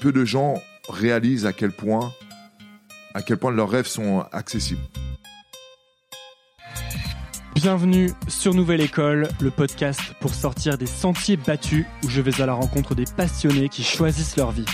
[0.00, 0.54] peu de gens
[0.88, 2.12] réalisent à quel point,
[3.14, 4.80] à quel point leurs rêves sont accessibles.
[7.54, 12.46] Bienvenue sur Nouvelle École, le podcast pour sortir des sentiers battus où je vais à
[12.46, 14.64] la rencontre des passionnés qui choisissent leur vie.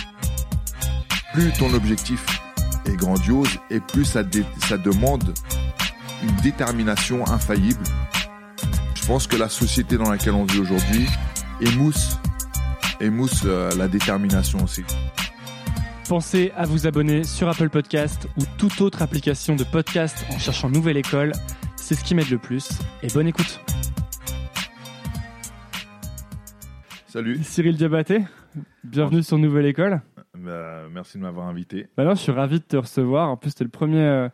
[1.34, 2.24] Plus ton objectif
[2.86, 4.22] est grandiose et plus ça,
[4.68, 5.34] ça demande
[6.22, 7.82] une détermination infaillible.
[8.94, 11.06] Je pense que la société dans laquelle on vit aujourd'hui
[11.60, 12.18] émousse,
[13.00, 14.84] émousse euh, la détermination aussi.
[16.08, 20.70] Pensez à vous abonner sur Apple Podcast ou toute autre application de podcast en cherchant
[20.70, 21.32] Nouvelle École
[21.86, 22.68] c'est ce qui m'aide le plus.
[23.04, 23.60] Et bonne écoute.
[27.06, 27.38] Salut.
[27.44, 28.24] Cyril Diabaté,
[28.82, 30.00] bienvenue sur Nouvelle École.
[30.34, 31.86] Bah, merci de m'avoir invité.
[31.96, 33.30] Bah je suis ravi de te recevoir.
[33.30, 34.28] En plus, tu es le premier, euh,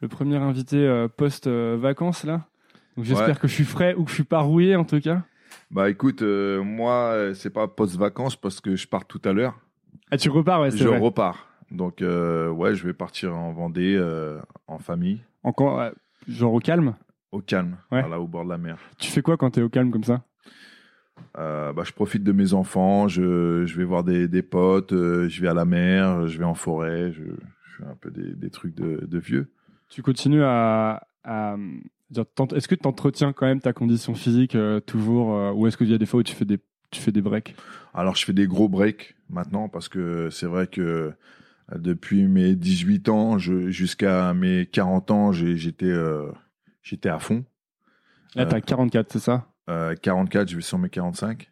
[0.00, 2.46] le premier invité euh, post-vacances là.
[2.96, 5.24] Donc j'espère que je suis frais ou que je suis pas rouillé en tout cas.
[5.70, 9.58] Bah écoute, euh, moi, c'est pas post-vacances parce que je pars tout à l'heure.
[10.10, 11.48] Ah, tu repars, ouais, Je repars.
[11.70, 13.98] Donc, ouais, je vais partir en Vendée,
[14.66, 15.20] en famille.
[15.42, 15.90] Encore,
[16.28, 16.94] Genre au calme
[17.32, 18.78] Au calme, voilà, au bord de la mer.
[18.98, 20.22] Tu fais quoi quand tu es au calme comme ça?
[21.38, 25.28] Euh, bah, je profite de mes enfants, je, je vais voir des, des potes, euh,
[25.28, 27.22] je vais à la mer, je vais en forêt, je,
[27.76, 29.52] fais un peu des, des trucs de, de, vieux.
[29.88, 31.06] Tu continues à.
[31.24, 31.56] à
[32.52, 35.94] est-ce que tu entretiens quand même ta condition physique euh, toujours Ou est-ce qu'il y
[35.94, 36.58] a des fois où tu fais des,
[36.94, 37.54] tu fais des breaks?
[37.92, 41.12] Alors, je fais des gros breaks maintenant parce que c'est vrai que
[41.74, 46.30] depuis mes 18 ans jusqu'à mes 40 ans, j'étais euh,
[46.82, 47.44] j'étais à fond.
[48.34, 49.46] Là, tu as 44, c'est ça?
[49.70, 51.50] euh, 44, je vais sur mes 45.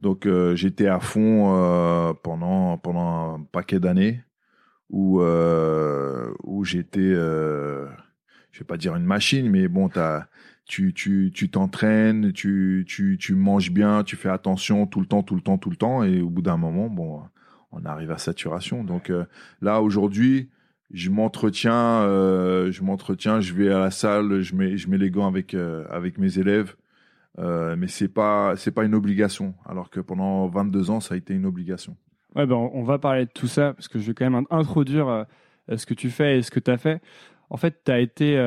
[0.00, 4.20] Donc euh, j'étais à fond euh, pendant pendant un paquet d'années
[4.90, 10.26] où où j'étais je vais pas dire une machine mais bon as,
[10.64, 15.22] tu tu tu t'entraînes, tu tu tu manges bien, tu fais attention tout le temps
[15.22, 17.22] tout le temps tout le temps et au bout d'un moment bon
[17.72, 18.84] on arrive à saturation.
[18.84, 19.24] Donc euh,
[19.60, 20.50] là aujourd'hui,
[20.92, 25.10] je m'entretiens, euh, je m'entretiens, je vais à la salle, je mets, je mets les
[25.10, 26.76] gants avec euh, avec mes élèves,
[27.38, 29.54] mais c'est pas c'est pas une obligation.
[29.66, 31.96] Alors que pendant 22 ans, ça a été une obligation.
[32.36, 35.26] Ouais, ben on va parler de tout ça parce que je vais quand même introduire
[35.74, 37.00] ce que tu fais et ce que tu as fait.
[37.52, 38.42] En fait, tu as été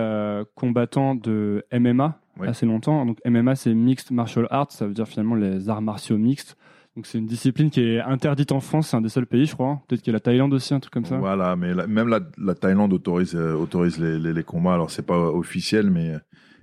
[0.55, 3.05] combattant de MMA assez longtemps.
[3.05, 6.57] Donc MMA, c'est Mixed Martial Arts, ça veut dire finalement les arts martiaux mixtes.
[6.95, 9.53] Donc c'est une discipline qui est interdite en France, c'est un des seuls pays, je
[9.53, 9.81] crois.
[9.87, 11.17] Peut-être qu'il y a la Thaïlande aussi, un truc comme ça.
[11.17, 14.73] Voilà, mais même la, Thaïlande autorise euh, autorise les, les, combats.
[14.73, 16.13] Alors c'est pas officiel, mais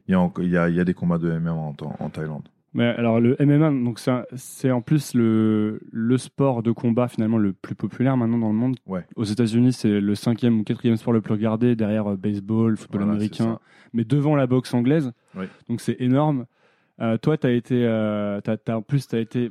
[0.08, 2.48] il y a il y a, y a des combats de MMA en, en Thaïlande.
[2.74, 4.00] Mais alors le MMA, donc
[4.34, 8.54] c'est en plus le, le sport de combat finalement le plus populaire maintenant dans le
[8.54, 8.76] monde.
[8.86, 9.04] Ouais.
[9.14, 13.02] Aux États-Unis, c'est le cinquième ou quatrième sport le plus regardé derrière euh, baseball, football
[13.02, 13.58] américain,
[13.92, 15.12] mais devant la boxe anglaise.
[15.36, 15.48] Ouais.
[15.68, 16.46] Donc c'est énorme.
[17.00, 19.50] Euh, toi, tu as été, euh, as, en plus, tu as été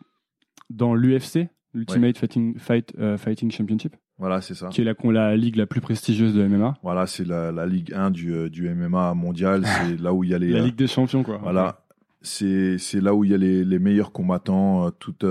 [0.70, 3.96] dans l'UFC, l'Ultimate Fighting, Fight, euh, Fighting Championship.
[4.18, 4.70] Voilà, c'est ça.
[4.70, 6.76] Qui est la, la ligue la plus prestigieuse de MMA.
[6.84, 9.66] Voilà, c'est la, la, Ligue 1 du, du MMA mondial.
[9.66, 10.50] C'est là où il y a les.
[10.50, 11.40] La Ligue des champions, quoi.
[11.42, 11.82] Voilà.
[12.22, 15.26] C'est, là où il y a les, les meilleurs combattants, euh, toutes,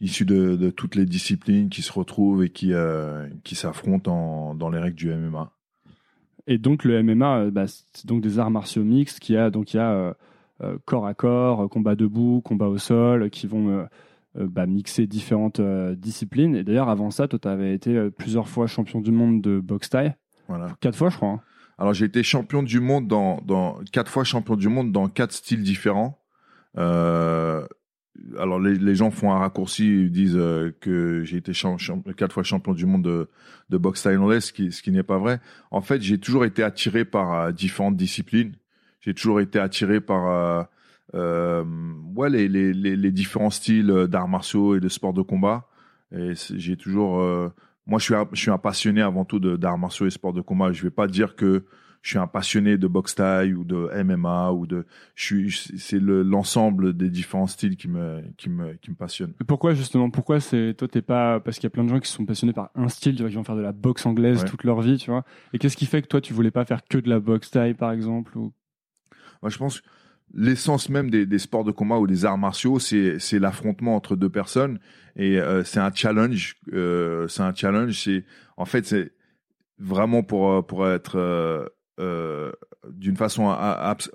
[0.00, 2.72] issus de, de, toutes les disciplines qui se retrouvent et qui,
[3.44, 5.52] qui s'affrontent dans les règles du MMA.
[6.46, 9.78] Et donc, le MMA, bah, c'est donc des arts martiaux mixtes qui a, donc il
[9.78, 10.14] y a
[10.84, 13.86] corps à corps, combat debout, combat au sol, qui vont
[14.38, 16.54] euh, bah, mixer différentes euh, disciplines.
[16.54, 19.58] Et d'ailleurs, avant ça, toi, tu avais été euh, plusieurs fois champion du monde de
[19.58, 20.14] boxe taille.
[20.48, 20.76] Voilà.
[20.80, 21.28] Quatre fois, je crois.
[21.28, 21.40] Hein.
[21.78, 25.62] Alors, j'ai été champion du monde dans, quatre fois champion du monde dans quatre styles
[25.62, 26.18] différents.
[26.76, 27.68] alors,
[28.60, 30.40] les, gens font un raccourci, ils disent
[30.80, 31.52] que j'ai été
[32.16, 33.28] quatre fois champion du monde
[33.70, 35.40] de, boxe thaïlandaise, ce qui, ce qui n'est pas vrai.
[35.70, 38.54] En fait, j'ai toujours été attiré par différentes disciplines.
[39.00, 40.66] J'ai toujours été attiré par
[41.14, 41.64] euh,
[42.14, 45.68] ouais, les, les, différents styles d'arts martiaux et de sports de combat.
[46.12, 47.48] Et j'ai toujours, euh,
[47.88, 50.42] moi, je suis, un, je suis un passionné avant tout d'arts martiaux et sports de
[50.42, 50.72] combat.
[50.72, 51.64] Je vais pas dire que
[52.02, 57.10] je suis un passionné de boxe taille ou de MMA ou de, c'est l'ensemble des
[57.10, 59.32] différents styles qui me, qui me, qui me passionne.
[59.46, 62.10] pourquoi justement, pourquoi c'est, toi t'es pas, parce qu'il y a plein de gens qui
[62.10, 64.64] sont passionnés par un style, tu vois, qui vont faire de la boxe anglaise toute
[64.64, 65.24] leur vie, tu vois.
[65.52, 67.74] Et qu'est-ce qui fait que toi tu voulais pas faire que de la boxe taille,
[67.74, 68.52] par exemple, ou...
[69.42, 69.82] Moi, je pense
[70.34, 74.16] l'essence même des, des, sports de combat ou des arts martiaux, c'est c'est l'affrontement entre
[74.16, 74.78] deux personnes
[75.16, 76.56] et euh, c'est un challenge.
[76.72, 78.04] Euh, c'est un challenge.
[78.04, 78.24] C'est
[78.56, 79.12] en fait c'est
[79.78, 81.66] vraiment pour euh, pour être euh,
[82.00, 82.52] euh
[82.90, 83.54] d'une façon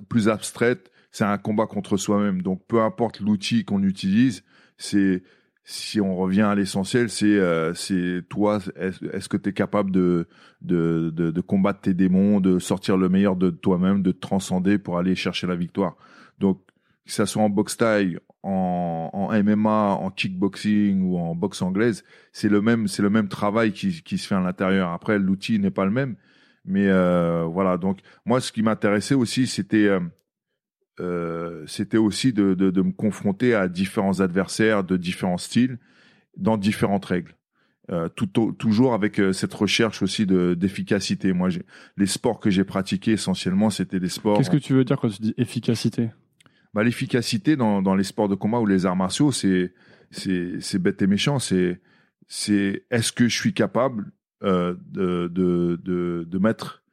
[0.09, 2.41] plus abstraite, c'est un combat contre soi-même.
[2.41, 4.43] Donc peu importe l'outil qu'on utilise,
[4.77, 5.21] c'est
[5.65, 10.27] si on revient à l'essentiel, c'est euh, c'est toi, est-ce que tu es capable de,
[10.61, 14.77] de, de, de, combattre tes démons, de sortir le meilleur de toi-même, de te transcender
[14.77, 15.95] pour aller chercher la victoire?
[16.39, 16.61] Donc,
[17.05, 22.03] que ça soit en boxe taille, en, en, MMA, en kickboxing ou en boxe anglaise,
[22.33, 24.91] c'est le même, c'est le même travail qui, qui se fait à l'intérieur.
[24.91, 26.15] Après, l'outil n'est pas le même,
[26.65, 27.77] mais euh, voilà.
[27.77, 30.01] Donc moi, ce qui m'intéressait aussi, c'était euh,
[30.99, 35.79] euh, c'était aussi de, de, de, me confronter à différents adversaires de différents styles
[36.37, 37.35] dans différentes règles.
[37.91, 41.33] Euh, tout, toujours avec euh, cette recherche aussi de d'efficacité.
[41.33, 41.49] Moi,
[41.97, 44.37] les sports que j'ai pratiqués essentiellement, c'était des sports.
[44.37, 46.11] Qu'est-ce que tu veux dire quand tu dis efficacité?
[46.73, 49.73] Bah, l'efficacité dans, dans les sports de combat ou les arts martiaux, c'est
[50.11, 51.39] c'est c'est bête et méchant.
[51.39, 51.81] C'est
[52.27, 54.11] c'est est-ce que je suis capable
[54.41, 56.83] de, de, de de mettre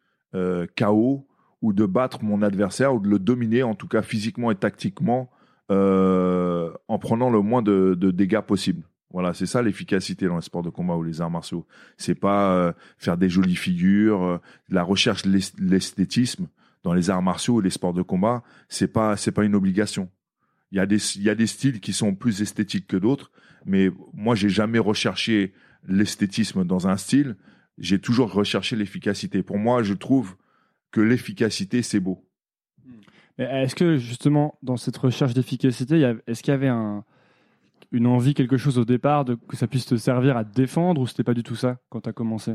[0.76, 1.29] KO
[1.62, 5.30] ou de battre mon adversaire ou de le dominer en tout cas physiquement et tactiquement
[5.70, 8.82] euh, en prenant le moins de, dégâts possible.
[9.12, 11.66] Voilà, c'est ça l'efficacité dans les sports de combat ou les arts martiaux.
[11.96, 16.48] C'est pas euh, faire des jolies figures, euh, la recherche de l'esthétisme
[16.82, 20.08] dans les arts martiaux et les sports de combat, c'est pas c'est pas une obligation.
[20.72, 23.30] Il y a des il y a des styles qui sont plus esthétiques que d'autres,
[23.66, 25.52] mais moi j'ai jamais recherché
[25.86, 27.36] l'esthétisme dans un style,
[27.78, 29.42] j'ai toujours recherché l'efficacité.
[29.42, 30.36] Pour moi, je trouve
[30.90, 32.26] que l'efficacité c'est beau.
[33.38, 37.04] Est-ce que justement dans cette recherche d'efficacité, est-ce qu'il y avait un
[37.92, 41.00] une envie, quelque chose au départ, de, que ça puisse te servir à te défendre
[41.00, 42.54] ou c'était pas du tout ça quand tu as commencé?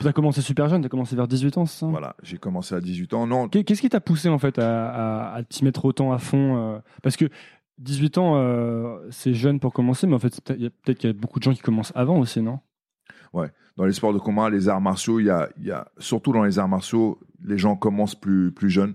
[0.00, 1.86] Tu as commencé super jeune, tu as commencé vers 18 ans, c'est ça?
[1.86, 3.26] Voilà, j'ai commencé à 18 ans.
[3.26, 3.48] Non.
[3.48, 7.16] Qu'est-ce qui t'a poussé en fait à, à, t'y mettre autant à fond euh, Parce
[7.16, 7.26] que
[7.78, 11.38] 18 ans, euh, c'est jeune pour commencer, mais en fait, peut-être qu'il y a beaucoup
[11.38, 12.60] de gens qui commencent avant aussi, non?
[13.32, 15.30] Ouais, dans les sports de combat, les arts martiaux, il y
[15.70, 18.94] a, surtout dans les arts martiaux, les gens commencent plus, plus jeunes.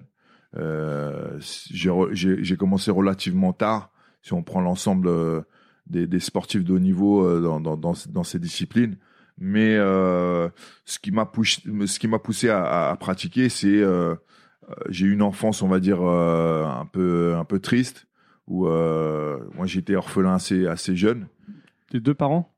[0.57, 3.91] Euh, j'ai commencé relativement tard.
[4.21, 5.09] Si on prend l'ensemble
[5.87, 8.97] des, des, sportifs de haut niveau euh, dans, dans, ces disciplines.
[9.37, 10.49] Mais euh,
[10.85, 14.15] ce qui m'a poussé, ce à, à, pratiquer, c'est euh,
[14.69, 18.07] euh, j'ai eu une enfance, on va dire euh, un peu un peu triste,
[18.47, 21.27] où moi j'étais orphelin assez assez jeune.
[21.89, 22.53] Tes deux parents?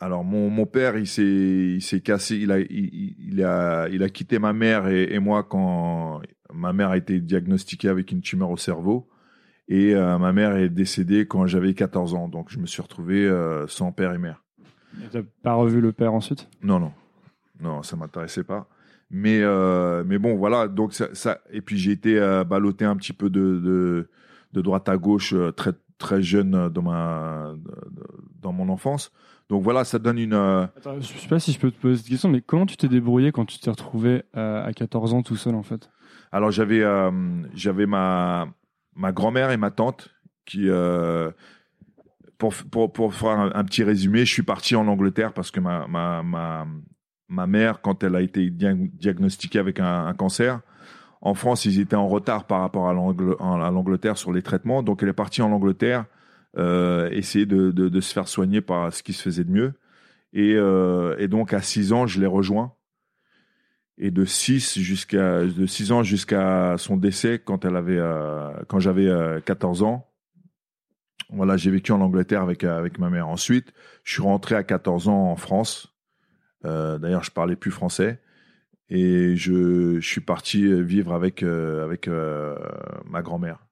[0.00, 4.02] Alors mon, mon père il s'est il s'est cassé il a il, il, a il
[4.02, 8.22] a quitté ma mère et, et, moi quand ma mère a été diagnostiquée avec une
[8.22, 9.08] tumeur au cerveau
[9.70, 13.24] et euh, ma mère est décédée quand j'avais 14 ans, donc je me suis retrouvé
[13.24, 14.42] euh, sans père et mère.
[15.12, 16.48] Tu n'as pas revu le père ensuite?
[16.60, 16.92] Non, non,
[17.60, 18.68] non, ça m'intéressait pas.
[19.12, 20.66] Mais euh, mais bon, voilà.
[20.66, 22.18] Donc ça, ça et puis j'ai été
[22.48, 24.10] ballotté un petit peu de, de,
[24.52, 27.54] de droite à gauche très très jeune dans ma
[28.40, 29.12] dans mon enfance.
[29.50, 30.32] Donc voilà, ça donne une.
[30.32, 32.88] Attends, je sais pas si je peux te poser cette question, mais comment tu t'es
[32.88, 35.90] débrouillé quand tu t'es retrouvé à 14 ans tout seul en fait?
[36.32, 36.82] Alors j'avais
[37.54, 38.48] j'avais ma
[38.94, 40.10] ma grand-mère et ma tante
[40.44, 41.30] qui euh,
[42.38, 45.86] pour, pour, pour faire un, petit résumé, je suis parti en Angleterre parce que ma,
[45.86, 46.66] ma, ma,
[47.28, 50.60] ma mère, quand elle a été diagnostiquée avec un, un, cancer,
[51.20, 54.82] en France, ils étaient en retard par rapport à l'Angleterre sur les traitements.
[54.82, 56.19] Donc, elle est partie en Angleterre euh,
[56.56, 59.72] essayer de, de, de, se faire soigner par ce qui se faisait de mieux.
[60.32, 62.72] Et, euh, et donc, à 6 ans, je l'ai rejoint
[64.00, 68.80] et de 6 jusqu'à de 6 ans jusqu'à son décès quand elle avait euh, quand
[68.80, 69.08] j'avais
[69.44, 70.06] 14 euh, ans.
[71.28, 73.28] Voilà, j'ai vécu en Angleterre avec euh, avec ma mère.
[73.28, 75.94] Ensuite, je suis rentré à 14 ans en France.
[76.64, 78.20] D'ailleurs, je parlais plus français
[78.90, 82.08] et je, je suis parti vivre avec avec
[83.06, 83.66] ma grand-mère.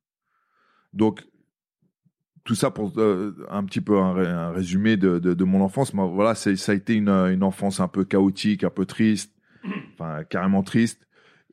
[0.95, 1.27] Donc
[2.45, 2.93] tout ça pour
[3.51, 5.93] un petit peu un, résumé de, de, de, mon enfance.
[5.95, 9.35] voilà, ça a été une, une enfance un peu chaotique, un peu triste,
[9.95, 11.07] enfin carrément triste.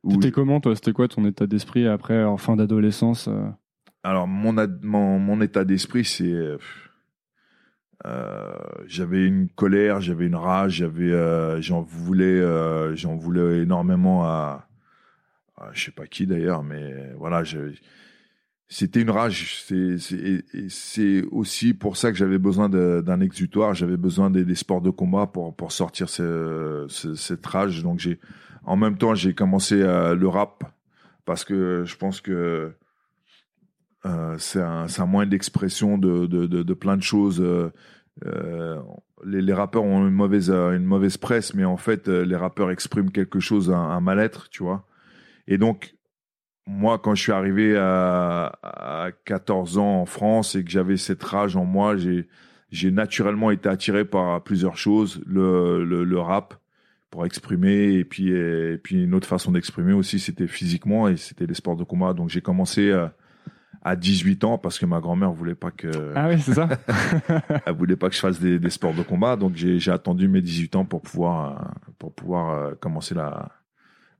[0.09, 0.75] C'était comment toi?
[0.75, 3.49] C'était quoi ton état d'esprit après en fin d'adolescence euh?
[4.03, 6.31] Alors mon, mon, mon état d'esprit c'est
[8.05, 8.55] euh,
[8.85, 12.41] j'avais une colère, j'avais une rage, j'avais euh, j'en voulais
[12.95, 14.67] j'en voulais énormément à,
[15.57, 17.43] à, je sais pas qui d'ailleurs mais voilà,
[18.67, 19.63] c'était une rage.
[20.69, 23.73] C'est aussi pour ça que j'avais besoin d'un exutoire.
[23.73, 27.83] J'avais besoin des, des, sports de combat pour, pour sortir ce, ce, cette rage.
[27.83, 28.19] Donc j'ai,
[28.63, 30.63] en même temps, j'ai commencé euh, le rap
[31.25, 32.73] parce que je pense que
[34.05, 37.41] euh, c'est un, un moyen d'expression de, de, de, plein de choses.
[37.41, 37.71] Euh,
[38.25, 38.79] euh
[39.25, 43.09] les, les, rappeurs ont une mauvaise, une mauvaise presse, mais en fait, les rappeurs expriment
[43.09, 44.85] quelque chose, un, un mal-être, tu vois.
[45.47, 45.94] Et donc,
[46.67, 51.23] moi, quand je suis arrivé à, à 14 ans en France et que j'avais cette
[51.23, 52.27] rage en moi, j'ai
[52.71, 56.55] j'ai naturellement été attiré par plusieurs choses, le, le, le rap
[57.11, 61.45] pour exprimer et puis et puis une autre façon d'exprimer aussi, c'était physiquement et c'était
[61.45, 62.13] les sports de combat.
[62.13, 63.13] Donc j'ai commencé à,
[63.83, 66.67] à 18 ans parce que ma grand-mère voulait pas que ah oui c'est ça
[67.65, 70.41] elle voulait pas que je fasse des, des sports de combat donc j'ai attendu mes
[70.41, 73.51] 18 ans pour pouvoir pour pouvoir euh, commencer la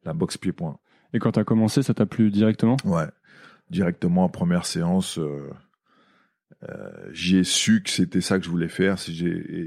[0.06, 0.78] la boxe pied-point.
[1.16, 2.76] Et quand tu as commencé, ça t'a plu directement?
[2.84, 3.08] Ouais,
[3.70, 5.50] directement, première séance, euh,
[6.68, 8.98] euh, j'ai su que c'était ça que je voulais faire.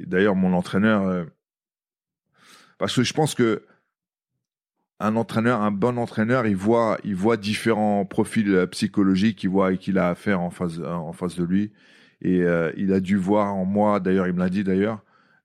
[0.06, 1.24] D'ailleurs, mon entraîneur, euh,
[2.76, 3.64] parce que je pense que
[5.00, 9.96] un entraîneur, un bon entraîneur, il voit, il voit différents profils psychologiques, il voit qu'il
[9.96, 11.72] a affaire en face, en face de lui.
[12.20, 12.42] Et
[12.76, 15.02] il a dû voir en moi, d'ailleurs, il me l'a dit d'ailleurs,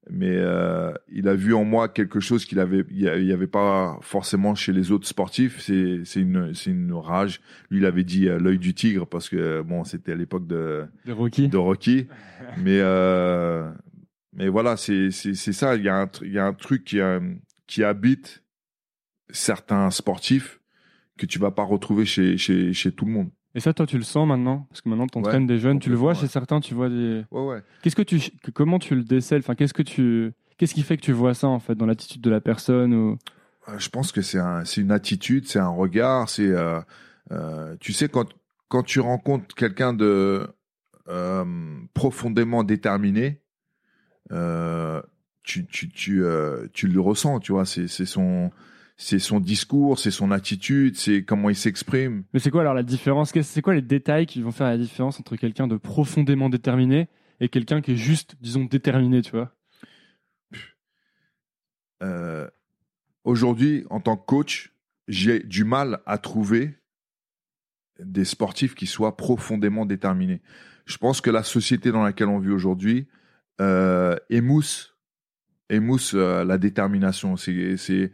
[0.09, 3.97] mais euh, il a vu en moi quelque chose qu'il avait, il y avait pas
[4.01, 5.61] forcément chez les autres sportifs.
[5.61, 7.39] C'est, c'est une, c'est une rage.
[7.69, 10.85] Lui, il avait dit euh, l'œil du tigre parce que bon, c'était à l'époque de
[11.05, 11.47] de Rocky.
[11.47, 12.07] De Rocky.
[12.57, 13.71] mais euh,
[14.33, 15.75] mais voilà, c'est, c'est, c'est ça.
[15.75, 16.99] Il y a un, il y a un truc qui,
[17.67, 18.43] qui habite
[19.29, 20.59] certains sportifs
[21.17, 23.29] que tu vas pas retrouver chez, chez, chez tout le monde.
[23.55, 24.65] Et ça, toi, tu le sens maintenant?
[24.69, 27.23] Parce que maintenant, tu entraînes des jeunes, tu le vois chez certains, tu vois des.
[27.31, 27.63] Ouais, ouais.
[27.81, 28.19] Qu'est-ce que tu,
[28.53, 29.39] comment tu le décèles?
[29.39, 32.21] Enfin, qu'est-ce que tu, qu'est-ce qui fait que tu vois ça en fait dans l'attitude
[32.21, 33.17] de la personne ou...
[33.69, 36.81] Euh, je pense que c'est un, c'est une attitude, c'est un regard, c'est, euh,
[37.31, 38.27] euh, tu sais, quand
[38.67, 40.47] quand tu rencontres quelqu'un de
[41.07, 41.45] euh,
[41.93, 43.39] profondément déterminé,
[45.43, 46.23] tu tu tu
[46.73, 48.51] tu le ressens, tu vois, c'est c'est son
[49.03, 52.23] c'est son discours, c'est son attitude, c'est comment il s'exprime.
[52.33, 53.33] Mais c'est quoi alors la différence?
[53.41, 57.09] C'est quoi les détails qui vont faire la différence entre quelqu'un de profondément déterminé
[57.41, 59.53] et quelqu'un qui est juste, disons, déterminé, tu vois?
[62.01, 62.47] Euh,
[63.25, 64.73] Aujourd'hui, en tant que coach,
[65.07, 66.75] j'ai du mal à trouver
[67.99, 70.41] des sportifs qui soient profondément déterminés.
[70.85, 73.07] Je pense que la société dans laquelle on vit aujourd'hui
[73.61, 74.97] euh, émousse,
[75.69, 77.37] émousse euh, la détermination.
[77.37, 78.11] C'est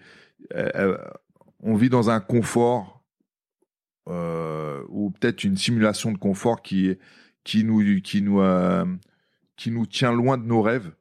[1.61, 3.03] on vit dans un confort
[4.07, 6.97] euh, ou peut-être une simulation de confort qui
[7.43, 8.41] qui nous qui nous
[9.55, 10.91] qui nous tient loin de nos rêves.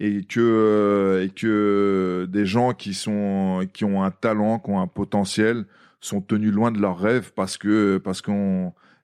[0.00, 4.88] Et que et que des gens qui sont qui ont un talent, qui ont un
[4.88, 5.66] potentiel
[6.00, 8.22] sont tenus loin de leurs rêves parce que parce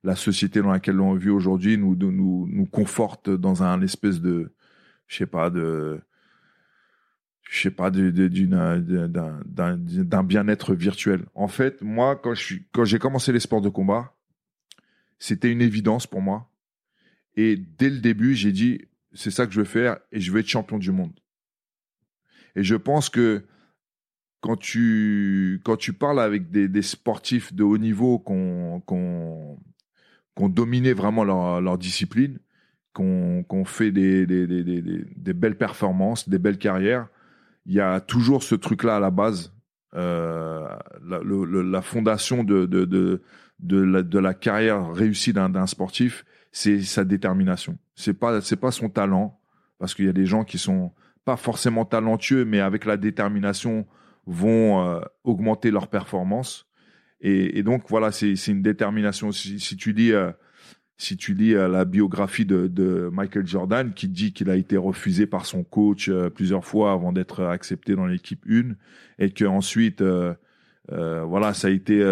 [0.03, 4.53] la société dans laquelle on vit aujourd'hui nous nous nous conforte dans un espèce de
[5.07, 6.01] je sais pas de
[7.51, 8.13] je sais pas, d'un
[10.23, 11.25] bien-être virtuel.
[11.35, 14.15] En fait, moi, quand j'ai commencé les sports de combat,
[15.19, 16.49] c'était une évidence pour moi.
[17.35, 18.83] Et dès le début, j'ai dit,
[19.15, 21.13] c'est ça que je veux faire et je veux être champion du monde.
[22.55, 23.45] Et je pense que
[24.41, 29.59] quand tu, quand tu parles avec des, des sportifs de haut niveau qu'on, qu'on,
[30.37, 32.39] qu'on dominé vraiment leur, leur discipline,
[32.93, 37.09] qu'on, qu'on fait des, des, des, des, belles performances, des belles carrières,
[37.67, 39.53] il y a toujours ce truc-là à la base.
[39.95, 40.69] Euh,
[41.03, 42.85] la, fondation de, de,
[43.59, 47.79] de, la, carrière réussie d'un sportif, c'est sa détermination.
[47.95, 49.41] C'est pas c'est pas son talent,
[49.79, 50.93] parce qu'il y a des gens qui sont
[51.25, 53.87] pas forcément talentueux, mais avec la détermination
[54.27, 56.67] vont euh, augmenter leur performance.
[57.23, 59.31] Et, donc voilà, c'est une détermination.
[59.31, 60.33] Si, si tu dis euh,
[61.01, 65.27] si tu lis euh, la biographie de, Michael Jordan, qui dit qu'il a été refusé
[65.27, 68.75] par son coach euh, plusieurs fois avant d'être accepté dans l'équipe 1,
[69.19, 70.35] et que ensuite, euh,
[70.89, 72.03] voilà, ça a été,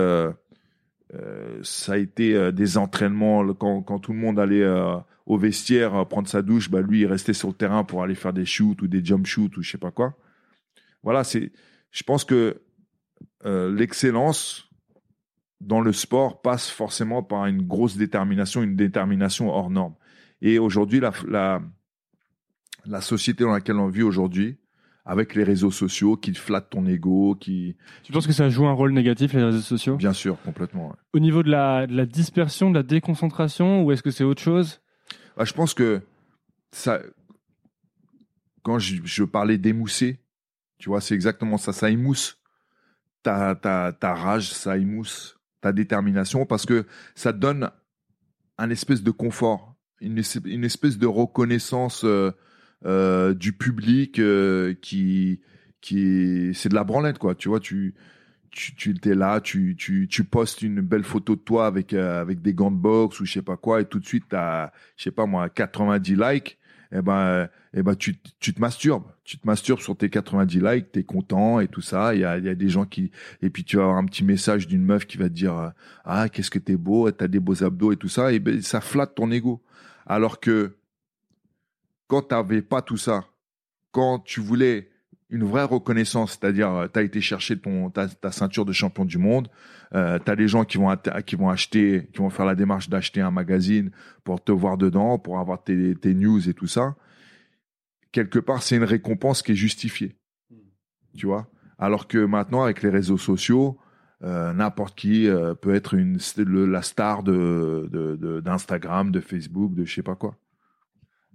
[1.62, 4.66] ça a été des entraînements quand, quand, tout le monde allait
[5.26, 8.32] au vestiaire prendre sa douche, bah lui il restait sur le terrain pour aller faire
[8.32, 10.16] des shoots ou des jump shoots ou je sais pas quoi.
[11.02, 11.50] Voilà, c'est,
[11.90, 12.60] je pense que
[13.44, 14.67] l'excellence
[15.60, 19.94] dans le sport passe forcément par une grosse détermination, une détermination hors norme.
[20.40, 21.60] Et aujourd'hui, la, la,
[22.86, 24.58] la société dans laquelle on vit aujourd'hui,
[25.04, 27.76] avec les réseaux sociaux qui flattent ton ego, qui...
[28.02, 29.96] Tu penses que ça joue un rôle négatif, les réseaux sociaux?
[29.96, 30.94] Bien sûr, complètement.
[31.12, 34.42] Au niveau de la, de la, dispersion, de la déconcentration, ou est-ce que c'est autre
[34.42, 34.80] chose?
[35.36, 36.02] Bah, Je pense que
[36.72, 37.00] ça...
[38.62, 40.20] Quand je, je parlais d'émousser,
[40.78, 42.38] tu vois, c'est exactement ça, ça émousse.
[43.22, 47.70] Ta, ta, ta rage, ça émousse ta détermination, parce que ça te donne
[48.58, 52.32] un espèce de confort, une, une espèce de reconnaissance euh,
[52.84, 55.40] euh, du public euh, qui
[55.80, 57.34] qui c'est de la branlette quoi.
[57.34, 57.94] Tu vois, tu
[58.50, 62.42] tu, tu es là, tu, tu, tu postes une belle photo de toi avec avec
[62.42, 65.04] des gants de boxe ou je sais pas quoi et tout de suite t'as je
[65.04, 66.58] sais pas moi 90 likes
[66.92, 69.04] eh ben, eh ben tu, tu te masturbes.
[69.24, 72.14] Tu te masturbes sur tes 90 likes, t'es content et tout ça.
[72.14, 73.10] Il y a, y a des gens qui,
[73.42, 75.68] et puis tu vas avoir un petit message d'une meuf qui va te dire, euh,
[76.04, 78.32] ah, qu'est-ce que t'es beau, t'as des beaux abdos et tout ça.
[78.32, 79.62] Et ben, ça flatte ton ego.
[80.06, 80.76] Alors que,
[82.06, 83.26] quand t'avais pas tout ça,
[83.92, 84.88] quand tu voulais
[85.30, 89.04] une vraie reconnaissance, c'est-à-dire euh, tu as été chercher ton ta, ta, ceinture de champion
[89.04, 89.48] du monde,
[89.94, 90.94] euh, tu as des gens qui vont
[91.26, 93.90] qui vont acheter, qui vont faire la démarche d'acheter un magazine
[94.24, 96.96] pour te voir dedans, pour avoir tes, tes news et tout ça.
[98.12, 100.16] Quelque part, c'est une récompense qui est justifiée.
[101.16, 101.50] Tu vois?
[101.78, 103.78] Alors que maintenant avec les réseaux sociaux,
[104.24, 109.20] euh, n'importe qui euh, peut être une, le- la star de, de- de- d'Instagram, de,
[109.20, 110.36] Facebook, de je sais pas quoi.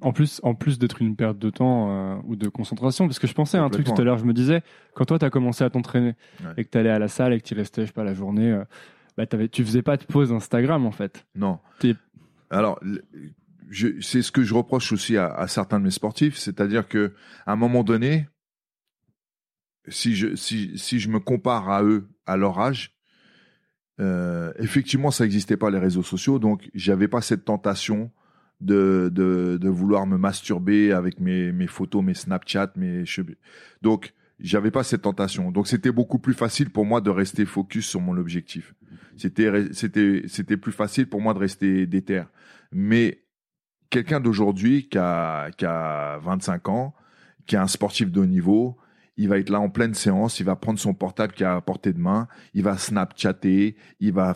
[0.02, 3.28] En plus, en plus d'être une perte de temps euh, ou de concentration, parce que
[3.28, 4.62] je pensais à un truc tout à l'heure, je me disais,
[4.96, 6.52] quand toi tu as commencé à t'entraîner Ouais.
[6.58, 8.14] et que tu allais à la salle et que tu restais, je sais pas, la
[8.14, 8.64] journée, euh,
[9.16, 11.26] bah, t'avais- tu faisais pas de pause Instagram en fait.
[11.36, 11.60] Non.
[12.50, 12.80] Alors,
[14.02, 17.14] c'est ce que je reproche aussi à, à certains de mes sportifs, c'est-à-dire que
[17.46, 18.28] à un moment donné,
[19.88, 22.94] si je, si, si je me compare à eux, à leur âge,
[24.00, 28.12] euh, effectivement, ça n'existait pas les réseaux sociaux, donc j'avais pas cette tentation
[28.62, 33.38] de, de, de vouloir me masturber avec mes, mes photos, mes Snapchat, mes cheveux.
[33.82, 35.52] Donc, j'avais pas cette tentation.
[35.52, 38.74] Donc, c'était beaucoup plus facile pour moi de rester focus sur mon objectif.
[39.18, 42.24] C'était, c'était, c'était plus facile pour moi de rester déter.
[42.72, 43.24] Mais
[43.90, 46.94] quelqu'un d'aujourd'hui qui a, qui a 25 ans,
[47.46, 48.78] qui est un sportif de haut niveau,
[49.18, 51.62] il va être là en pleine séance, il va prendre son portable qui est à
[51.62, 54.36] portée de main, il va snapchatter, il va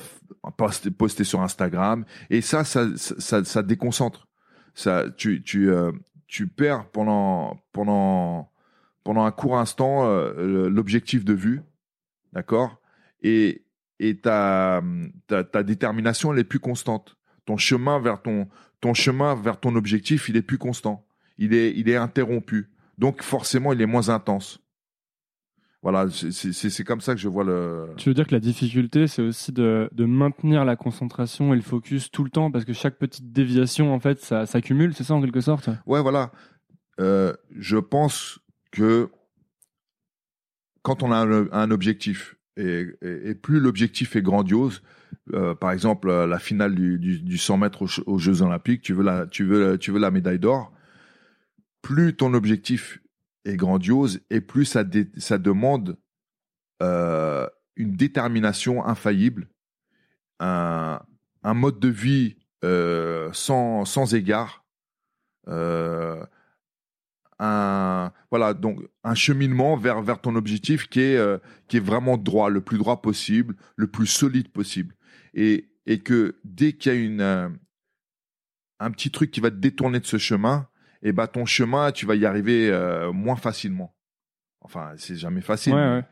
[0.51, 4.27] poster, poster sur Instagram, et ça, ça, ça, ça, déconcentre.
[4.73, 5.91] Ça, tu, tu, euh,
[6.27, 8.51] tu perds pendant, pendant,
[9.03, 11.61] pendant un court instant euh, l'objectif de vue,
[12.33, 12.79] d'accord,
[13.21, 13.65] et,
[13.99, 14.83] et ta,
[15.27, 17.17] ta, ta détermination elle est plus constante.
[17.45, 18.47] Ton chemin vers ton,
[18.81, 21.05] ton chemin vers ton objectif, il est plus constant.
[21.37, 22.69] Il est, il est interrompu.
[22.97, 24.59] Donc forcément, il est moins intense.
[25.83, 27.87] Voilà, c'est- comme ça que je vois le.
[27.97, 31.61] Tu veux dire que la difficulté, c'est aussi de, de maintenir la concentration et le
[31.61, 35.13] focus tout le temps, parce que chaque petite déviation, en fait, ça s'accumule, c'est ça
[35.13, 35.69] en quelque sorte?
[35.85, 36.31] Ouais, voilà.
[36.99, 38.39] Euh, je pense
[38.71, 39.09] que
[40.81, 44.81] quand on a un, un objectif, et, et- et plus l'objectif est grandiose,
[45.33, 48.81] euh, par exemple euh, la finale du, du, du 100 mètres aux, aux Jeux Olympiques,
[48.81, 50.71] tu veux la, tu veux, tu veux la médaille d'or,
[51.81, 52.99] plus ton objectif
[53.47, 55.97] est grandiose et plus ça, dé- demande
[56.81, 59.47] euh, une détermination infaillible,
[60.39, 60.99] un,
[61.43, 64.65] un mode de vie euh, sans, sans égard,
[65.47, 66.23] euh,
[67.39, 72.49] un voilà donc un cheminement vers vers ton objectif qui est qui est vraiment droit,
[72.49, 74.95] le plus droit possible, le plus solide possible,
[75.35, 77.57] et et que dès qu'il y a une
[78.79, 80.67] un petit truc qui va te détourner de ce chemin,
[81.03, 83.93] et bah ton chemin tu vas y arriver euh, moins facilement.
[84.61, 85.73] Enfin c'est jamais facile.
[85.73, 86.03] Ouais, mais- ouais.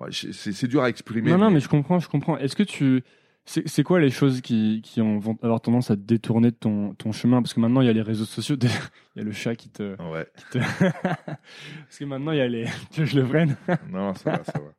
[0.00, 1.30] ouais, c'est c'est dur à exprimer.
[1.30, 2.36] Non, non, mais- mais je comprends, je comprends.
[2.38, 3.02] Est-ce que tu.
[3.46, 6.56] C'est c'est quoi les choses qui, qui ont, vont avoir tendance à te détourner de
[6.56, 7.40] ton, ton chemin?
[7.42, 9.70] Parce que maintenant, il y a les réseaux sociaux, il y a le chat qui
[9.70, 9.96] te.
[10.12, 10.26] Ouais.
[10.36, 10.58] qui te-
[11.14, 12.66] parce que maintenant, il y a les.
[12.92, 13.56] Tu veux que je le prenne
[13.90, 14.72] Non, ça va, ça va.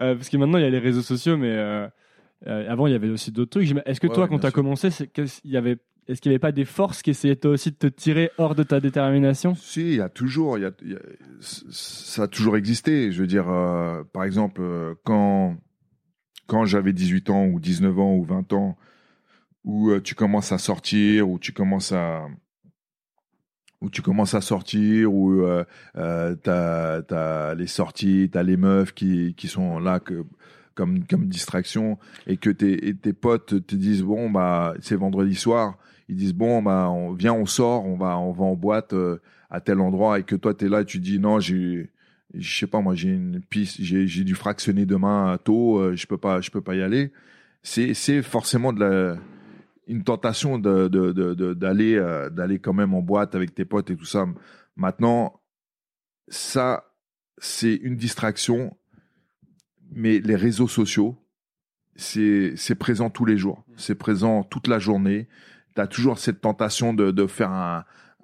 [0.00, 1.86] Euh, Parce que maintenant, il y a les réseaux sociaux, mais euh,
[2.48, 3.70] euh, avant, il y avait aussi d'autres trucs.
[3.86, 4.54] Est-ce que Ouais, toi, ouais, quand tu as sûr.
[4.54, 4.88] commencé,
[5.44, 5.76] il y avait.
[6.08, 8.56] Est-ce qu'il n'y avait pas des forces qui essayaient toi aussi de te tirer hors
[8.56, 9.54] de ta détermination?
[9.54, 10.72] Si, il y a toujours, y a,
[11.40, 13.12] ça a toujours existé.
[13.12, 15.56] Je veux dire, euh, par exemple, euh, quand,
[16.48, 18.76] quand j'avais 18 ans ou 19 ans ou 20 ans,
[19.64, 22.26] où euh, tu commences à sortir, où tu commences à,
[23.80, 25.40] où tu commences à sortir, où
[25.94, 30.24] t'as, t'as les sorties, t'as les meufs qui, qui sont là que,
[30.74, 35.78] comme, comme distraction, et que tes, tes potes te disent bon bah c'est vendredi soir,
[36.12, 39.20] ils disent bon bah on vient on sort, on va on va en boîte euh,
[39.50, 41.90] à tel endroit, et que toi t'es là et tu dis non j'ai
[42.34, 46.06] je sais pas moi j'ai une piste j'ai j'ai dû fractionner demain tôt, euh, je
[46.06, 47.12] peux pas je peux pas y aller.
[47.62, 49.16] C'est c'est forcément de la
[49.86, 50.88] une tentation de
[51.54, 54.26] d'aller euh, d'aller quand même en boîte avec tes potes et tout ça.
[54.76, 55.40] Maintenant,
[56.28, 56.84] ça
[57.38, 58.76] c'est une distraction,
[59.92, 61.16] mais les réseaux sociaux,
[61.96, 65.28] c'est présent tous les jours, c'est présent toute la journée.
[65.76, 67.50] As toujours cette tentation de, de faire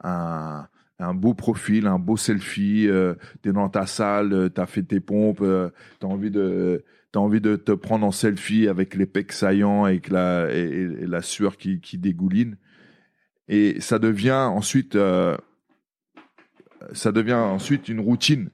[0.03, 4.67] un, un beau profil, un beau selfie, euh, tu es dans ta salle, tu as
[4.67, 5.43] fait tes pompes,
[6.01, 9.87] tu as envie de T'as envie de te prendre en selfie avec les pecs saillants
[9.87, 12.59] et, la, et, et la sueur qui, qui dégouline.
[13.49, 15.35] Et ça devient ensuite, euh,
[16.93, 18.51] ça devient ensuite une routine.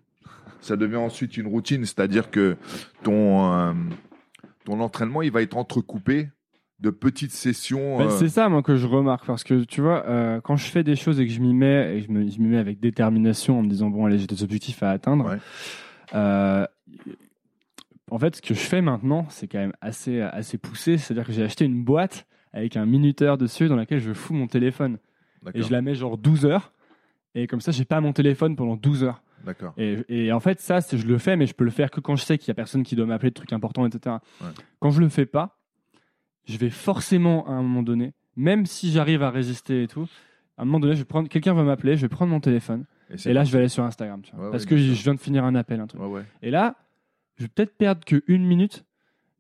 [0.61, 2.57] Ça devient ensuite une routine, c'est-à-dire que
[3.03, 3.73] ton, euh,
[4.65, 6.31] ton entraînement, il va être entrecoupé
[6.81, 7.99] de petites sessions.
[7.99, 9.27] Ben, euh, C'est ça, moi, que je remarque.
[9.27, 11.97] Parce que, tu vois, euh, quand je fais des choses et que je m'y mets,
[11.99, 14.91] et je m'y mets avec détermination en me disant, bon, allez, j'ai des objectifs à
[14.91, 15.27] atteindre.
[15.27, 15.39] Ouais.
[16.15, 16.67] euh,
[18.11, 20.99] en fait, ce que je fais maintenant, c'est quand même assez, assez poussé.
[20.99, 24.47] C'est-à-dire que j'ai acheté une boîte avec un minuteur dessus dans laquelle je fous mon
[24.47, 24.99] téléphone.
[25.55, 26.73] Et je la mets genre 12 heures.
[27.35, 29.23] Et comme ça, j'ai pas mon téléphone pendant 12 heures.
[29.45, 29.75] D'accord.
[29.77, 32.17] Et, et en fait, ça, je le fais, mais je peux le faire que quand
[32.17, 34.17] je sais qu'il y a personne qui doit m'appeler de trucs importants, etc.
[34.41, 34.49] Ouais.
[34.81, 35.59] Quand je le fais pas,
[36.47, 40.07] je vais forcément à un moment donné, même si j'arrive à résister et tout,
[40.57, 42.85] à un moment donné, je vais prendre, quelqu'un va m'appeler, je vais prendre mon téléphone,
[43.27, 45.15] et là, je vais aller sur Instagram, tu vois, Ouais, parce ouais, que je viens
[45.15, 46.01] de finir un appel, un truc.
[46.03, 46.23] Ouais.
[46.43, 46.77] Et là,
[47.37, 48.85] je vais peut-être perdre que une minute,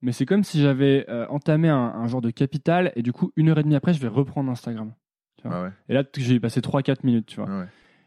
[0.02, 3.32] mais c'est comme si j'avais euh, entamé un, un genre de capital et du coup,
[3.36, 4.92] une heure et demie après, je vais reprendre Instagram.
[5.40, 5.62] tu vois.
[5.64, 5.70] Ouais.
[5.88, 7.48] Et là, j'ai passé 3-4 minutes, tu vois.
[7.48, 7.66] Ouais.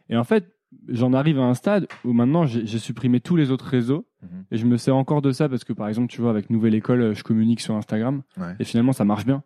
[0.10, 0.54] Et en fait,
[0.90, 4.07] j'en arrive à un stade où maintenant, j'ai supprimé tous les autres réseaux.
[4.52, 6.76] Et je me sers encore de ça parce que, par exemple, tu vois, avec Nouvelle
[6.76, 8.56] École, euh, je communique sur Instagram Ouais.
[8.60, 9.44] et finalement, ça marche bien.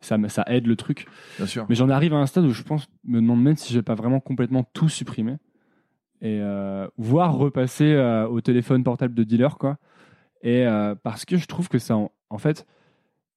[0.00, 1.06] Ça, ça aide le truc.
[1.38, 1.66] Bien sûr.
[1.68, 3.82] Mais j'en arrive à un stade où je pense, me demande même si je vais
[3.82, 5.36] pas vraiment complètement tout supprimer
[6.20, 9.78] et euh, voire repasser euh, au téléphone portable de dealer, quoi.
[10.42, 12.66] Et euh, parce que je trouve que ça, en, en fait,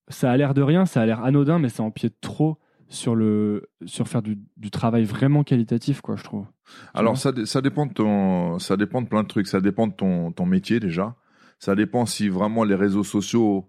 [0.09, 2.57] ça a l'air de rien, ça a l'air anodin, mais ça empiète trop
[2.89, 6.45] sur le sur faire du, du travail vraiment qualitatif, quoi, je trouve.
[6.93, 9.47] Alors ça, ça dépend de ton, ça dépend de plein de trucs.
[9.47, 11.15] Ça dépend de ton, ton métier déjà.
[11.59, 13.67] Ça dépend si vraiment les réseaux sociaux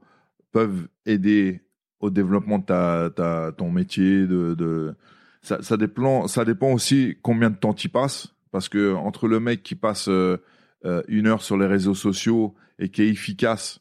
[0.52, 1.62] peuvent aider
[2.00, 4.26] au développement de ta, ta- ton métier.
[4.26, 4.94] De, de...
[5.42, 8.34] Ça, ça dépend, ça dépend aussi combien de temps tu passes.
[8.50, 10.38] Parce que entre le mec qui passe euh,
[10.84, 13.80] euh, une heure sur les réseaux sociaux et qui est efficace,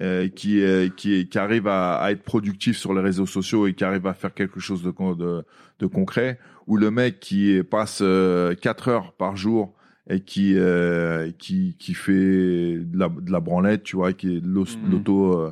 [0.00, 0.62] euh, qui,
[0.96, 4.14] qui, qui arrive à, à être productif sur les réseaux sociaux et qui arrive à
[4.14, 5.44] faire quelque chose de, de,
[5.80, 9.74] de concret, ou le mec qui passe euh, 4 heures par jour
[10.10, 12.12] et qui euh, qui qui fait
[12.78, 15.02] de la, de la branlette, tu vois, qui est de l'os- Mhm.
[15.08, 15.50] euh,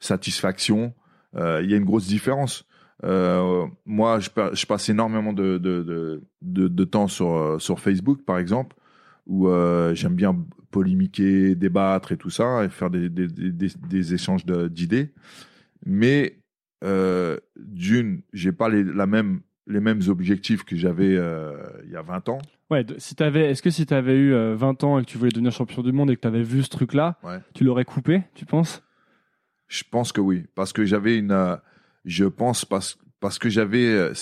[0.00, 0.92] satisfaction,
[1.36, 2.64] il y a une grosse différence.
[3.02, 8.20] Euh, moi, je, je passe énormément de de, de, de, de temps sur sur Facebook,
[8.24, 8.76] par exemple,
[9.26, 10.36] où euh, j'aime bien
[10.70, 15.10] polémiquer, débattre et tout ça, et faire des des, des, des- des échanges d'idées.
[15.86, 16.38] Mais
[16.82, 21.96] euh, d'une, j'ai pas les, la même les mêmes objectifs que j'avais euh, il y
[21.96, 22.38] a 20 ans.
[22.70, 25.16] Ouais, si t'avais, est-ce que si tu avais eu euh, 20 ans et que tu
[25.16, 27.38] voulais devenir champion du monde et que tu avais vu ce truc-là, Ouais.
[27.54, 28.82] tu l'aurais coupé, tu penses?
[29.68, 31.56] Je pense que oui, parce que j'avais une, euh,
[32.04, 34.12] je pense parce parce que j'avais euh,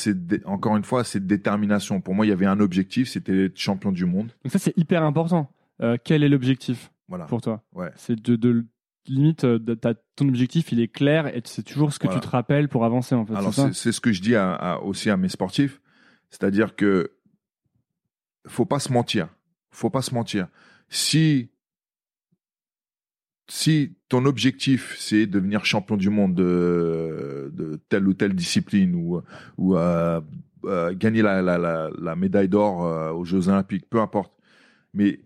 [0.45, 2.01] encore une fois cette détermination.
[2.01, 4.29] Pour moi, il y avait un objectif, c'était d'être champion du monde.
[4.45, 5.53] Donc ça, c'est hyper important.
[5.81, 7.25] Euh, quel est l'objectif Voilà.
[7.25, 7.65] pour toi?
[7.73, 7.91] Ouais.
[7.97, 8.65] C'est de, de
[9.09, 9.75] limite, euh, de-
[10.15, 12.21] ton objectif, il est clair et c'est toujours ce que Voilà.
[12.21, 13.35] tu te rappelles pour avancer en fait.
[13.35, 15.81] Alors c'est ce que je dis à- à- aussi à mes sportifs,
[16.31, 17.11] c'est-à-dire que
[18.47, 19.31] faut pas se mentir,
[19.73, 20.47] faut pas se mentir.
[20.89, 21.51] Si
[23.49, 28.95] si ton objectif c'est devenir champion du monde de, telle ou telle discipline
[29.57, 30.21] ou euh,
[30.67, 34.31] euh, gagner la, médaille d'or euh, aux Jeux Olympiques, peu importe.
[34.93, 35.21] Mais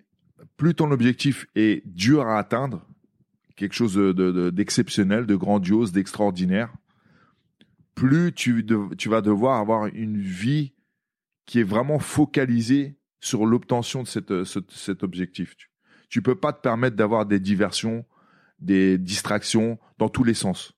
[0.57, 2.87] plus ton objectif est dur à atteindre,
[3.57, 6.73] quelque chose de- de- de- d'exceptionnel, de, grandiose, d'extraordinaire,
[7.97, 8.65] plus tu,
[9.09, 10.75] vas devoir avoir une vie
[11.45, 15.57] qui est vraiment focalisée sur l'obtention de cet objectif.
[15.57, 15.71] Tu,
[16.09, 18.05] tu peux pas te permettre d'avoir des diversions,
[18.59, 20.73] des distractions dans tous les sens.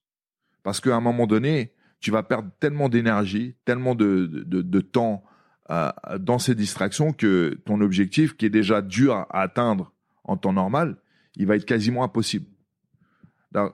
[0.63, 5.23] Parce qu'à un moment donné, tu vas perdre tellement d'énergie, tellement de, de, temps
[5.69, 10.53] euh, dans ces distractions que ton objectif, qui est déjà dur à, atteindre en temps
[10.53, 10.97] normal,
[11.35, 12.45] il va être quasiment impossible.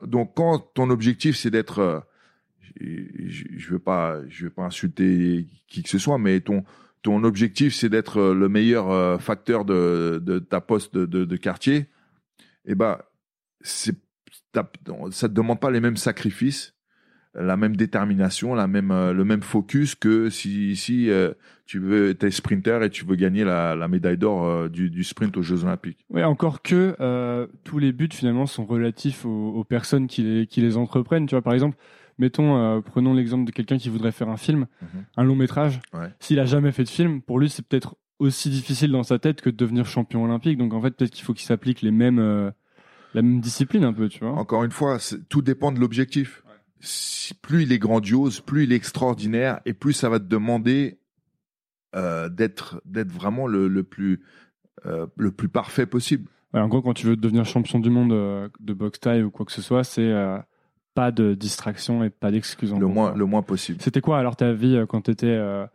[0.03, 1.99] Donc, quand ton objectif, c'est d'être, euh,
[2.79, 6.63] je, je veux pas, je veux pas insulter qui que ce soit, mais ton
[7.01, 11.35] ton objectif, c'est d'être euh, le meilleur facteur de, de ta poste de, de, de
[11.35, 11.85] quartier,
[12.65, 12.97] eh ben,
[13.65, 13.95] c'est,
[15.11, 16.73] ça te demande pas les mêmes sacrifices,
[17.33, 21.33] la même détermination, la même, euh, le même focus que si, si euh,
[21.65, 25.03] tu veux, t'es sprinter et tu veux gagner la, la médaille d'or euh, du, du
[25.03, 26.05] sprint aux Jeux Olympiques.
[26.09, 30.47] Ouais, encore que euh, tous les buts finalement sont relatifs aux, aux personnes qui les,
[30.47, 31.25] qui les entreprennent.
[31.25, 31.75] Tu vois, par exemple,
[32.19, 35.03] mettons, prenons l'exemple de quelqu'un qui voudrait faire un film, Mhm.
[35.17, 35.81] un long métrage.
[35.93, 36.07] Ouais.
[36.21, 39.41] S'il a jamais fait de film, pour lui, c'est peut-être aussi difficile dans sa tête
[39.41, 40.57] que de devenir champion olympique.
[40.57, 42.53] Donc en fait, peut-être qu'il faut qu'il s'applique les mêmes,
[43.15, 44.33] la même discipline un peu, tu vois.
[44.33, 44.97] Encore une fois,
[45.29, 46.43] tout dépend de l'objectif.
[46.81, 50.99] Si- plus il est grandiose, plus il est extraordinaire, et plus ça va te demander
[51.95, 54.21] euh, d'être d'être vraiment le, le plus
[54.85, 56.29] euh, le plus parfait possible.
[56.53, 59.31] Ouais, en gros, quand tu veux devenir champion du monde euh, de boxe taille ou
[59.31, 60.13] quoi que ce soit, c'est
[60.93, 62.73] pas de distraction et pas d'excuses.
[62.73, 63.81] Le moins le moins possible.
[63.81, 65.65] C'était quoi alors ta vie quand t'étais, euh,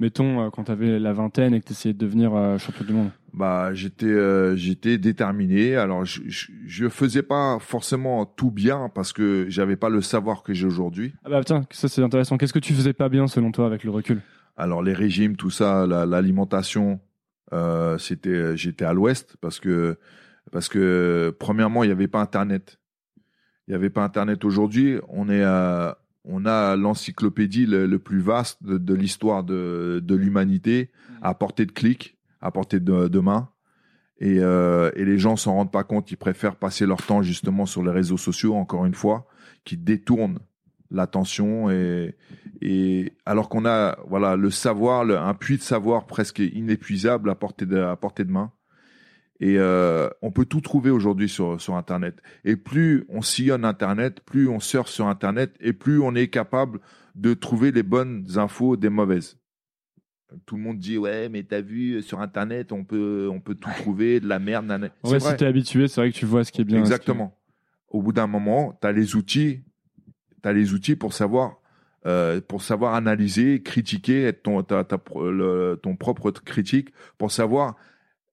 [0.00, 3.10] mettons, euh, quand t'avais la vingtaine et que t'essayais de devenir euh, champion du monde
[3.32, 5.76] Bah j'étais euh, j'étais déterminé.
[5.76, 10.42] Alors je, je je faisais pas forcément tout bien parce que j'avais pas le savoir
[10.42, 11.14] que j'ai aujourd'hui.
[11.24, 12.36] Ah bah tiens, ça c'est intéressant.
[12.38, 14.20] Qu'est-ce que tu faisais pas bien selon toi avec le recul?
[14.56, 17.00] Alors les régimes, tout ça, la- l'alimentation,
[17.52, 19.96] euh, c'était, j'étais à l'ouest parce que
[20.52, 22.78] parce que premièrement il n'y avait pas internet.
[23.68, 24.98] Il n'y avait pas internet aujourd'hui.
[25.08, 30.14] On est à, on a l'encyclopédie le, le plus vaste de, de l'histoire de, de
[30.14, 30.90] l'humanité
[31.22, 33.48] à portée de clic, à portée de, de main.
[34.18, 36.10] Et, euh, et les gens s'en rendent pas compte.
[36.10, 39.26] Ils préfèrent passer leur temps justement sur les réseaux sociaux, encore une fois,
[39.64, 40.40] qui détournent
[40.90, 42.16] l'attention et,
[42.60, 47.34] et alors qu'on a voilà le savoir, le- un puits de savoir presque inépuisable à
[47.34, 48.52] portée de, à portée de main.
[49.40, 52.20] Et euh, on peut tout trouver aujourd'hui sur, sur Internet.
[52.44, 56.80] Et plus on sillonne Internet, plus on surfe sur Internet, et plus on est capable
[57.14, 59.38] de trouver les bonnes infos des mauvaises.
[60.46, 63.68] Tout le monde dit ouais mais t'as vu sur internet on peut on peut tout
[63.78, 64.64] trouver de la merde.
[64.66, 64.92] nanana.
[65.02, 66.78] Ouais, C'est si t'es habitué, c'est vrai que tu vois ce qui est bien.
[66.78, 67.36] Exactement.
[67.88, 69.64] Au bout d'un moment, tu as les outils,
[70.44, 71.56] tu les outils pour savoir
[72.06, 77.74] euh, pour savoir analyser, critiquer, être ton ta- ta le- ton propre critique pour savoir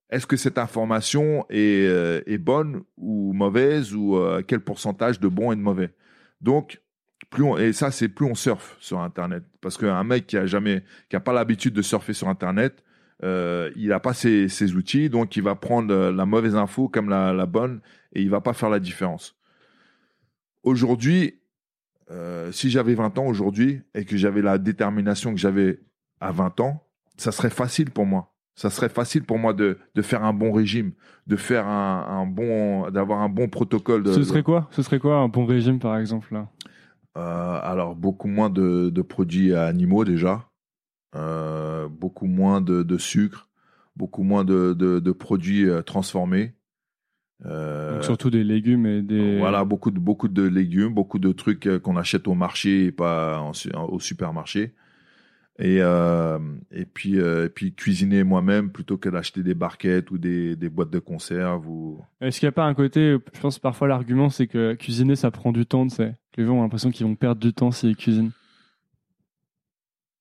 [0.09, 5.27] est-ce que cette information est euh, est bonne ou mauvaise ou euh, quel pourcentage de
[5.27, 5.93] bon et de mauvais?
[6.41, 6.81] Donc
[7.29, 9.43] plus on, et ça c'est plus on surfe sur internet.
[9.59, 12.83] Parce qu'un mec qui a jamais qui pas l'habitude de surfer sur internet
[13.23, 17.09] euh, il a pas ses, ses outils donc il va prendre la mauvaise info comme
[17.09, 17.81] la, la bonne
[18.13, 19.35] et il va pas faire la différence.
[20.63, 21.39] Aujourd'hui
[22.51, 25.81] si j'avais 20 ans aujourd'hui et que j'avais la détermination que j'avais
[26.21, 30.01] à 20 ans ça serait facile pour moi ça serait facile pour moi de, de
[30.01, 30.91] faire un bon régime
[31.27, 34.67] de faire un, un bon d'avoir un bon protocole de, Ce serait quoi?
[34.71, 36.49] Ce serait quoi un bon régime par exemple là?
[37.17, 40.49] Euh, alors, beaucoup moins de, de produits animaux déjà,
[41.15, 43.49] euh, beaucoup moins de, de sucre,
[43.95, 46.53] beaucoup moins de, produits euh, transformés.
[47.45, 49.39] Euh, Donc, Surtout des légumes et des.
[49.39, 53.39] Voilà, beaucoup de, beaucoup de légumes, beaucoup de trucs qu'on achète au marché et pas
[53.39, 53.51] en
[53.89, 54.75] au supermarché.
[55.59, 56.37] Et, euh,
[56.71, 60.69] et, puis, euh, et puis cuisiner moi-même plutôt que d'acheter des barquettes ou des, des
[60.69, 61.67] boîtes de conserve.
[61.67, 61.99] Ou...
[62.21, 65.31] Est-ce qu'il n'y a pas un côté, je pense parfois l'argument c'est que cuisiner ça
[65.31, 66.15] prend du temps, tu sais.
[66.37, 68.31] Les gens ont l'impression qu'ils vont perdre du temps s'ils cuisinent.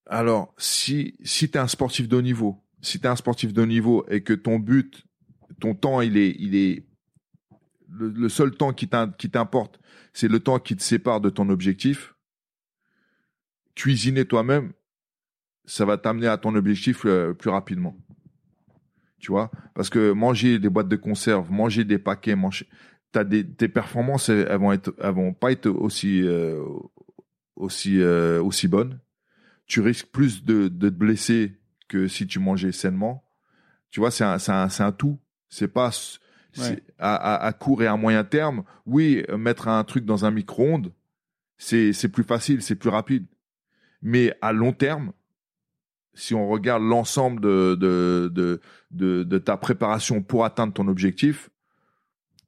[0.06, 3.52] Alors, si, si tu es un sportif de haut niveau, si tu es un sportif
[3.52, 5.04] de haut niveau et que ton but,
[5.60, 6.86] ton temps, il est, il est
[7.90, 9.78] le, le seul temps qui t'importe,
[10.14, 12.14] c'est le temps qui te sépare de ton objectif,
[13.74, 14.72] cuisiner toi-même,
[15.66, 17.96] ça va t'amener à ton objectif euh, plus rapidement.
[19.18, 19.50] Tu vois?
[19.74, 22.66] Parce que manger des boîtes de conserve, manger des paquets, manger,
[23.12, 26.62] t'as des, tes performances, elles, vont être, elles vont pas être aussi, euh,
[27.56, 29.00] aussi, euh, aussi bonnes
[29.66, 33.24] tu risques plus de, de te blesser que si tu mangeais sainement.
[33.90, 35.18] Tu vois, c'est un, c'est un, c'est un tout.
[35.48, 35.90] C'est pas
[36.58, 36.82] Ouais.
[36.98, 38.64] à, à, à court et à moyen terme.
[38.86, 40.90] Oui, mettre un truc dans un micro-ondes,
[41.58, 43.26] c'est, c'est plus facile, c'est plus rapide.
[44.00, 45.12] Mais à long terme,
[46.16, 51.50] si on regarde l'ensemble de, de, de, de, de ta préparation pour atteindre ton objectif,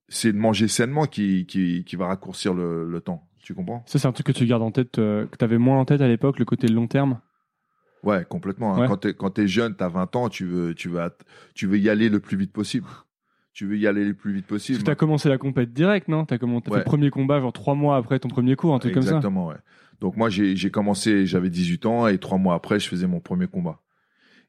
[0.09, 3.29] c'est de manger sainement qui, qui, qui va raccourcir le, le temps.
[3.43, 3.83] Tu comprends?
[3.87, 5.85] Ça c'est un truc que tu gardes en tête, euh, que tu avais moins en
[5.85, 7.21] tête à l'époque, le côté long terme?
[8.03, 8.75] Ouais, complètement.
[8.75, 8.81] hein.
[8.81, 8.87] Ouais.
[8.89, 11.01] Quand t'es quand t'es jeune, t'as 20 ans, tu veux tu veux
[11.55, 12.87] tu veux y aller le plus vite possible.
[13.55, 14.79] Tu veux y aller le plus vite possible.
[14.79, 16.25] que t'as commencé la compète direct, non?
[16.25, 18.79] T'as commencé, t'as fait le premier combat genre trois mois après ton premier cours, un
[18.79, 19.09] truc comme ça.
[19.17, 19.57] Exactement, ouais.
[20.01, 23.47] Donc moi j'ai commencé, j'avais 18 ans et trois mois après, je faisais mon premier
[23.47, 23.81] combat.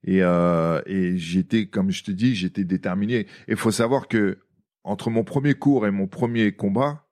[0.04, 3.28] Et euh, et j'étais comme je te dis, j'étais déterminé.
[3.48, 4.40] Et faut savoir que
[4.84, 7.08] entre mon premier cours et mon premier combat,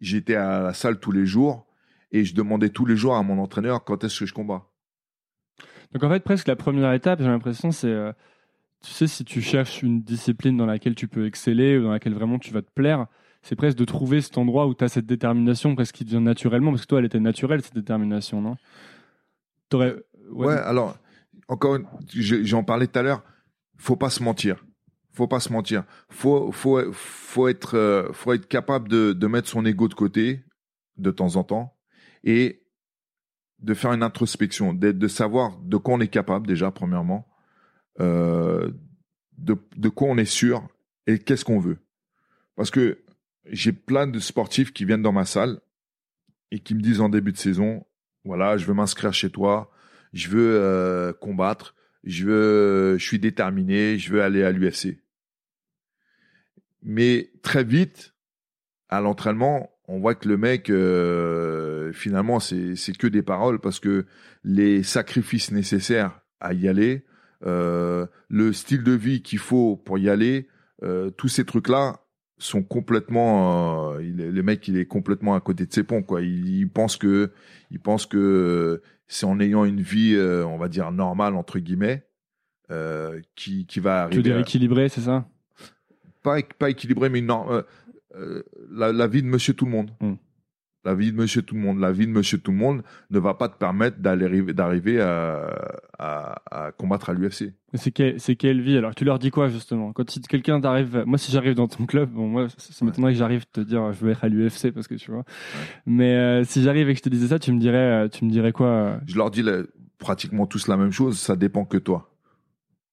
[0.00, 1.66] j'étais à la salle tous les jours
[2.12, 4.68] et je demandais tous les jours à mon entraîneur quand est-ce que je combats.
[5.92, 8.12] Donc en fait, presque la première étape, j'ai l'impression, c'est, euh,
[8.82, 12.14] tu sais, si tu cherches une discipline dans laquelle tu peux exceller ou dans laquelle
[12.14, 13.06] vraiment tu vas te plaire,
[13.42, 16.70] c'est presque de trouver cet endroit où tu as cette détermination, presque qui vient naturellement,
[16.70, 18.56] parce que toi, elle était naturelle, cette détermination, non?
[20.30, 20.96] Ouais, alors,
[21.48, 21.78] encore,
[22.14, 23.22] j'en parlais tout à l'heure,
[23.76, 24.64] faut pas se mentir.
[25.12, 25.84] Faut pas se mentir.
[26.08, 30.44] Faut, faut, faut être, euh, faut être capable de, de mettre son ego de côté
[30.96, 31.76] de temps en temps
[32.24, 32.62] et
[33.58, 37.26] de faire une introspection, de, de savoir de quoi on est capable déjà, premièrement,
[38.00, 38.70] euh,
[39.36, 40.66] de, de quoi on est sûr
[41.06, 41.78] et qu'est-ce qu'on veut.
[42.56, 43.01] Parce que
[43.46, 45.60] j'ai plein de sportifs qui viennent dans ma salle
[46.50, 47.86] et qui me disent en début de saison,
[48.24, 49.70] voilà, je veux m'inscrire chez toi,
[50.12, 51.74] je veux euh, combattre,
[52.04, 54.98] je veux, je suis déterminé, je veux aller à l'UFC.
[56.82, 58.14] Mais très vite,
[58.88, 63.80] à l'entraînement, on voit que le mec, euh, finalement, c'est c'est que des paroles parce
[63.80, 64.06] que
[64.44, 67.04] les sacrifices nécessaires à y aller,
[67.44, 70.48] euh, le style de vie qu'il faut pour y aller,
[70.82, 72.01] euh, tous ces trucs-là
[72.44, 76.22] sont complètement, euh, le mec, il est complètement à côté de ses ponts, quoi.
[76.22, 77.30] Il, il pense que,
[77.70, 82.04] il pense que c'est en ayant une vie, euh, on va dire normale entre guillemets,
[82.70, 84.22] euh, qui, qui va Tu veux arriver.
[84.22, 85.28] dire équilibré, c'est ça?
[86.22, 89.90] Pas, pas équilibré, mais euh, la, la vie de Monsieur Tout le Monde.
[90.00, 90.12] Mm.
[90.84, 91.78] La vie de Monsieur Tout le Monde.
[91.78, 95.46] La vie de Monsieur Tout le Monde ne va pas te permettre d'arriver à,
[95.98, 97.52] à, à combattre à l'UFC.
[97.74, 98.76] C'est quelle, vie?
[98.76, 99.92] Alors, tu leur dis quoi, justement?
[99.92, 101.04] Quand si quelqu'un t'arrive...
[101.06, 103.92] Moi, si j'arrive dans ton club, bon, moi, ça, ça m'étonnerait que j'arrive te dire
[103.92, 105.24] je veux être à l'UFC, parce que tu vois.
[105.86, 108.24] Mais euh, si j'arrive et que je te disais ça, tu me dirais, euh, tu
[108.24, 108.98] me dirais quoi euh?
[109.06, 109.44] Je leur dis
[109.98, 111.18] pratiquement tous la même chose.
[111.18, 112.10] Ça dépend que toi.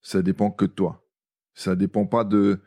[0.02, 1.04] Ça dépend que toi.
[1.56, 2.60] Ça dépend pas de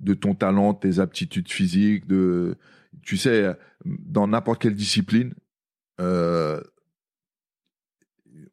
[0.00, 2.56] de ton talent, tes aptitudes physiques, de,
[3.02, 5.34] tu sais, dans n'importe quelle discipline,
[6.00, 6.60] euh,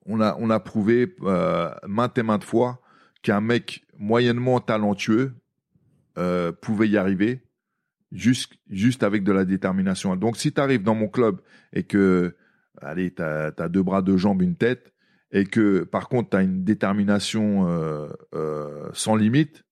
[0.05, 2.81] on a, on a prouvé euh, maintes et maintes fois
[3.21, 5.33] qu'un mec moyennement talentueux
[6.17, 7.43] euh, pouvait y arriver
[8.11, 10.15] juste, juste avec de la détermination.
[10.15, 11.41] Donc, si tu arrives dans mon club
[11.73, 12.35] et que,
[12.81, 14.93] allez, tu as, deux bras, deux jambes, une tête,
[15.31, 19.63] et que par contre, tu as une détermination euh, euh, sans limite,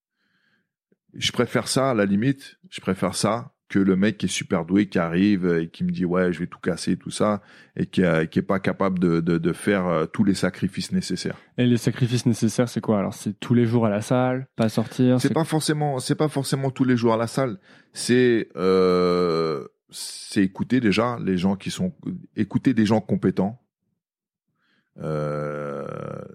[1.13, 4.65] je préfère ça, à la limite, je préfère ça que le mec qui est super
[4.65, 7.41] doué, qui arrive et qui me dit ouais, je vais tout casser, tout ça,
[7.75, 11.37] et qui, est pas capable de, de, faire euh, tous les sacrifices nécessaires.
[11.57, 12.97] Et les sacrifices nécessaires, c'est quoi?
[12.97, 15.21] Alors, c'est tous les jours à la salle, pas sortir.
[15.21, 17.59] C'est pas forcément, c'est pas forcément tous les jours à la salle.
[17.93, 21.93] C'est euh, c'est écouter déjà les gens qui sont,
[22.35, 23.61] écouter des gens compétents.
[25.01, 25.87] Euh,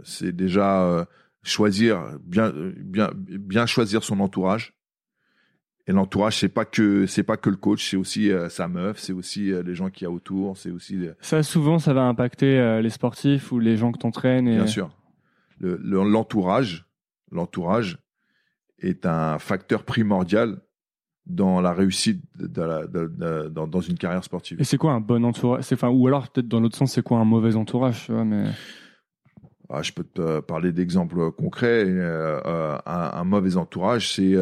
[0.04, 1.06] c'est déjà
[1.42, 4.74] choisir bien, bien, bien choisir son entourage
[5.86, 8.98] et l'entourage, c'est pas que c'est pas que le coach, c'est aussi euh, sa meuf,
[8.98, 10.98] c'est aussi euh, les gens qui y a autour, c'est aussi.
[11.20, 14.48] Ça souvent, ça va impacter euh, les sportifs ou les gens que t'entraînes.
[14.48, 14.56] Et...
[14.56, 14.90] Bien sûr.
[15.60, 16.86] L'entourage,
[17.30, 17.98] l'entourage
[18.78, 20.60] est un facteur primordial
[21.26, 24.60] dans la réussite de la, de, dans, dans, une carrière sportive.
[24.60, 25.64] Et c'est quoi un bon entourage?
[25.72, 28.44] Enfin, ou alors peut-être dans l'autre sens, c'est quoi un mauvais entourage tu vois, mais...
[29.70, 31.84] Ah, je peux te parler d'exemples concrets.
[31.88, 34.34] un, un, mauvais entourage, c'est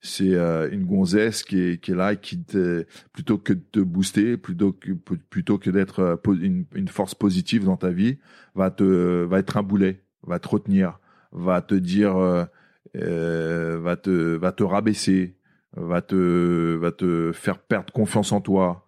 [0.00, 3.80] c'est euh, une gonzesse qui est, qui est là qui te, plutôt que de te
[3.80, 8.18] booster, plutôt que plutôt que d'être euh, une, une, force positive dans ta vie,
[8.54, 8.84] va te
[9.24, 11.00] va être un boulet, va te retenir,
[11.32, 12.44] va te dire, euh,
[12.96, 15.36] euh, va te va te rabaisser,
[15.76, 18.86] va te va te faire perdre confiance en toi,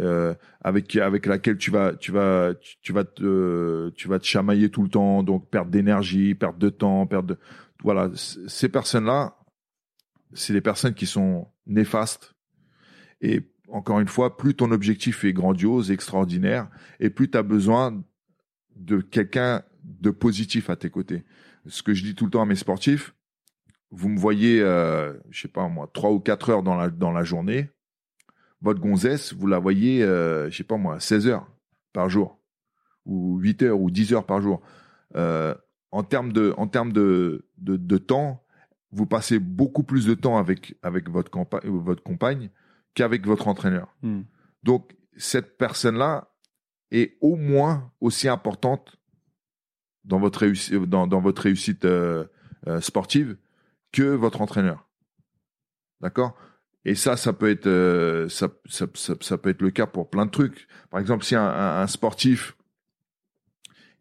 [0.00, 4.70] euh, avec avec laquelle tu vas tu vas tu, vas te tu vas te chamailler
[4.70, 7.38] tout le temps, donc perdre d'énergie, perdre de temps, perdre de
[7.82, 9.36] voilà ces personnes là
[10.34, 12.34] c'est des personnes qui sont néfastes.
[13.20, 16.68] Et encore une fois, plus ton objectif est grandiose, extraordinaire,
[17.00, 18.02] et plus tu as besoin
[18.76, 21.24] de quelqu'un de positif à tes côtés.
[21.66, 23.14] Ce que je dis tout le temps à mes sportifs,
[23.90, 27.12] vous me voyez, euh, je sais pas moi, trois ou quatre heures dans la, dans
[27.12, 27.70] la journée,
[28.60, 31.50] votre gonzesse, vous la voyez, euh, je sais pas moi, 16 heures
[31.92, 32.38] par jour,
[33.04, 34.62] ou 8 heures, ou 10 heures par jour.
[35.14, 35.54] Euh,
[35.90, 38.41] en termes de, en termes de, de, de temps,
[38.92, 42.50] vous passez beaucoup plus de temps avec, avec votre, compagne, votre compagne
[42.94, 43.94] qu'avec votre entraîneur.
[44.02, 44.22] Hmm.
[44.62, 46.28] Donc, cette personne-là
[46.90, 48.96] est au moins aussi importante
[50.04, 52.24] dans votre, réussite, dans, dans votre réussite euh,
[52.66, 53.36] euh, sportive
[53.92, 54.86] que votre entraîneur.
[56.00, 56.36] D'accord?
[56.84, 60.26] Et ça, ça peut être euh, ça, ça, ça, peut être le cas pour plein
[60.26, 60.66] de trucs.
[60.90, 62.56] Par exemple, si un, un sportif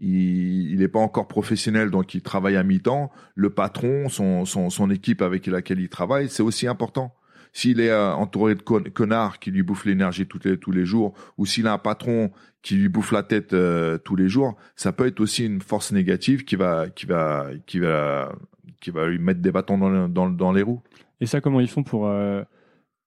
[0.02, 3.12] il n'est pas encore professionnel, donc il travaille à mi-temps.
[3.36, 7.14] Le patron, son, son, son, équipe avec laquelle il travaille, c'est aussi important.
[7.54, 11.14] S'il est euh, entouré de connards qui lui bouffent l'énergie tous les, tous les jours,
[11.38, 14.92] ou s'il a un patron qui lui bouffe la tête euh, tous les jours, ça
[14.92, 18.34] peut être aussi une force négative qui va, qui va, qui va,
[18.80, 20.82] qui va lui mettre des bâtons dans, dans, les roues.
[21.20, 22.44] Et ça, comment ils font pour euh,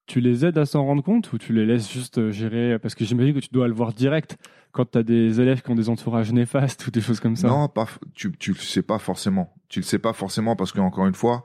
[0.07, 3.05] tu les aides à s'en rendre compte ou tu les laisses juste gérer Parce que
[3.05, 4.37] j'imagine que tu dois le voir direct
[4.73, 7.49] quand tu as des élèves qui ont des entourages néfastes ou des choses comme ça
[7.49, 7.71] Non,
[8.15, 9.55] tu tu le sais pas forcément.
[9.69, 11.45] Tu le sais pas forcément parce qu'encore une fois,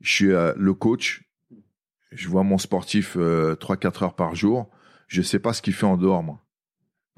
[0.00, 1.24] je suis euh, le coach.
[2.12, 4.70] Je vois mon sportif euh, 3-4 heures par jour.
[5.08, 6.42] Je sais pas ce qu'il fait en dehors, moi.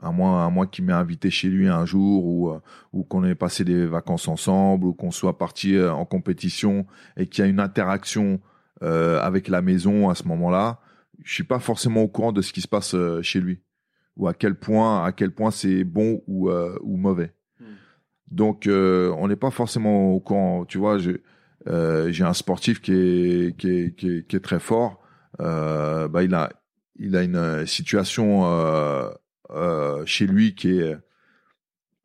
[0.01, 2.61] À moins, à moins qu'il m'ait invité chez lui un jour ou, euh,
[3.09, 7.45] qu'on ait passé des vacances ensemble ou qu'on soit parti euh, en compétition et qu'il
[7.45, 8.41] y a une interaction
[8.81, 10.81] avec la maison à ce moment-là.
[11.25, 13.61] Je suis pas forcément au courant de ce qui se passe chez lui
[14.19, 17.33] ou à quel point à quel point c'est bon ou euh, ou mauvais.
[17.61, 17.65] Hmm.
[18.31, 20.67] Donc euh, on n'est pas forcément au courant.
[20.67, 21.23] Tu vois, j'ai
[21.69, 25.01] euh, j'ai un sportif qui est qui est qui est, qui est très fort.
[25.41, 26.53] Euh, bah il a
[26.97, 28.45] il a une situation
[30.05, 30.97] chez lui qui est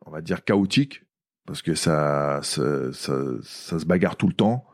[0.05, 1.03] on va dire chaotique
[1.45, 4.65] parce que ça ça, ça, ça se bagarre tout le temps.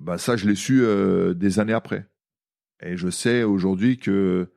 [0.00, 0.82] Bah ça je l'ai su
[1.36, 2.08] des années après.
[2.82, 4.50] Et je sais aujourd'hui que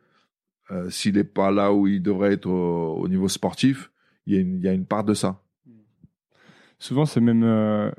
[0.72, 3.92] euh, s'il n'est pas là où il devrait être au, niveau sportif,
[4.26, 5.42] il y, a une, part de ça.
[6.80, 7.92] Souvent, c'est même euh,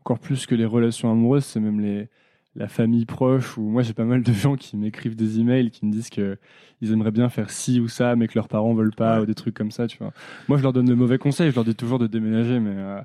[0.00, 2.08] encore plus que les relations amoureuses, c'est même les,
[2.56, 3.56] la famille proche.
[3.58, 6.38] Ou moi, j'ai pas mal de gens qui m'écrivent des emails qui me disent que
[6.80, 9.34] ils aimeraient bien faire ci ou ça, mais que leurs parents veulent pas, ou des
[9.34, 9.86] trucs comme ça.
[9.86, 10.12] Tu vois.
[10.48, 11.50] Moi, je leur donne de mauvais conseils.
[11.50, 13.00] Je leur dis toujours de déménager, mais euh,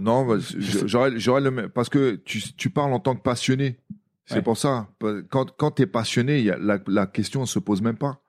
[0.00, 3.78] non, bah, j'aurais le parce que tu, tu parles en tant que passionné.
[4.26, 4.88] C'est pour ça.
[5.30, 8.22] Quand, quand tu es passionné, y a, la, la question ne se pose même pas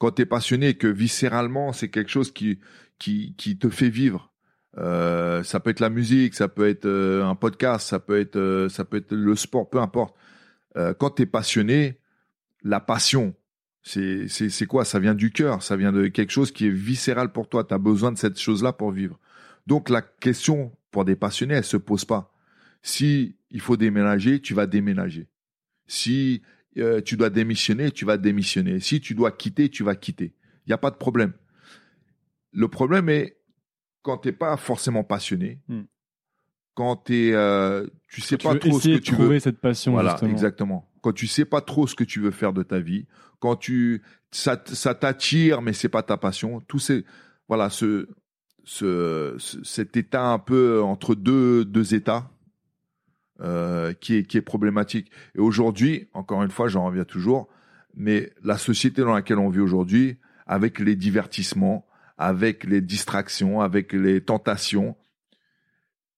[0.00, 2.58] quand tu es passionné que viscéralement c'est quelque chose qui
[2.98, 4.29] qui qui te fait vivre
[4.78, 8.36] euh, ça peut être la musique ça peut être euh, un podcast ça peut être
[8.36, 10.14] euh, ça peut être le sport peu importe
[10.98, 11.98] quand tu es passionné,
[12.62, 13.34] la passion,
[13.82, 14.84] c'est quoi?
[14.84, 17.64] Ça vient du cœur, ça vient de quelque chose qui est viscéral pour toi.
[17.64, 19.18] Tu as besoin de cette chose-là pour vivre.
[19.66, 22.32] Donc la question pour des passionnés, elle se pose pas.
[22.82, 25.26] Si il faut déménager, tu vas déménager.
[25.88, 26.40] Si
[27.04, 28.78] tu dois démissionner, tu vas démissionner.
[28.78, 30.36] Si tu dois quitter, tu vas quitter.
[30.66, 31.32] Il n'y a pas de problème.
[32.52, 33.39] Le problème est
[34.02, 35.82] quand tu n'es pas forcément passionné, hmm.
[36.74, 39.38] quand tu euh, tu sais pas trop ce que tu veux.
[39.38, 39.92] cette passion.
[39.92, 40.88] Voilà, exactement.
[41.02, 43.06] Quand tu sais pas trop ce que tu veux faire de ta vie,
[43.38, 47.04] quand tu ça, t'attire mais c'est pas ta passion, tout c'est
[47.48, 48.08] voilà ce,
[48.64, 52.30] ce, cet état un peu entre deux deux états
[53.40, 55.10] euh, qui est qui est problématique.
[55.34, 57.48] Et aujourd'hui, encore une fois, j'en reviens toujours,
[57.94, 61.86] mais la société dans laquelle on vit aujourd'hui, avec les divertissements,
[62.20, 64.94] avec les distractions, avec les tentations,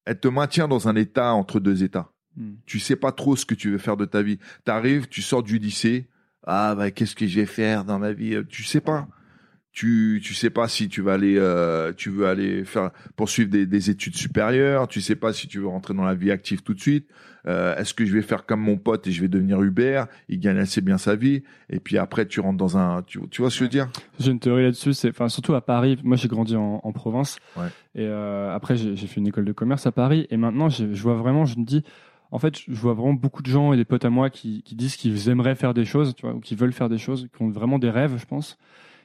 [0.05, 2.11] elle te maintient dans un état entre deux états.
[2.37, 2.55] Hmm.
[2.67, 4.41] Tu sais pas trop ce que tu veux faire de ta vie.
[4.65, 6.09] Tu arrives, tu sors du lycée,
[6.45, 8.37] ah bah qu'est-ce que je vais faire dans ma vie?
[8.49, 9.07] Tu sais pas
[9.73, 13.67] tu tu sais pas si tu vas aller euh, tu veux aller faire poursuivre des,
[13.67, 16.75] des, études supérieures tu sais pas si tu veux rentrer dans la vie active tout
[16.75, 17.09] de suite
[17.47, 20.41] euh, est-ce que je vais faire comme mon pote et je vais devenir Uber il
[20.41, 23.51] gagne assez bien sa vie et puis après tu rentres dans un tu, tu vois
[23.51, 23.89] ce que je veux dire?
[24.21, 27.39] J'ai une théorie là-dessus c'est enfin surtout à Paris moi j'ai grandi en, en province
[27.57, 27.69] ouais.
[27.95, 31.15] et euh, après j'ai fait une école de commerce à Paris et maintenant je vois
[31.15, 31.83] vraiment je me dis
[32.33, 34.75] en fait, je vois vraiment beaucoup de gens et des potes à moi qui, qui
[34.75, 37.43] disent qu'ils aimeraient faire des choses, tu vois, ou qui veulent faire des choses, qui
[37.43, 38.59] ont vraiment des rêves, je pense.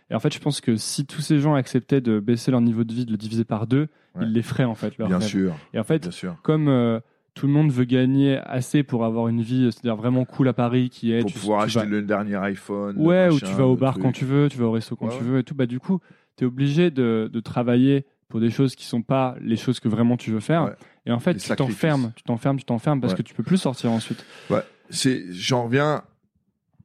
[0.10, 2.84] Et en fait, je pense que si tous ces gens acceptaient de baisser leur niveau
[2.84, 3.88] de vie, de le diviser par deux,
[4.22, 4.98] ils les feraient en fait.
[4.98, 5.56] Bien sûr.
[5.74, 6.10] Et en fait,
[6.44, 7.00] comme euh,
[7.34, 10.90] tout le monde veut gagner assez pour avoir une vie, c'est-à-dire vraiment cool à Paris,
[10.90, 12.96] qui est pour pouvoir acheter le dernier iPhone.
[12.98, 15.24] Ouais, où tu vas au bar quand tu veux, tu vas au resto quand tu
[15.24, 15.56] veux et tout.
[15.56, 16.00] Bah du coup,
[16.38, 19.88] tu es obligé de, de, travailler pour des choses qui sont pas les choses que
[19.88, 20.76] vraiment tu veux faire.
[21.06, 23.92] Et en fait, tu t'enfermes, tu t'enfermes, tu t'enfermes parce que tu peux plus sortir
[23.92, 24.26] ensuite.
[24.50, 26.04] Ouais, c'est, j'en reviens,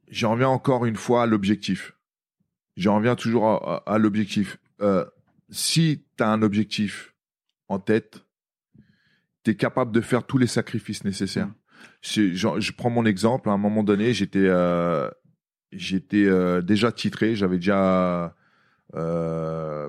[0.09, 1.93] j'en reviens encore une fois à l'objectif
[2.77, 3.47] j'en reviens toujours
[3.87, 4.57] à, l'objectif.
[4.81, 5.05] Euh,
[5.49, 7.13] si tu as un objectif
[7.67, 8.25] en tête,
[9.43, 11.47] tu es capable de faire tous les sacrifices nécessaires.
[11.47, 11.53] Mm.
[12.01, 13.49] Je, prends mon exemple.
[13.49, 15.09] À un moment donné, j'étais euh,
[15.71, 17.35] j'étais euh, déjà titré.
[17.35, 18.35] J'avais déjà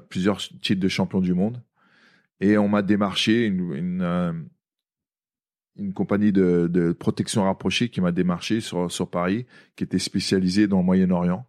[0.09, 1.63] plusieurs titres de champion du monde.
[2.41, 4.49] Et on m'a démarché une,
[5.77, 10.67] une, compagnie de, de, protection rapprochée qui m'a démarché sur, sur Paris, qui était spécialisée
[10.67, 11.47] dans le Moyen-Orient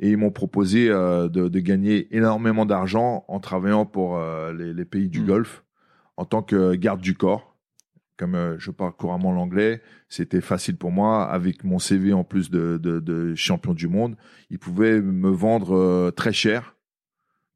[0.00, 4.72] et ils m'ont proposé euh, de, de, gagner énormément d'argent en travaillant pour euh, les,
[4.72, 5.26] les, pays du mm.
[5.26, 5.64] Golfe
[6.16, 7.56] en tant que garde du corps.
[8.16, 11.24] Comme euh, je parle couramment l'anglais, c'était facile pour moi.
[11.24, 14.16] Avec mon CV en plus de, de, de champion du monde,
[14.50, 16.74] ils pouvaient me vendre très cher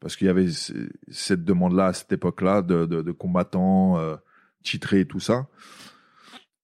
[0.00, 0.48] parce qu'il y avait
[1.10, 3.98] cette demande-là à cette époque-là de, combattants
[4.64, 5.46] titrés et tout ça.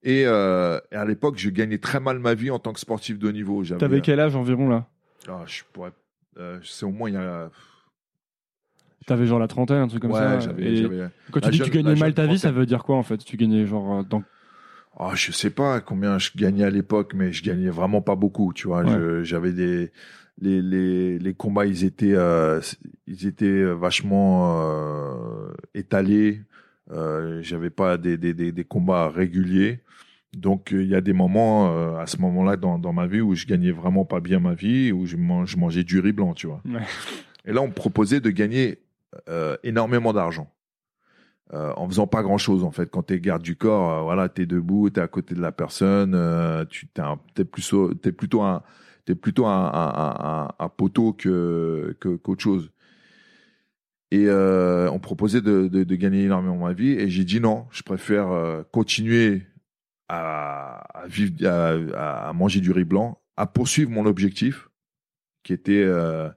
[0.03, 3.29] Et, et à l'époque, je gagnais très mal ma vie en tant que sportif de
[3.29, 3.65] haut niveau.
[3.65, 4.89] T'avais quel âge environ là?
[5.29, 5.93] Ah, je pourrais.
[6.39, 7.51] Euh, c'est au moins il y a.
[9.07, 10.39] T'avais genre la trentaine, un truc comme ça.
[10.41, 13.03] J'avais, Quand tu dis que tu gagnais mal ta vie, ça veut dire quoi en
[13.03, 14.19] fait Tu gagnais genre euh.
[15.01, 18.53] Oh, je sais pas combien je gagnais à l'époque, mais je gagnais vraiment pas beaucoup,
[18.53, 18.85] tu vois.
[19.23, 19.93] J'avais des
[20.41, 22.61] les, les, les combats, ils étaient euh,
[23.07, 26.43] ils étaient vachement euh, étalés.
[26.91, 29.81] Euh, j'avais pas des, des, des, des, combats réguliers.
[30.37, 33.21] Donc euh, il y a des moments euh, à ce moment-là dans, dans ma vie
[33.21, 36.35] où je gagnais vraiment pas bien ma vie, où je, je mangeais du riz blanc,
[36.35, 36.63] tu vois.
[37.45, 38.79] Et là on me proposait de gagner
[39.29, 40.53] euh, énormément d'argent.
[41.55, 44.03] Euh, en faisant pas grand chose en fait quand tu es garde du corps euh,
[44.03, 46.13] voilà tu es debout tu es à côté de la personne
[46.69, 47.01] tu t'es
[47.39, 48.63] es plutôt t'es plutôt un
[49.07, 52.71] t'es plutôt un, un, un, un, poteau que qu'autre chose
[54.11, 57.83] et on proposait de, de, de, gagner énormément ma vie et j'ai dit non je
[57.83, 58.29] préfère
[58.71, 59.47] continuer
[60.09, 64.69] à, vivre, à, manger du riz blanc, à poursuivre mon objectif,
[65.43, 66.29] qui était euh,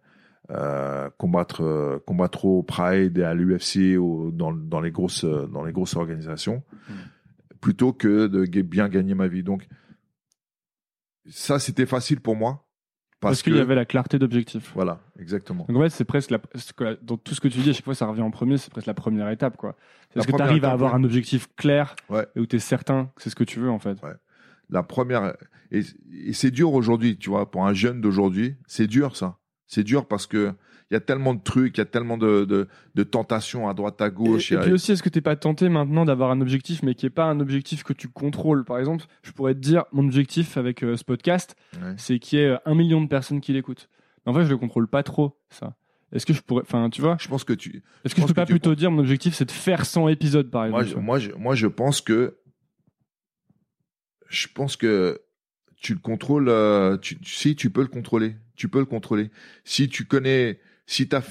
[0.51, 3.95] euh, combattre, euh, combattre au Pride et à l'UFC
[4.33, 6.93] dans, dans les grosses, dans les grosses organisations, hmm.
[7.59, 9.43] plutôt que de bien gagner ma vie.
[9.43, 9.67] Donc
[11.29, 12.67] ça, c'était facile pour moi
[13.21, 14.71] parce, qu'il y avait la clarté d'objectif.
[14.75, 15.65] Voilà, exactement.
[15.69, 16.39] Donc en fait, c'est presque la,
[17.01, 18.87] dans tout ce que tu dis, à chaque fois ça revient en premier, c'est presque
[18.87, 19.75] la première étape, quoi.
[20.13, 21.95] Parce que tu arrives à avoir un objectif clair
[22.35, 24.01] et où tu es certain que c'est ce que tu veux, en fait?
[24.03, 24.13] Ouais.
[24.69, 25.35] La première,
[25.71, 25.83] et,
[26.25, 29.37] et c'est dur aujourd'hui, tu vois, pour un jeune d'aujourd'hui, c'est dur ça.
[29.67, 30.53] C'est dur parce que
[30.91, 33.73] il y a tellement de trucs, il y a tellement de, de, de tentations à
[33.73, 34.51] droite, à gauche.
[34.51, 37.09] Et, puis aussi, est-ce que t'es pas tenté maintenant d'avoir un objectif, mais qui est
[37.09, 38.65] pas un objectif que tu contrôles?
[38.65, 41.55] Par exemple, je pourrais te dire, mon objectif avec euh, ce podcast,
[41.95, 43.87] c'est qu'il y ait euh, un million de personnes qui l'écoutent.
[44.25, 45.75] En fait, je le contrôle pas trop, ça.
[46.11, 47.15] Est-ce que je pourrais, enfin, tu vois?
[47.21, 47.83] Je pense que tu.
[48.03, 50.65] Est-ce que je peux pas plutôt dire mon objectif, c'est de faire 100 épisodes, par
[50.65, 52.35] exemple moi je, moi, je, moi, je pense que,
[54.27, 55.21] je pense que
[55.77, 56.49] tu le contrôles.
[56.49, 59.31] euh, tu, si tu peux le contrôler, tu peux le contrôler.
[59.63, 60.59] Si tu connais,
[60.91, 61.21] si t'as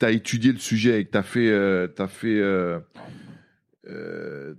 [0.00, 2.80] as étudié le sujet et que t'as fait, euh, fait, euh,
[3.86, 4.54] euh,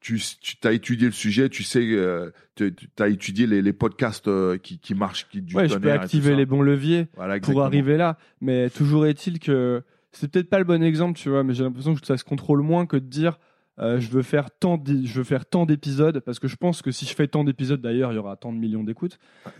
[0.00, 4.28] tu, tu as étudié le sujet, tu sais, euh, tu as étudié les, les podcasts
[4.58, 7.96] qui, qui marchent, qui du Ouais, je peux activer les bons leviers Voilà, pour arriver
[7.96, 8.18] là.
[8.40, 11.94] Mais toujours est-il que c'est peut-être pas le bon exemple, tu vois, mais j'ai l'impression
[11.94, 13.38] que ça se contrôle moins que de dire
[13.78, 16.90] euh, je veux faire tant je veux faire tant d'épisodes parce que je pense que
[16.90, 19.18] si je fais tant d'épisodes d'ailleurs, il y aura tant de millions d'écoutes.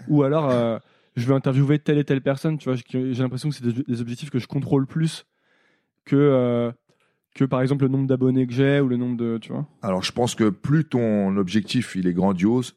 [0.08, 0.78] Ou alors euh,
[1.16, 4.00] je vais interviewer telle et telle personne, tu vois, j'ai l'impression que c'est des, des
[4.00, 5.26] objectifs que je contrôle plus
[6.04, 6.72] que euh,
[7.34, 9.66] que par exemple le nombre d'abonnés que j'ai ou le nombre de, tu vois.
[9.82, 12.76] Alors, je pense que plus ton objectif il est grandiose,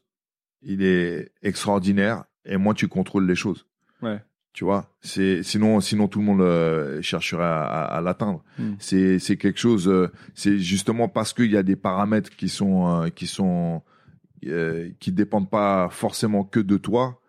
[0.62, 3.66] il est extraordinaire, et moins tu contrôles les choses.
[4.02, 4.22] Ouais.
[4.54, 8.42] Tu vois, c'est sinon sinon tout le monde euh, chercherait à, à- à l'atteindre.
[8.58, 8.72] Hmm.
[8.78, 9.86] C'est c'est quelque chose.
[9.88, 13.82] euh, c'est justement parce qu'il y a des paramètres qui sont euh, qui sont
[15.00, 17.20] qui dépendent pas forcément que de toi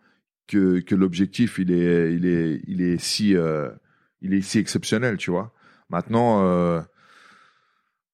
[0.47, 3.69] que que l'objectif il est il est il est si euh,
[4.21, 5.17] il est si exceptionnel.
[5.17, 5.53] Tu vois.
[5.89, 6.43] Maintenant.
[6.43, 6.81] euh,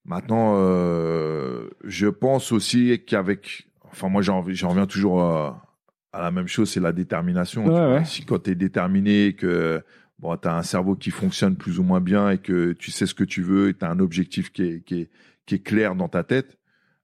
[0.06, 6.48] Maintenant, euh, je pense aussi qu'avec, enfin moi j'en j'en reviens toujours à la même
[6.48, 7.66] chose, c'est la détermination.
[7.66, 8.04] Ouais, ouais.
[8.04, 9.82] Si quand tu es déterminé, que
[10.20, 13.06] bon, tu as un cerveau qui fonctionne plus ou moins bien et que tu sais
[13.06, 15.10] ce que tu veux et tu as un objectif qui est, qui, est,
[15.46, 16.58] qui est clair dans ta tête,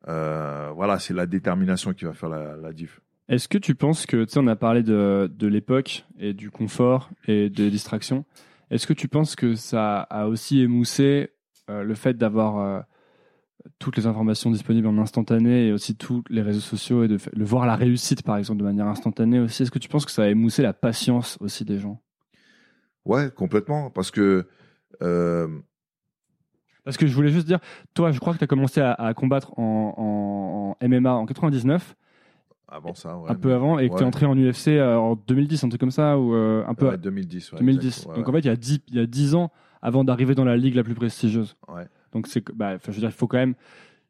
[0.10, 3.00] euh, voilà, c'est la détermination qui va faire la, la diff.
[3.30, 6.50] Est-ce que tu penses que, tu sais, on a parlé de, de l'époque et du
[6.50, 8.26] confort et des distractions.
[8.72, 11.30] Est-ce que tu penses que ça a aussi émoussé
[11.70, 12.82] euh, le fait d'avoir euh,
[13.78, 17.68] toutes les informations disponibles en instantané et aussi tous les réseaux sociaux et de, voir
[17.68, 19.62] la réussite, par exemple, de manière instantanée aussi?
[19.62, 22.02] Est-ce que tu penses que ça a émoussé la patience aussi des gens?
[23.06, 24.48] Ouais, complètement, parce que
[25.04, 25.48] euh,
[26.84, 27.60] Parce que je voulais juste dire,
[27.94, 31.26] toi, je crois que tu as commencé à, à combattre en, en- en MMA en
[31.28, 31.96] 99,
[32.72, 35.16] avant ça, ouais, un peu avant, et que tu es entré en UFC euh, en
[35.16, 37.54] 2010, un truc comme ça, ou euh, un peu ouais, 2010.
[37.54, 37.88] ouais, 2010.
[37.88, 39.52] exact, ouais, Donc en fait, il y a 10, il y a 10 ans
[39.82, 41.56] avant d'arriver dans la ligue la plus prestigieuse.
[42.14, 43.56] Donc c'est bah, je veux dire, il faut quand même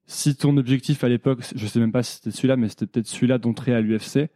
[0.06, 3.08] si ton objectif à l'époque, je sais même pas si c'était celui-là, mais c'était peut-être
[3.08, 4.30] celui-là d'entrer à l'UFC.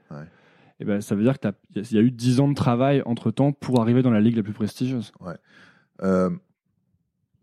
[0.80, 3.01] Et ben ça veut dire que t'as- il y a eu 10 ans de travail
[3.05, 5.11] entre temps pour arriver dans la ligue la plus prestigieuse.
[6.01, 6.30] Euh,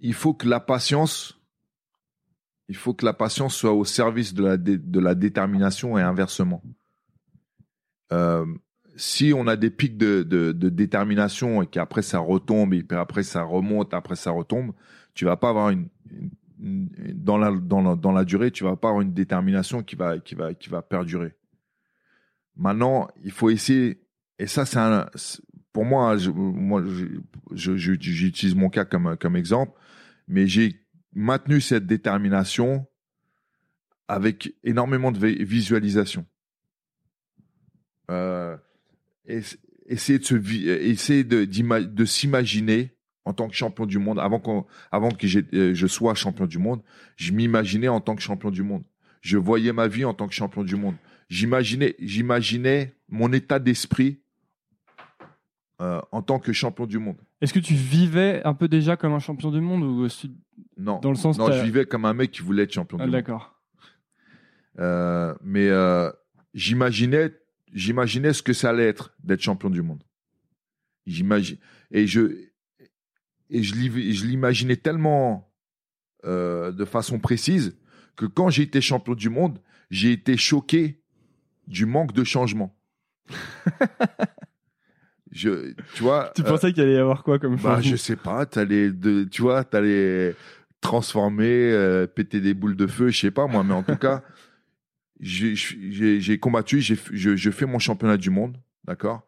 [0.00, 1.39] il faut que la patience,
[2.70, 4.44] il faut que la patience soit au service de
[5.00, 6.62] la, détermination et inversement.
[8.12, 8.46] Euh,
[8.94, 13.42] si on a des pics de, détermination et qu'après ça retombe et puis après ça
[13.42, 14.72] remonte, après ça retombe,
[15.14, 15.88] tu vas pas avoir une,
[16.60, 20.80] dans la durée, tu vas pas avoir une détermination qui va qui va qui va
[20.80, 21.34] perdurer.
[22.54, 24.00] Maintenant, il faut essayer
[24.38, 25.08] et ça c'est un
[25.72, 26.84] pour moi, moi,
[27.52, 29.72] j'utilise mon cas comme, comme exemple,
[30.28, 30.80] mais j'ai
[31.12, 32.86] maintenu cette détermination
[34.08, 36.26] avec énormément de vi- visualisation.
[38.10, 38.56] Euh,
[39.86, 44.18] essayer de se, essayer de, s'imaginer en tant que champion du monde.
[44.18, 46.82] Avant, avant que euh, je sois champion du monde,
[47.16, 48.82] je m'imaginais en tant que champion du monde.
[49.20, 50.96] Je voyais ma vie en tant que champion du monde.
[51.28, 54.20] J'imaginais, j'imaginais mon état d'esprit
[55.80, 57.16] euh, en tant que champion du monde.
[57.40, 60.28] Est-ce que tu vivais un peu déjà comme un champion du monde ou que-
[60.76, 63.04] Non, dans le sens non je vivais comme un mec qui voulait être champion Ah,
[63.04, 63.12] du monde.
[63.18, 63.56] D'accord.
[64.78, 66.10] Euh, mais euh,
[66.54, 67.32] j'imaginais,
[67.72, 70.02] j'imaginais ce que ça allait être d'être champion du monde.
[71.06, 71.56] J'imagine
[71.90, 72.46] et je
[73.48, 75.50] et je l'i- je l'imaginais tellement
[76.24, 77.76] euh, de façon précise
[78.16, 79.58] que quand j'ai été champion du monde,
[79.90, 81.00] j'ai été choqué
[81.66, 82.76] du manque de changement.
[85.32, 86.32] je, tu vois.
[86.34, 89.24] Tu euh, pensais qu'il allait y avoir quoi comme bah, je sais pas, t'allais de,
[89.24, 90.34] tu vois, t'allais
[90.80, 94.22] transformer, euh, péter des boules de feu, je sais pas moi, mais en tout cas,
[95.20, 96.94] j'ai- combattu, je,
[97.36, 99.22] je fais mon championnat du monde, d'accord?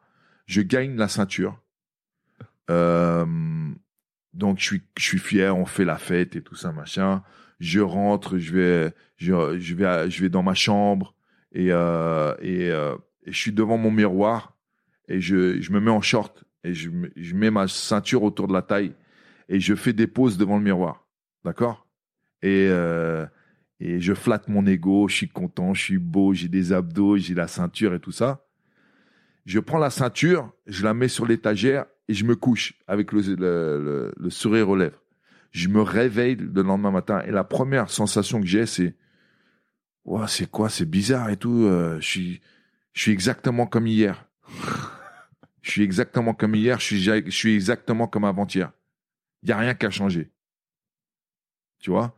[0.47, 1.61] Je gagne la ceinture.
[2.71, 3.25] Euh,
[4.35, 7.23] donc je suis, je suis fier, on fait la fête et tout ça, machin.
[7.61, 11.15] Je rentre, je vais, je, je vais, je vais dans ma chambre
[11.53, 12.71] et, et, et
[13.27, 14.57] je suis devant mon miroir
[15.09, 18.53] et je, je me mets en short et je, je mets ma ceinture autour de
[18.53, 18.95] la taille
[19.49, 21.07] et je fais des poses devant le miroir.
[21.45, 21.87] D'accord?
[22.43, 23.27] Et, euh,
[23.81, 27.35] et je flatte mon ego, je suis content, je suis beau, j'ai des abdos, j'ai
[27.35, 28.47] la ceinture et tout ça.
[29.45, 34.13] Je prends la ceinture, je la mets sur l'étagère et je me couche avec le,
[34.29, 35.03] sourire aux lèvres.
[35.51, 38.97] Je me réveille le lendemain matin et la première sensation que j'ai, c'est
[40.05, 41.65] Ouah, c'est quoi, c'est bizarre et tout.
[41.65, 42.41] euh, je suis,
[42.93, 44.27] je suis exactement comme hier.
[45.63, 46.81] Je suis exactement comme hier.
[46.81, 48.73] Je suis, ja- je suis exactement comme avant-hier.
[49.43, 50.31] Il y a rien qui a changé.
[51.79, 52.15] Tu vois?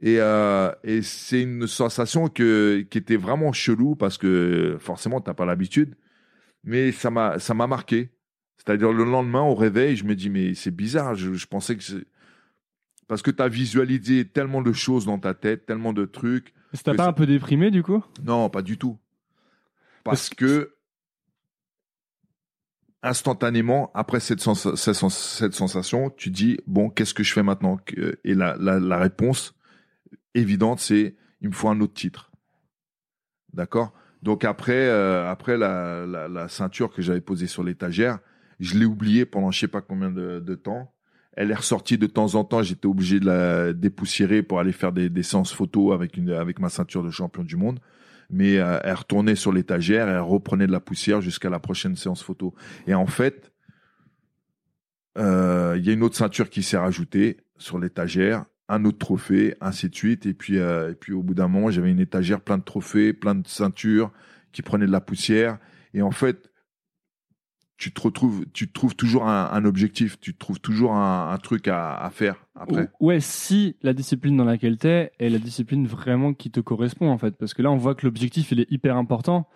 [0.00, 5.30] Et, euh, et c'est une sensation que, qui était vraiment chelou parce que forcément, tu
[5.30, 5.96] n'as pas l'habitude.
[6.64, 8.10] Mais ça m'a, ça m'a marqué.
[8.58, 11.14] C'est-à-dire le lendemain, au réveil, je me dis, mais c'est bizarre.
[11.14, 11.82] Je, je pensais que.
[13.06, 16.52] Parce que tu as visualisé tellement de choses dans ta tête, tellement de trucs.
[16.72, 18.04] Ça t'a pas un peu déprimé du coup?
[18.24, 18.98] Non, pas du tout.
[20.02, 20.75] Parce, que
[23.02, 27.78] instantanément, après cette, sensation, tu dis, bon, qu'est-ce que je fais maintenant
[28.24, 29.54] Et la, réponse
[30.34, 32.30] évidente, c'est, il me faut un autre titre.
[33.52, 33.92] D'accord?
[34.22, 38.18] Donc après, euh, après la, ceinture que j'avais posée sur l'étagère,
[38.58, 40.92] je l'ai oubliée pendant je sais pas combien de, temps.
[41.34, 42.62] Elle est ressortie de temps en temps.
[42.62, 47.10] J'étais obligé de la dépoussiérer pour aller faire des, séances photos avec ma ceinture de
[47.10, 47.78] champion du monde
[48.30, 52.22] mais euh, elle retournait sur l'étagère, elle reprenait de la poussière jusqu'à la prochaine séance
[52.22, 52.54] photo.
[52.86, 53.52] Et en fait,
[55.18, 59.54] euh, il y a une autre ceinture qui s'est rajoutée sur l'étagère, un autre trophée,
[59.60, 60.26] ainsi de suite.
[60.26, 63.12] Et puis, euh, et puis au bout d'un moment, j'avais une étagère plein de trophées,
[63.12, 64.12] plein de ceintures
[64.52, 65.58] qui prenaient de la poussière.
[65.94, 66.50] Et en fait,
[67.76, 72.46] tu te retrouves, tu trouves toujours un, objectif, tu trouves toujours un, truc à, faire
[72.54, 72.88] après.
[73.00, 77.10] Ouais, si la discipline dans laquelle tu es est la discipline vraiment qui te correspond
[77.10, 79.48] en fait, parce que là on voit que l'objectif il est hyper important,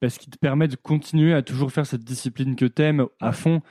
[0.00, 3.62] parce qu'il te permet de continuer à toujours faire cette discipline que t'aimes à fond.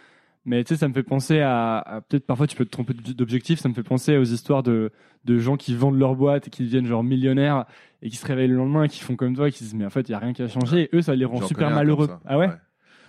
[0.44, 3.60] Mais tu sais, ça me fait penser à, peut-être parfois tu peux te tromper d'objectif,
[3.60, 4.92] ça me fait penser aux histoires de,
[5.24, 7.66] de gens qui vendent leur boîte et qui deviennent genre millionnaires
[8.02, 9.76] et qui se réveillent le lendemain et qui font comme toi et qui se disent
[9.76, 10.90] mais en fait il y a rien qui a changé.
[10.92, 12.10] Et eux ça les rend super malheureux.
[12.26, 12.50] Ah ouais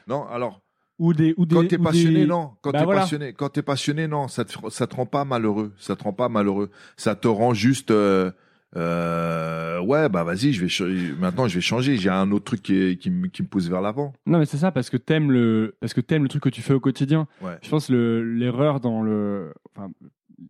[0.09, 0.61] non, alors.
[0.99, 2.53] Ou des, ou des, quand t'es passionné, non.
[2.61, 4.29] Quand bah t'es passionné, quand t'es passionné, non.
[4.29, 5.73] Ça te, ça te rend pas malheureux.
[5.79, 6.71] Ça te rend pas malheureux.
[6.97, 7.91] Ça te rend juste.
[7.91, 8.31] Euh,
[8.77, 11.97] euh, ouais, bah vas-y, je vais maintenant je vais changer.
[11.97, 14.15] J'ai un autre truc qui, qui, me, qui me pousse vers l'avant.
[14.27, 16.63] Non, mais c'est ça parce que t'aimes le parce que t'aimes le truc que tu
[16.63, 17.27] fais au quotidien.
[17.43, 17.59] Ouais.
[17.63, 19.91] Je pense le l'erreur dans le enfin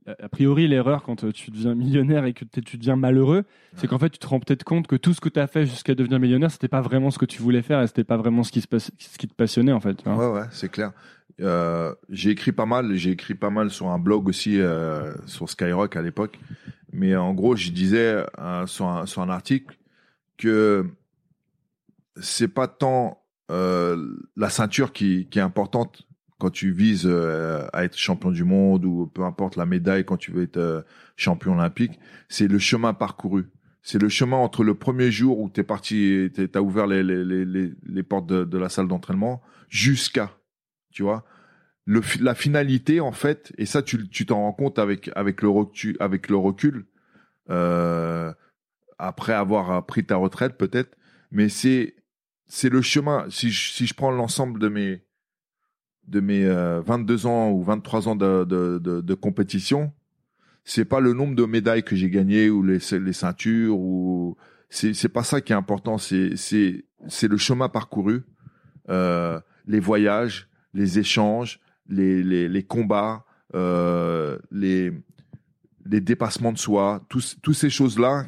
[0.07, 3.45] a priori, l'erreur quand tu deviens millionnaire et que tu deviens malheureux,
[3.76, 5.66] c'est qu'en fait, tu te rends peut-être compte que tout ce que tu as fait
[5.66, 8.43] jusqu'à devenir millionnaire, c'était pas vraiment ce que tu voulais faire et c'était pas vraiment
[8.43, 10.05] ce qui, se ce qui te passionnait, en fait.
[10.07, 10.93] Ouais, ouais, c'est clair.
[11.40, 15.49] Euh, j'ai écrit pas mal, j'ai écrit pas mal sur un blog aussi, euh, sur
[15.49, 16.38] Skyrock à l'époque.
[16.93, 19.76] Mais en gros, je disais euh, sur, un, sur un article
[20.36, 20.86] que
[22.20, 23.18] c'est pas tant
[23.49, 26.07] la ceinture qui, qui est importante
[26.43, 30.16] quand tu vises euh, à être champion du monde ou peu importe la médaille quand
[30.16, 30.82] tu veux être euh,
[31.14, 33.45] champion olympique, c'est le chemin parcouru.
[33.80, 37.05] C'est le chemin entre le premier jour où tu es parti, tu as ouvert les,
[37.05, 40.36] les, les, les portes de, de, la salle d'entraînement jusqu'à,
[40.90, 41.24] tu vois.
[41.84, 45.97] Le, la finalité, en fait, et ça, tu t'en rends compte avec, avec, le, recul,
[46.01, 46.86] avec le recul,
[47.51, 48.32] euh,
[48.99, 50.97] après avoir pris ta retraite peut-être,
[51.30, 51.95] mais c'est
[52.49, 53.26] c'est le chemin.
[53.30, 55.05] Si je, si je prends l'ensemble de mes
[56.09, 59.92] de mes 22 euh, ans ou 23 ans de, de, de, de compétition,
[60.64, 64.36] c'est pas le nombre de médailles que j'ai gagnées ou les, ceintures ou
[64.70, 65.98] c'est pas ça qui est important.
[65.98, 68.22] C'est c'est c'est le chemin parcouru,
[68.88, 73.24] euh, les voyages, les échanges, les les, les combats,
[73.55, 74.92] euh, les
[75.84, 78.26] les dépassements de soi, tous tous ces choses là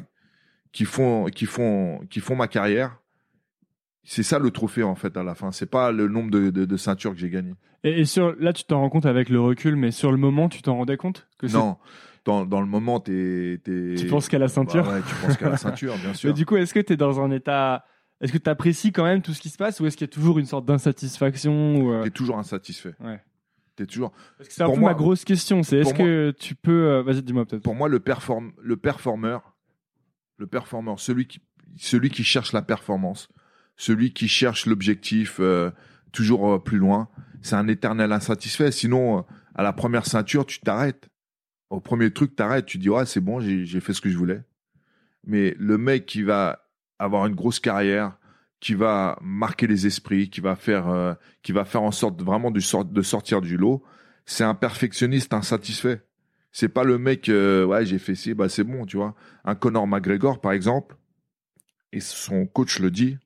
[0.71, 2.99] qui font qui font qui font ma carrière
[4.05, 5.51] c'est ça le trophée en fait à la fin.
[5.51, 7.53] C'est pas le nombre de, de, ceintures que j'ai gagné.
[7.83, 10.61] Et, sur là, tu t'en rends compte avec le recul, mais sur le moment, tu
[10.61, 11.77] t'en rendais compte que Non.
[12.23, 13.95] Dans, dans, le moment, t'es, es...
[13.95, 16.29] Tu penses qu'à la ceinture bah ouais, tu penses qu'à la ceinture, bien sûr.
[16.29, 17.85] Mais du coup, est-ce que tu es dans un état.
[18.19, 20.09] Est-ce que tu apprécies quand même tout ce qui se passe ou est-ce qu'il y
[20.09, 21.91] a toujours une sorte d'insatisfaction ou...
[21.91, 22.09] Euh?
[22.09, 22.95] toujours insatisfait.
[22.99, 23.19] Ouais.
[23.75, 24.13] T'es toujours.
[24.39, 25.61] C'est un peu ma grosse question.
[25.61, 26.89] C'est est-ce que tu peux.
[26.89, 27.63] Euh, vas-y, dis-moi peut-être.
[27.63, 28.53] Pour moi, le, perform...
[28.61, 29.53] le performeur,
[30.37, 31.41] le performeur, celui qui,
[31.77, 33.27] celui qui cherche la performance,
[33.77, 35.71] celui qui cherche l'objectif euh,
[36.11, 37.09] toujours euh, plus loin,
[37.41, 38.71] c'est un éternel insatisfait.
[38.71, 39.21] Sinon, euh,
[39.53, 41.09] à la première ceinture, tu t'arrêtes.
[41.69, 42.65] Au premier truc, t'arrêtes.
[42.65, 44.43] Tu dis ouais, c'est bon, j'ai fait ce que je voulais.
[45.25, 46.67] Mais le mec qui va
[46.99, 48.17] avoir une grosse carrière,
[48.59, 52.59] qui va marquer les esprits, qui va faire, qui va faire en sorte vraiment de,
[52.59, 53.83] sortir du lot,
[54.25, 56.03] c'est un perfectionniste insatisfait.
[56.51, 59.15] C'est pas le mec, ouais, j'ai fait ci, bah c'est bon, tu vois.
[59.43, 60.95] Un Conor McGregor, par exemple,
[61.91, 63.17] et son coach le dit,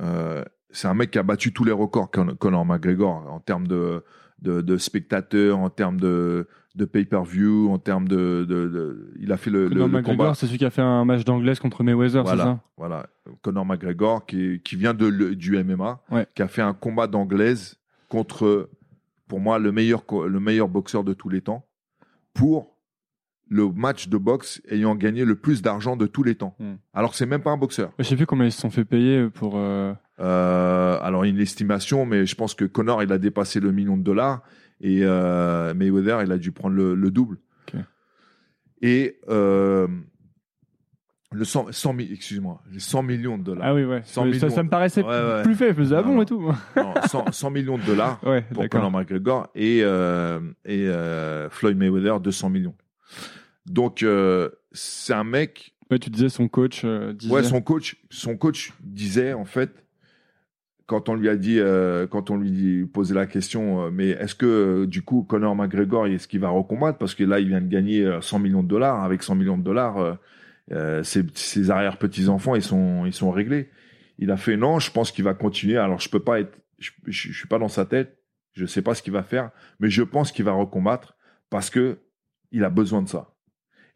[0.00, 4.02] euh, c'est un mec qui a battu tous les records, Conor McGregor, en termes de,
[4.40, 9.68] de, spectateurs, en termes de, de pay-per-view, en termes de, de, il a fait le,
[9.68, 12.60] Conor McGregor, c'est celui qui a fait un match d'anglaise contre Mayweather, voilà, c'est ça?
[12.76, 13.06] Voilà,
[13.42, 16.02] Conor McGregor qui, qui vient de, du MMA,
[16.34, 17.76] qui a fait un combat d'anglaise
[18.08, 18.70] contre,
[19.28, 21.66] pour moi, le meilleur, le meilleur boxeur de tous les temps,
[22.32, 22.71] pour
[23.52, 26.56] le match de boxe ayant gagné le plus d'argent de tous les temps.
[26.58, 26.74] Hmm.
[26.94, 27.92] Alors c'est même pas un boxeur.
[27.98, 29.54] Je sais plus combien ils se sont fait payer pour.
[29.56, 29.92] Euh...
[30.20, 34.02] Euh, alors une estimation, mais je pense que Connor il a dépassé le million de
[34.02, 34.42] dollars
[34.80, 37.38] et euh, Mayweather il a dû prendre le, double.
[38.84, 39.86] Et euh,
[41.30, 43.64] le 100, 100 000, excuse-moi, les 100 millions de dollars.
[43.64, 44.02] Ah oui, ouais.
[44.04, 44.50] 100 ça, millions.
[44.50, 45.42] ça me paraissait Ouais, ouais.
[45.42, 45.68] plus fait.
[45.68, 46.22] Je faisais ah Non, bon non.
[46.22, 46.52] et tout.
[46.76, 48.68] Non, 100, 100 millions de dollars ouais, pour.
[48.68, 52.74] Conor McGregor et, euh, et euh, Floyd Mayweather 200 millions.
[53.66, 55.74] Donc euh, c'est un mec.
[55.90, 57.32] Ouais, tu disais son coach euh, disait.
[57.32, 59.70] Ouais, son coach, son coach disait en fait
[60.86, 64.84] quand on lui a dit, euh, quand on lui posait la question, mais est-ce que
[64.84, 66.98] du coup Conor McGregor est-ce qu'il va recombattre?
[66.98, 69.56] Parce que là il vient de gagner euh, 100 millions de dollars avec 100 millions
[69.56, 70.18] de dollars,
[71.02, 73.70] ses, ses arrière petits enfants ils sont ils sont réglés.
[74.18, 75.78] Il a fait non, je pense qu'il va continuer.
[75.78, 78.18] Alors je peux pas être, je, je, je suis pas dans sa tête,
[78.52, 79.50] je sais pas ce qu'il va faire,
[79.80, 81.16] mais je pense qu'il va recombattre
[81.48, 81.98] parce que
[82.50, 83.32] il a besoin de ça.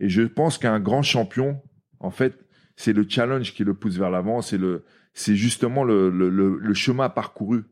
[0.01, 1.61] Et je pense qu'un grand champion,
[2.01, 4.85] en fait, c'est le challenge qui le pousse vers l'avant, c'est le,
[5.15, 7.65] c'est justement le, le, le, le chemin parcouru.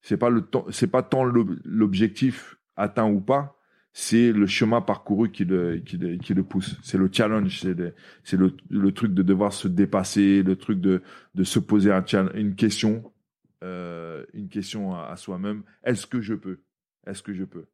[0.00, 3.58] C'est pas le temps, c'est pas tant l'ob- l'objectif atteint ou pas,
[3.92, 6.78] c'est le chemin parcouru qui le, qui le, qui le pousse.
[6.82, 7.94] C'est le challenge, c'est le,
[8.24, 11.02] c'est le, truc de devoir se dépasser, le truc de,
[11.34, 12.02] de se poser un
[12.34, 13.12] une question,
[13.62, 15.64] euh, une question à, à soi-même.
[15.84, 16.60] Est-ce que je peux?
[17.06, 17.66] Est-ce que je peux?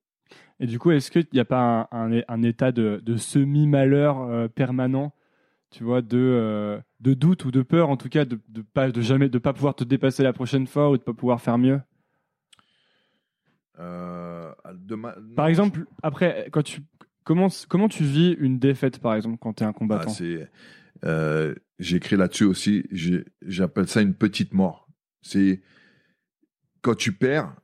[0.61, 4.21] Et du coup, est-ce qu'il n'y a pas un, un- un état de, de semi-malheur
[4.23, 5.13] euh, permanent,
[5.71, 8.91] tu vois, de, euh, de doute ou de peur, en tout cas, de, de pas
[8.91, 11.59] de jamais de pas pouvoir te dépasser la prochaine fois ou de pas pouvoir faire
[11.59, 11.81] mieux?
[13.79, 14.53] Euh,
[15.35, 16.81] Par exemple, après, quand tu
[17.25, 20.11] comment comment tu vis une défaite, par exemple, quand tu es un Ah, combattant
[21.05, 22.85] euh, j'ai écrit là-dessus aussi.
[23.43, 24.89] J'appelle ça une petite mort.
[25.21, 25.61] C'est
[26.81, 27.55] quand tu perds,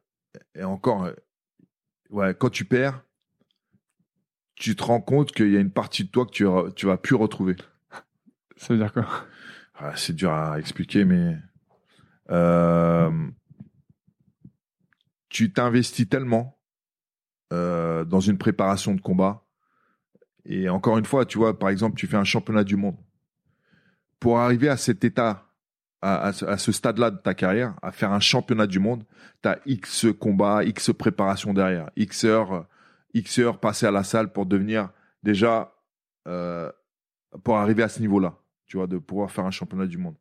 [0.55, 1.09] et encore,
[2.13, 3.03] ouais, quand tu perds,
[4.55, 7.17] tu te rends compte qu'il y a une partie de toi que tu, vas plus
[7.17, 7.57] retrouver.
[8.57, 9.07] Ça veut dire quoi?
[9.75, 11.37] Ah, c'est dur à expliquer, mais
[12.31, 13.11] euh,
[15.29, 16.61] tu t'investis tellement
[17.53, 19.45] euh, dans une préparation de combat.
[20.45, 22.97] Et encore une fois, tu vois, par exemple, tu fais un championnat du monde.
[24.21, 25.52] Pour arriver à cet état,
[26.03, 29.05] à, ce stade-là de ta carrière, à faire un championnat du monde,
[29.43, 32.67] tu as X combats, X préparation derrière, X heures,
[33.15, 34.91] X heures passées à la salle pour devenir
[35.23, 35.73] déjà,
[36.27, 36.71] euh,
[37.45, 38.37] pour arriver à ce niveau-là
[38.73, 40.15] tu vois, de pouvoir faire un championnat du monde.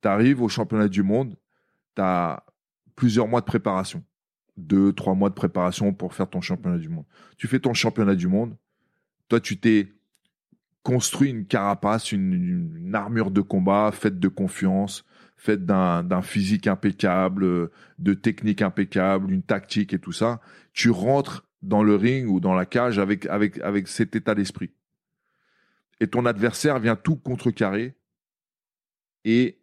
[0.00, 1.36] Tu arrives au championnat du monde,
[1.94, 2.42] tu as
[2.96, 4.02] plusieurs mois de préparation.
[4.56, 7.04] Deux, trois mois de préparation pour faire ton championnat du monde.
[7.36, 8.56] Tu fais ton championnat du monde,
[9.28, 9.92] toi, tu t'es
[10.82, 15.04] construit une carapace, une, une armure de combat faite de confiance,
[15.40, 20.40] faite d'un physique impeccable, euh, de technique impeccable, une tactique et tout ça.
[20.72, 24.70] Tu rentres dans le ring ou dans la cage avec, avec, avec cet état d'esprit
[26.00, 27.94] et ton adversaire vient tout contrecarrer
[29.24, 29.60] et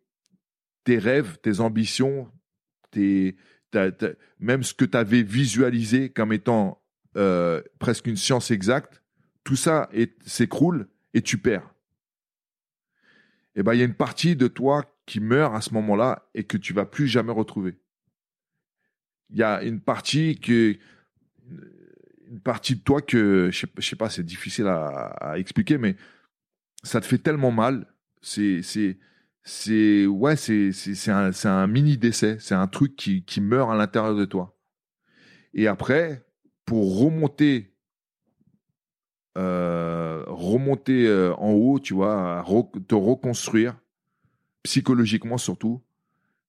[0.84, 2.32] tes rêves, tes ambitions,
[2.92, 3.36] tes,
[4.40, 6.82] même ce que tu avais visualisé comme étant
[7.18, 9.02] euh, presque une science exacte,
[9.44, 9.90] tout ça
[10.26, 11.74] s'écroule et tu perds.
[13.56, 16.44] Et ben il y a une partie de toi qui meurt à ce moment-là et
[16.44, 17.80] que tu vas plus jamais retrouver.
[19.32, 20.78] Il y a une partie que
[22.30, 25.96] une partie de toi que je sais, sais pas, c'est difficile à, expliquer, mais
[26.84, 27.88] ça te fait tellement mal.
[28.22, 28.98] C'est, c'est,
[29.44, 32.38] c'est, ouais, c'est, c'est, un, un mini décès.
[32.42, 34.58] C'est un truc qui, meurt à l'intérieur de toi.
[35.54, 36.26] Et après,
[36.66, 37.74] pour remonter,
[39.38, 42.44] euh, remonter euh, en haut, tu vois,
[42.88, 43.78] te reconstruire
[44.68, 45.82] psychologiquement surtout,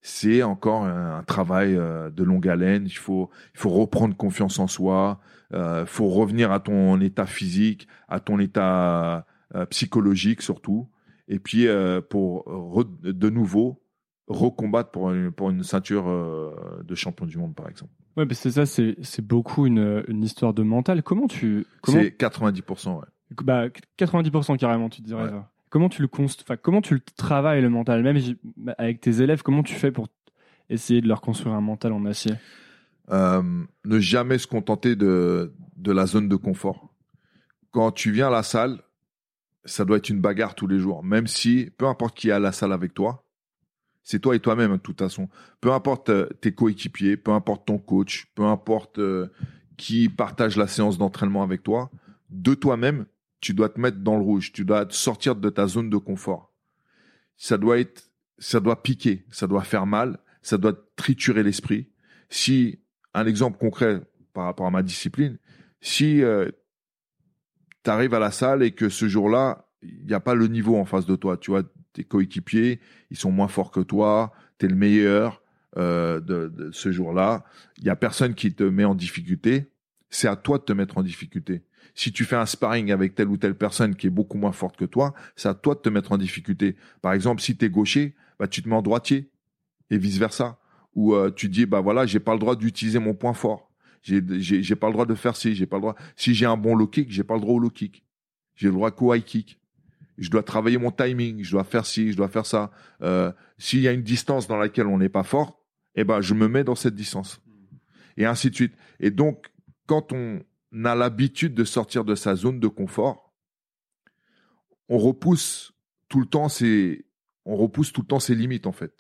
[0.01, 2.85] c'est encore un, un travail euh, de longue haleine.
[2.87, 5.21] Il faut, il faut reprendre confiance en soi.
[5.53, 10.89] Il faut revenir à ton état physique, à ton état euh, psychologique surtout,
[11.27, 13.81] et puis euh, pour re- de nouveau
[14.27, 16.55] recombattre pour une, pour une ceinture euh,
[16.85, 17.93] de champion du monde, par exemple.
[18.19, 21.03] Ouais, mais c'est ça, c'est c'est beaucoup une, une histoire de mental.
[21.03, 23.07] Comment tu comment C'est 90%, ouais.
[23.43, 25.23] bah 90% carrément, tu dirais.
[25.23, 25.31] Ouais.
[25.31, 25.51] ça.
[25.71, 26.09] Comment tu le
[26.57, 28.19] comment tu le travailles le mental, même
[28.79, 30.09] avec tes élèves, comment tu fais pour
[30.71, 32.35] essayer de leur construire un mental en acier?
[33.11, 33.43] Euh,
[33.85, 36.93] ne jamais se contenter de, de la zone de confort.
[37.71, 38.83] Quand tu viens à la salle,
[39.65, 41.03] ça doit être une bagarre tous les jours.
[41.05, 43.25] Même si, peu importe qui est à la salle avec toi,
[44.03, 45.29] c'est toi et toi-même, de toute façon.
[45.61, 49.29] Peu importe euh, tes coéquipiers, peu importe ton coach, peu importe euh,
[49.77, 51.91] qui partage la séance d'entraînement avec toi,
[52.31, 53.07] de toi-même,
[53.41, 54.53] tu dois te mettre dans le rouge.
[54.53, 56.53] Tu dois te sortir de ta zone de confort.
[57.37, 61.91] Ça doit être, ça doit piquer, ça doit faire mal, ça doit triturer l'esprit.
[62.31, 62.81] Si,
[63.15, 64.01] un exemple concret
[64.33, 65.39] par rapport à ma discipline,
[65.81, 66.23] si
[67.85, 70.77] tu arrives à la salle et que ce jour-là, il n'y a pas le niveau
[70.77, 71.63] en face de toi, tu vois,
[71.93, 72.81] tes coéquipiers,
[73.11, 75.43] ils sont moins forts que toi, tu es le meilleur
[75.77, 77.45] euh, de, de ce jour-là,
[77.79, 79.71] il n'y a personne qui te met en difficulté,
[80.11, 81.63] c'est à toi de te mettre en difficulté.
[81.99, 84.77] Si tu fais un sparring avec telle ou telle personne qui est beaucoup moins forte
[84.77, 86.77] que toi, c'est à toi de te mettre en difficulté.
[87.03, 89.33] Par exemple, si tu es gaucher, bah, tu te mets en droitier
[89.91, 90.61] et vice versa.
[90.95, 93.73] Ou euh, tu dis bah voilà, j'ai pas le droit d'utiliser mon point fort.
[94.03, 95.97] J'ai j'ai pas le droit de faire ci, j'ai pas le droit.
[96.15, 98.05] Si j'ai un bon low kick, j'ai pas le droit au low kick.
[98.55, 99.61] J'ai le droit qu'au high kick.
[100.19, 102.71] Je dois travailler mon timing, je dois faire ci, je dois faire ça.
[103.03, 105.65] Euh, S'il y a une distance dans laquelle on n'est pas fort,
[105.97, 107.41] eh ben je me mets dans cette distance.
[108.17, 108.75] Et ainsi de suite.
[109.01, 109.51] Et donc,
[109.89, 110.39] quand on
[110.85, 113.33] a l'habitude de sortir de sa zone de confort,
[114.89, 115.73] on repousse
[116.09, 117.05] tout le temps ses,
[117.45, 118.93] on repousse tout le temps limites en fait.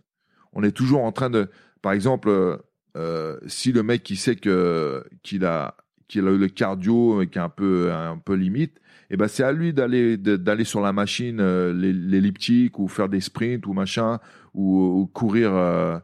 [0.52, 1.50] On est toujours en train de,
[1.82, 2.56] par exemple, euh,
[2.96, 5.76] euh, si le mec qui sait que qu'il a
[6.08, 9.52] qu'il a le cardio qui est un peu un peu limite, eh ben c'est à
[9.52, 14.18] lui d'aller d'aller sur la machine euh, l'elliptique ou faire des sprints ou machin
[14.54, 16.02] ou, courir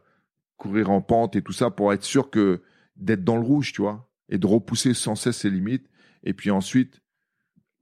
[0.57, 2.61] courir en pente et tout ça pour être sûr que
[2.95, 5.87] d'être dans le rouge, tu vois, et de repousser sans cesse ses limites.
[6.23, 7.01] Et puis ensuite,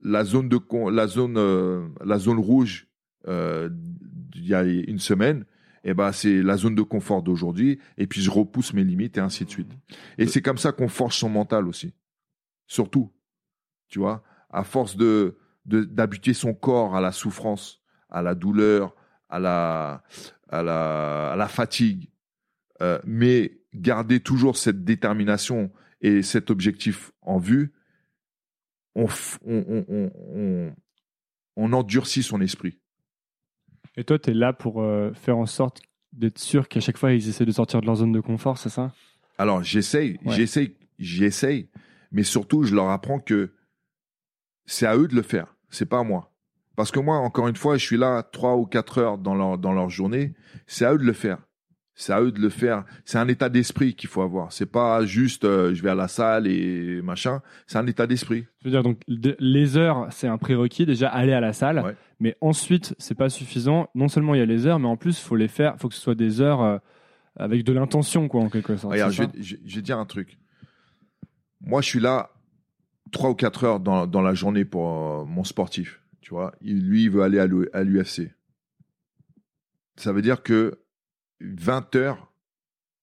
[0.00, 0.58] la zone de
[0.90, 2.88] la zone la zone rouge
[3.26, 5.44] il y a une semaine,
[5.84, 9.20] eh ben c'est la zone de confort d'aujourd'hui et puis je repousse mes limites et
[9.20, 9.70] ainsi de suite.
[10.18, 11.94] Et c'est comme ça qu'on forge son mental aussi.
[12.66, 13.12] Surtout,
[13.88, 15.36] tu vois, à force de
[15.66, 17.80] d'habituer son corps à la souffrance,
[18.10, 18.94] à la douleur,
[19.28, 20.02] à la
[20.48, 22.10] à la, à la fatigue,
[22.82, 25.70] euh, mais garder toujours cette détermination
[26.04, 27.72] et cet objectif en vue,
[28.94, 29.06] on,
[29.46, 30.74] on, on,
[31.56, 32.78] on endurcit son esprit.
[33.96, 35.80] Et toi, tu es là pour euh, faire en sorte
[36.12, 38.68] d'être sûr qu'à chaque fois, ils essaient de sortir de leur zone de confort, c'est
[38.68, 38.92] ça?
[39.38, 41.70] Alors, j'essaye, j'essaye, j'essaye,
[42.12, 43.54] mais surtout, je leur apprends que
[44.66, 46.32] c'est à eux de le faire, c'est pas à moi.
[46.76, 49.58] Parce que moi, encore une fois, je suis là trois ou quatre heures dans leur,
[49.58, 50.34] dans leur journée,
[50.66, 51.38] c'est à eux de le faire.
[51.96, 52.84] C'est à eux de le faire.
[53.04, 54.52] C'est un état d'esprit qu'il faut avoir.
[54.52, 57.40] C'est pas juste euh, je vais à la salle et machin.
[57.66, 58.46] C'est un état d'esprit.
[58.60, 61.96] Je veux dire donc les heures, c'est un prérequis déjà aller à la salle.
[62.18, 63.88] Mais ensuite, c'est pas suffisant.
[63.94, 65.76] Non seulement il y a les heures, mais en plus faut les faire.
[65.78, 66.78] Faut que ce soit des heures euh,
[67.36, 68.92] avec de l'intention quoi en quelque sorte.
[68.92, 70.38] Regarde, je, vais, dire un truc.
[71.60, 72.30] Moi, je suis là
[73.12, 76.00] trois ou quatre heures dans, dans la journée pour euh, mon sportif.
[76.20, 77.46] Tu vois, lui, il veut aller à
[77.84, 78.32] l'UFC.
[79.96, 80.78] Ça veut dire que
[81.40, 82.32] 20 heures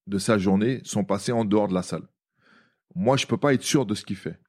[0.08, 2.08] de sa journée sont passées en dehors de la salle.
[2.96, 4.40] Moi, je ne peux pas être sûr de ce qu'il fait.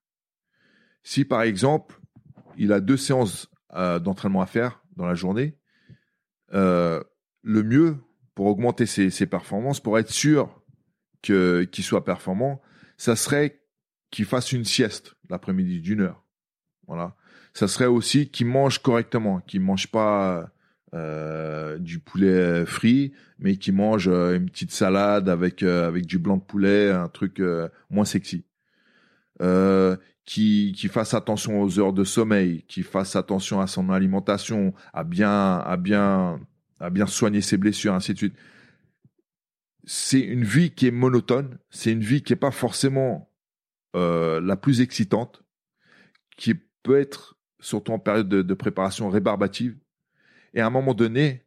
[1.02, 2.00] Si, par exemple,
[2.56, 5.58] il a deux séances euh, d'entraînement à faire dans la journée,
[6.52, 7.02] euh,
[7.42, 7.96] le mieux
[8.34, 10.62] pour augmenter ses, performances, pour être sûr
[11.22, 12.60] qu'il soit performant,
[12.96, 13.62] ça serait
[14.10, 16.24] qu'il fasse une sieste l'après-midi d'une heure.
[16.86, 17.16] Voilà.
[17.54, 20.50] Ça serait aussi qu'il mange correctement, qu'il mange pas
[20.94, 26.18] euh, du poulet frit, mais qui mange euh, une petite salade avec euh, avec du
[26.18, 27.40] blanc de poulet, un truc
[27.88, 28.44] moins sexy.
[30.24, 35.02] qui qui fasse attention aux heures de sommeil, qui fasse attention à son alimentation, à
[35.04, 36.40] bien à bien
[36.78, 38.34] à bien soigner ses blessures, ainsi de suite.
[39.84, 43.30] C'est une vie qui est monotone, c'est une vie qui est pas forcément
[43.94, 45.42] la plus excitante,
[46.36, 49.76] qui peut être surtout en période de, de préparation rébarbative
[50.54, 51.42] et à un moment donné,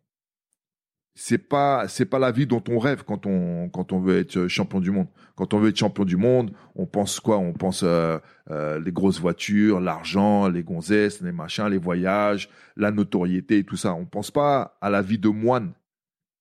[1.16, 4.48] c'est pas c'est pas la vie dont on rêve quand on quand on veut être
[4.48, 5.08] champion du monde.
[5.36, 7.38] Quand on veut être champion du monde, on pense quoi?
[7.38, 8.20] On pense euh,
[8.52, 13.78] euh, les grosses voitures, l'argent, les gonzesses, les machins, les voyages, la notoriété et tout
[13.78, 13.94] ça.
[13.94, 15.74] On pense pas à la vie de moine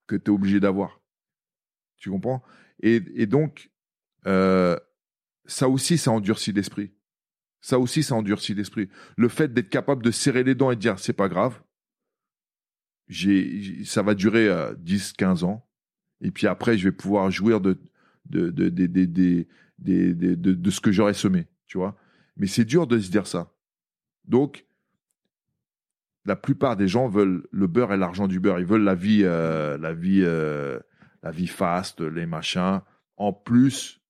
[0.06, 1.00] que tu es obligé d'avoir.
[1.98, 2.42] Tu comprends?
[2.82, 3.70] Et, et, donc
[4.26, 4.76] euh,
[5.46, 6.92] ça aussi ça endurcit l'esprit.
[7.60, 8.88] Ça aussi ça endurcit l'esprit.
[9.16, 11.60] Le fait d'être capable de serrer les dents et de dire c'est pas grave
[13.84, 14.48] ça va durer
[14.78, 15.66] 10, euh, 15 ans.
[16.20, 17.78] Et puis après, je vais pouvoir jouir de,
[18.26, 19.40] de,
[20.70, 21.96] ce que j'aurais semé, tu vois.
[22.36, 23.52] Mais c'est dur de se dire ça.
[24.24, 24.66] Donc,
[26.24, 28.58] la plupart des gens veulent le beurre et l'argent du beurre.
[28.58, 30.78] Ils veulent la vie, euh, la vie, euh,
[31.22, 32.80] la vie fast, les machins,
[33.16, 34.00] en plus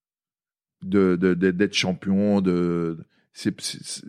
[0.82, 2.40] de, d'être champion.
[2.40, 2.98] De,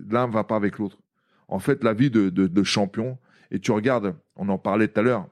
[0.08, 1.00] l'un ne va pas avec l'autre.
[1.48, 3.18] En fait, la vie de champion,
[3.52, 5.28] et tu regardes, on en parlait tout à l'heure,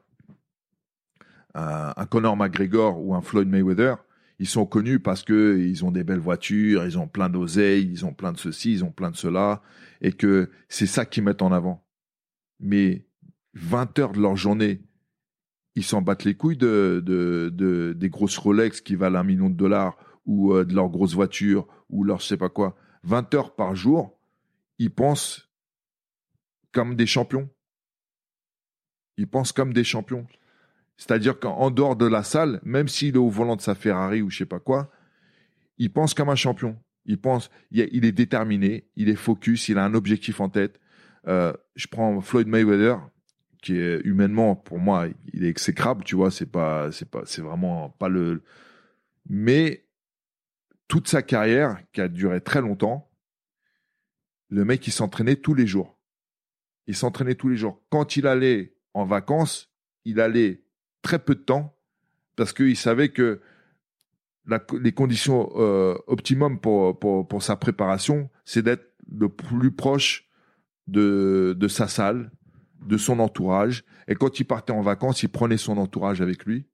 [1.56, 3.98] un, Conor McGregor ou un Floyd Mayweather,
[4.40, 8.06] ils sont connus parce que ils ont des belles voitures, ils ont plein d'oseilles, ils
[8.06, 9.62] ont plein de ceci, ils ont plein de cela,
[10.02, 11.86] et que c'est ça qu'ils mettent en avant.
[12.60, 13.06] Mais
[13.54, 14.82] 20 heures de leur journée,
[15.76, 19.56] ils s'en battent les couilles de, de, des grosses Rolex qui valent un million de
[19.56, 22.76] dollars ou euh, de leurs grosses voitures ou leur je sais pas quoi.
[23.04, 24.18] 20 heures par jour,
[24.80, 25.50] ils pensent
[26.72, 27.50] comme des champions.
[29.18, 30.26] Ils pensent comme des champions.
[30.98, 34.30] C'est-à-dire qu'en dehors de la salle, même s'il est au volant de sa Ferrari ou
[34.30, 34.92] je sais pas quoi,
[35.78, 36.78] il pense comme un champion.
[37.06, 40.80] Il pense, il est déterminé, il est focus, il a un objectif en tête.
[41.28, 43.00] Euh, je prends Floyd Mayweather,
[43.62, 47.42] qui est humainement, pour moi, il est exécrable, tu vois, c'est pas, c'est pas, c'est
[47.42, 48.44] vraiment pas le.
[49.28, 49.86] Mais
[50.88, 53.10] toute sa carrière, qui a duré très longtemps,
[54.50, 55.98] le mec, il s'entraînait tous les jours.
[56.88, 57.82] Il s'entraînait tous les jours.
[57.90, 59.72] Quand il allait en vacances,
[60.06, 60.64] il allait
[61.02, 61.76] très peu de temps
[62.36, 63.42] parce qu'il savait que
[64.80, 70.28] les conditions euh, optimum pour, pour, sa préparation, c'est d'être le plus proche
[70.88, 72.32] de, de sa salle,
[72.86, 73.86] de son entourage.
[74.08, 76.66] Et quand il partait en vacances, il prenait son entourage avec lui.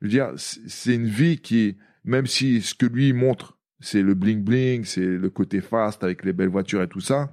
[0.00, 4.14] Je veux dire, c'est une vie qui, même si ce que lui montre, c'est le
[4.14, 7.30] bling bling, c'est le côté fast avec les belles voitures et tout ça,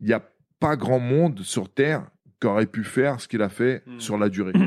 [0.00, 0.22] il n'y a
[0.58, 2.10] pas grand monde sur Terre
[2.40, 4.00] qui aurait pu faire ce qu'il a fait hmm.
[4.00, 4.52] sur la durée.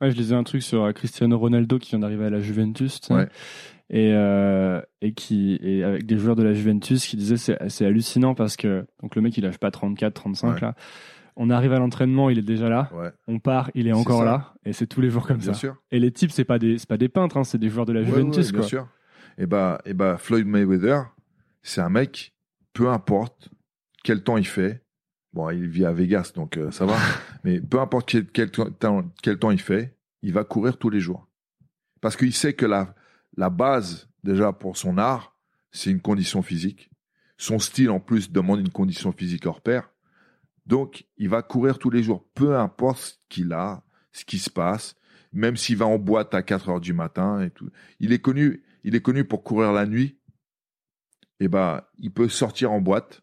[0.00, 3.00] Ouais, je lisais un truc sur euh, Cristiano Ronaldo qui vient d'arriver à la Juventus.
[3.88, 7.86] Et, euh, et qui et avec des joueurs de la Juventus qui disaient c'est, c'est
[7.86, 10.74] hallucinant parce que donc le mec il lâche pas 34 35 là
[11.36, 12.90] on arrive à l'entraînement, il est déjà là.
[13.26, 14.54] On part, il est encore là.
[14.64, 15.52] Et c'est tous les jours comme ça.
[15.90, 18.02] Et les types, c'est pas des, pas des peintres, hein, c'est des joueurs de la
[18.02, 18.52] Juventus.
[18.52, 18.88] bien sûr.
[19.38, 21.04] Et bah, et bah, Floyd Mayweather,
[21.62, 22.34] c'est un mec,
[22.74, 23.48] peu importe
[24.04, 24.82] quel temps il fait.
[25.32, 26.96] Bon, il vit à Vegas, donc euh, ça va.
[27.44, 31.00] mais peu importe quel, quel, temps, quel temps il fait, il va courir tous les
[31.00, 31.28] jours.
[32.00, 32.94] Parce qu'il sait que la,
[33.36, 35.36] la base, déjà, pour son art,
[35.70, 36.90] c'est une condition physique.
[37.38, 39.90] Son style, en plus, demande une condition physique hors pair.
[40.66, 44.50] Donc, il va courir tous les jours, peu importe ce qu'il a, ce qui se
[44.50, 44.94] passe,
[45.32, 47.70] même s'il va en boîte à 4 heures du matin et tout.
[47.98, 50.18] Il est connu, il est connu pour courir la nuit.
[51.40, 53.21] Et eh ben, il peut sortir en boîte,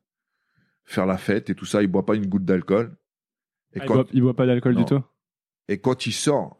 [0.91, 1.81] faire la fête et tout ça.
[1.81, 2.95] Il boit pas une goutte d'alcool.
[3.73, 5.01] Et ah, quand, il, boit, boit pas d'alcool du tout.
[5.67, 6.59] Et quand il sort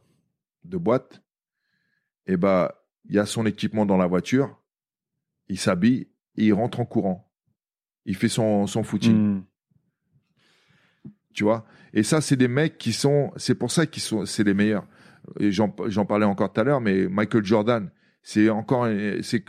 [0.64, 1.24] de boîte,
[2.28, 2.70] et eh ben,
[3.06, 4.62] il y a son équipement dans la voiture.
[5.48, 7.32] Il s'habille et il rentre en courant.
[8.06, 9.16] Il fait son, son footing.
[9.16, 9.44] Hmm
[11.34, 11.66] tu vois?
[11.94, 14.86] Et ça, c'est des mecs qui sont, c'est pour ça qu'ils sont, c'est les meilleurs.
[15.40, 17.92] J'en, parlais encore tout à l'heure, mais Michael Jordan,
[18.22, 18.88] c'est encore,
[19.22, 19.44] c'est,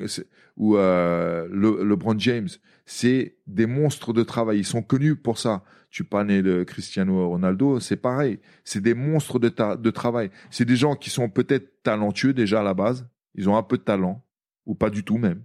[0.57, 2.49] ou euh, le, LeBron James,
[2.87, 4.59] c'est des monstres de travail.
[4.59, 5.65] Ils sont connus pour ça.
[5.91, 8.39] Tu parlais de Cristiano Ronaldo, c'est pareil.
[8.65, 10.31] C'est des monstres de, de travail.
[10.51, 13.09] C'est des gens qui sont peut-être talentueux déjà à la base.
[13.35, 14.25] Ils ont un peu de talent,
[14.67, 15.43] ou pas du tout même.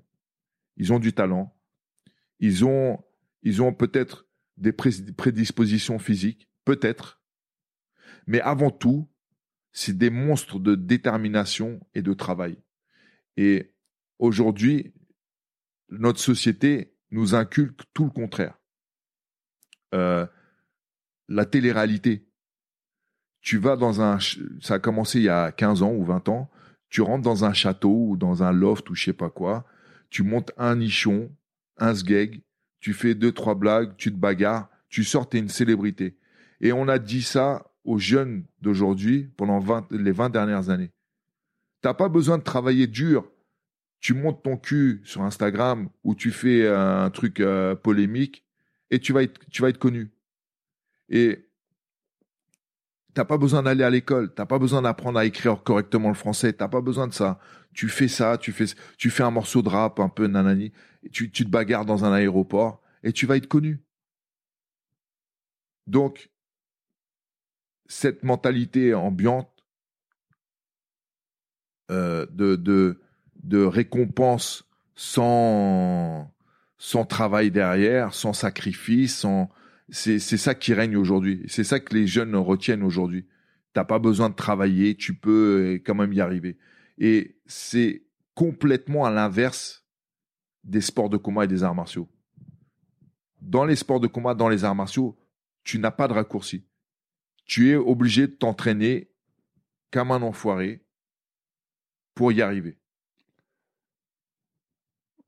[0.78, 1.56] Ils ont du talent.
[2.40, 3.00] Ils ont,
[3.44, 7.20] ils ont peut-être des prédispositions physiques, peut-être,
[8.28, 9.08] mais avant tout,
[9.72, 12.58] c'est des monstres de détermination et de travail.
[13.38, 13.74] Et
[14.20, 14.94] aujourd'hui,
[15.90, 18.60] notre société nous inculque tout le contraire.
[19.94, 20.26] Euh,
[21.28, 22.28] la télé-réalité.
[23.42, 24.20] Tu vas dans un...
[24.62, 26.50] Ça a commencé il y a 15 ans ou 20 ans.
[26.90, 29.66] Tu rentres dans un château ou dans un loft ou je sais pas quoi.
[30.10, 31.32] Tu montes un nichon,
[31.78, 32.42] un sgeg,
[32.80, 36.18] tu fais deux, trois blagues, tu te bagarres, tu sors, t'es une célébrité.
[36.62, 40.92] Et on a dit ça aux jeunes d'aujourd'hui pendant les 20 dernières années.
[41.86, 43.32] T'as pas besoin de travailler dur.
[44.00, 48.44] Tu montes ton cul sur Instagram ou tu fais un truc euh, polémique
[48.90, 50.12] et tu vas être, tu vas être connu.
[51.10, 51.48] Et
[53.14, 56.54] t'as pas besoin d'aller à l'école, t'as pas besoin d'apprendre à écrire correctement le français,
[56.54, 57.40] t'as pas besoin de ça.
[57.72, 58.66] Tu fais ça, tu fais,
[58.98, 60.72] tu fais un morceau de rap un peu nanani,
[61.12, 63.80] tu, tu te bagarres dans un aéroport et tu vas être connu.
[65.86, 66.32] Donc,
[67.86, 69.55] cette mentalité ambiante
[71.92, 72.56] euh, de,
[73.44, 76.32] de, récompense sans,
[76.78, 79.50] sans travail derrière, sans sacrifice, sans,
[79.90, 81.44] c'est, c'est ça qui règne aujourd'hui.
[81.48, 83.28] C'est ça que les jeunes retiennent aujourd'hui.
[83.74, 86.58] T'as pas besoin de travailler, tu peux quand même y arriver.
[86.98, 89.86] Et c'est complètement à l'inverse
[90.64, 92.10] des sports de combat et des arts martiaux.
[93.42, 95.18] Dans les sports de combat, dans les arts martiaux,
[95.64, 96.66] tu n'as pas de raccourci.
[97.46, 99.12] Tu es obligé de t'entraîner
[99.92, 100.85] comme un enfoiré
[102.16, 102.78] pour y arriver.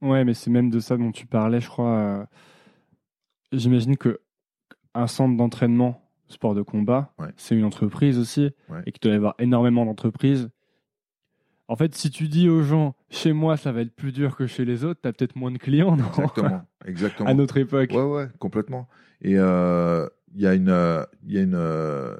[0.01, 1.97] Ouais, mais c'est même de ça dont tu parlais, je crois.
[1.97, 2.25] Euh,
[3.51, 4.19] j'imagine que
[4.93, 8.51] un centre d'entraînement sport de combat, c'est une entreprise aussi,
[8.85, 10.49] et qu'il doit y avoir énormément d'entreprises
[11.69, 14.47] en fait, si tu dis aux gens, chez moi, ça va être plus dur que
[14.47, 16.07] chez les autres, tu as peut-être moins de clients, non?
[16.07, 17.29] Exactement, exactement.
[17.29, 17.91] à notre époque.
[17.91, 18.87] Ouais, ouais, complètement.
[19.21, 22.15] Et euh, il y a une, il y a une, euh,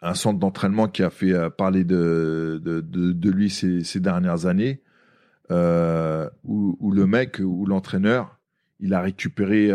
[0.00, 4.46] un centre d'entraînement qui a fait euh, parler de, de, de, lui ces, ces, dernières
[4.46, 4.82] années,
[5.50, 8.38] où, où, le mec, ou l'entraîneur,
[8.80, 9.72] il a récupéré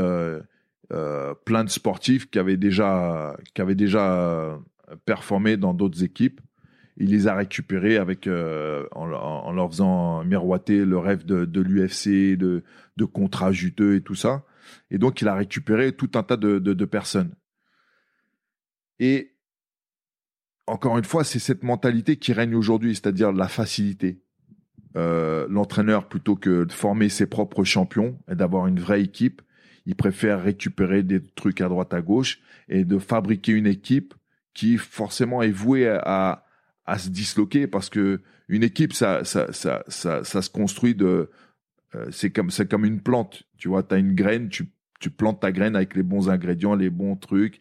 [1.46, 4.60] plein de sportifs qui avaient déjà, qui avaient déjà
[5.06, 6.40] performé dans d'autres équipes
[6.98, 12.38] il les a récupérés avec, euh, en, leur faisant miroiter le rêve de, de l'UFC,
[12.38, 12.64] de,
[12.98, 14.44] de contrats juteux et tout ça.
[14.92, 17.34] Et donc, il a récupéré tout un tas de, de, de personnes.
[19.00, 19.33] Et
[20.68, 24.22] encore une fois, c'est cette mentalité qui règne aujourd'hui, c'est-à-dire la facilité.
[24.96, 29.42] Euh, L'entraîneur, plutôt que de former ses propres champions et d'avoir une vraie équipe,
[29.86, 32.40] il préfère récupérer des trucs à droite à gauche
[32.70, 34.14] et de fabriquer une équipe
[34.54, 36.46] qui forcément est vouée à,
[36.86, 41.30] à se disloquer parce que une équipe, ça, ça, ça, ça, ça se construit de,
[41.96, 43.44] euh, c'est comme, c'est comme une plante.
[43.58, 46.76] Tu vois, tu as une graine, tu, tu plantes ta graine avec les bons ingrédients,
[46.76, 47.60] les bons trucs,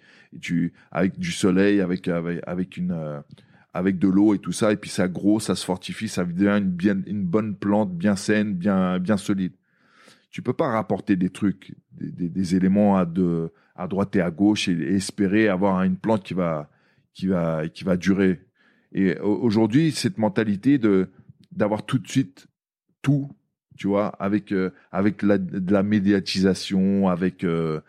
[0.91, 3.21] avec du soleil, avec, avec, avec une, euh,
[3.75, 6.59] avec de l'eau et tout ça, et puis ça gros, ça se fortifie, ça devient
[6.59, 9.53] une, bien, une bonne plante, bien saine, bien, bien solide.
[10.31, 14.31] Tu peux pas rapporter des trucs, des, des, éléments à, de, à droite et à
[14.31, 16.71] gauche et, espérer avoir une plante qui va,
[17.15, 18.41] qui va, qui va durer.
[18.93, 21.11] Et aujourd'hui, cette mentalité de
[21.51, 22.47] d'avoir tout de suite
[23.03, 23.31] tout,
[23.77, 27.81] tu vois, avec euh, avec la, de la médiatisation, avec euh,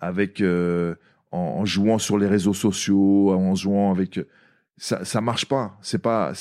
[0.00, 0.42] avec
[1.30, 4.20] en, en, jouant sur les réseaux sociaux, en jouant avec
[4.76, 5.78] ça ça marche pas.
[5.82, 6.32] C'est pas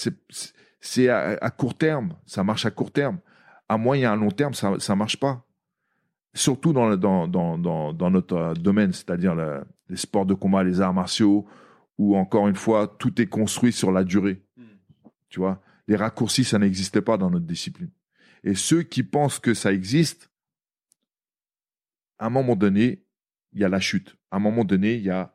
[0.81, 3.19] c'est à, à, court terme, ça marche à court terme.
[3.67, 5.45] À moyen à long terme, ça ça marche pas.
[6.33, 9.35] Surtout dans dans dans dans, dans notre domaine, c'est-à-dire
[9.89, 11.45] les sports de combat, les arts martiaux,
[11.97, 14.41] où encore une fois tout est construit sur la durée.
[14.57, 14.63] Mm.
[15.29, 17.91] Tu vois, les raccourcis ça n'existait pas dans notre discipline.
[18.43, 20.29] Et ceux qui pensent que ça existe,
[22.17, 23.03] à un moment donné,
[23.53, 24.15] il y a la chute.
[24.31, 25.33] À un moment donné, il y a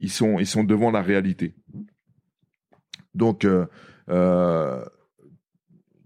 [0.00, 1.54] ils sont ils sont devant la réalité.
[3.14, 3.66] Donc euh,
[4.08, 4.84] euh,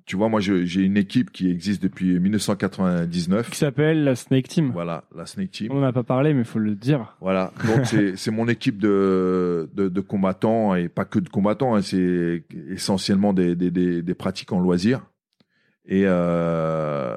[0.05, 3.51] tu vois, moi, j'ai une équipe qui existe depuis 1999.
[3.51, 4.71] Qui s'appelle la Snake Team.
[4.71, 5.69] Voilà, la Snake Team.
[5.71, 7.17] On n'en a pas parlé, mais il faut le dire.
[7.21, 7.87] Voilà, donc
[8.17, 13.33] c'est mon équipe de, de, de, combattants, et pas que de combattants, hein, c'est essentiellement
[13.33, 15.07] des, des, des, des, pratiquants loisirs.
[15.87, 17.17] Et, euh,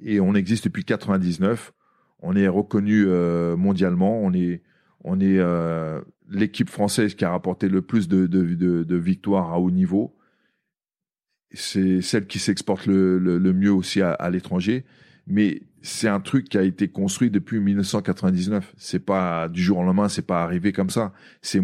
[0.00, 1.72] et on existe depuis 99.
[2.26, 4.18] On est reconnu euh, mondialement.
[4.20, 4.62] On est,
[5.04, 6.00] on est euh,
[6.30, 10.16] l'équipe française qui a rapporté le plus de, de, victoires à haut niveau
[11.54, 14.84] c'est celle qui s'exporte le, le, mieux aussi à, l'étranger.
[15.26, 18.74] Mais c'est un truc qui a été construit depuis 1999.
[18.76, 21.12] C'est pas du jour au lendemain, c'est pas arrivé comme ça.
[21.40, 21.60] C'est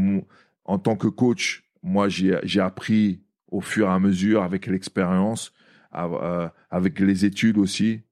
[0.64, 5.52] en tant que coach, moi j'ai appris au fur et à mesure avec l'expérience,
[5.94, 8.02] euh, avec les études aussi.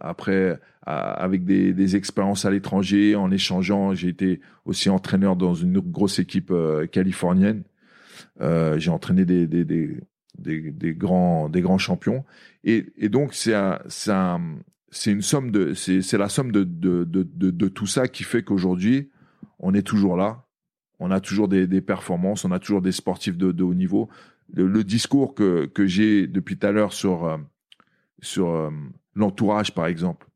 [0.00, 6.18] Après, avec des, expériences à l'étranger, en échangeant, j'ai été aussi entraîneur dans une grosse
[6.18, 7.64] équipe euh, californienne.
[8.40, 9.64] Euh, j'ai entraîné des, des,
[10.38, 12.24] des, grands des grands champions.
[12.64, 14.40] Et, donc c'est un, un,
[15.06, 19.10] une somme de c'est la somme de de, de tout ça qui fait qu'aujourd'hui
[19.58, 20.44] on est toujours là.
[20.98, 24.08] On a toujours des, performances on a toujours des sportifs de, haut niveau.
[24.52, 27.36] Le, le, discours que que j'ai depuis tout à l'heure sur euh,
[28.20, 28.70] sur
[29.16, 30.28] l'entourage par exemple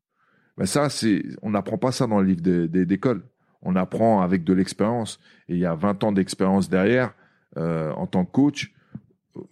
[0.57, 3.23] ben ça c'est on n'apprend pas ça dans le livre d'école
[3.61, 7.13] on apprend avec de l'expérience et il y a 20 ans d'expérience derrière
[7.57, 8.73] euh, en tant que coach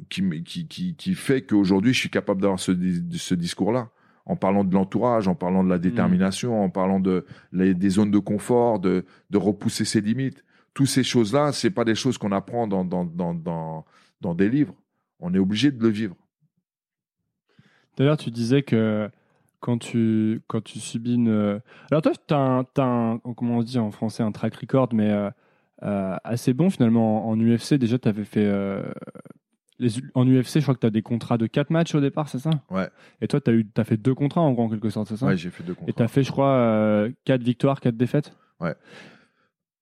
[0.10, 2.72] qui, qui, qui, qui fait qu'aujourd'hui, je suis capable d'avoir ce,
[3.12, 3.90] ce discours-là.
[4.26, 6.64] En parlant de l'entourage, en parlant de la détermination, mmh.
[6.64, 10.44] en parlant de les, des zones de confort, de, de repousser ses limites.
[10.76, 13.86] Toutes ces choses-là, c'est pas des choses qu'on apprend dans, dans, dans, dans,
[14.22, 14.76] dans des livres.
[15.20, 16.16] On est obligé de le vivre.
[17.98, 19.10] D'ailleurs, tu disais que
[19.60, 21.62] quand tu, quand tu subis une.
[21.92, 24.90] Alors, toi, tu as, un, as un, comment on dit en français, un track record,
[24.94, 25.30] mais euh,
[25.84, 27.30] euh, assez bon finalement.
[27.30, 28.84] En, en UFC, déjà, tu avais fait euh,
[30.14, 32.40] en UFC, je crois que tu as des contrats de 4 matchs au départ, c'est
[32.40, 32.50] ça?
[32.70, 32.90] Ouais.
[33.22, 35.26] Et toi, tu as, as, fait deux contrats en, en quelque sorte, c'est ça?
[35.26, 35.90] Ouais, j'ai fait deux contrats.
[35.90, 38.34] Et tu as fait, je crois, euh, 4 victoires, 4 défaites?
[38.60, 38.76] Ouais.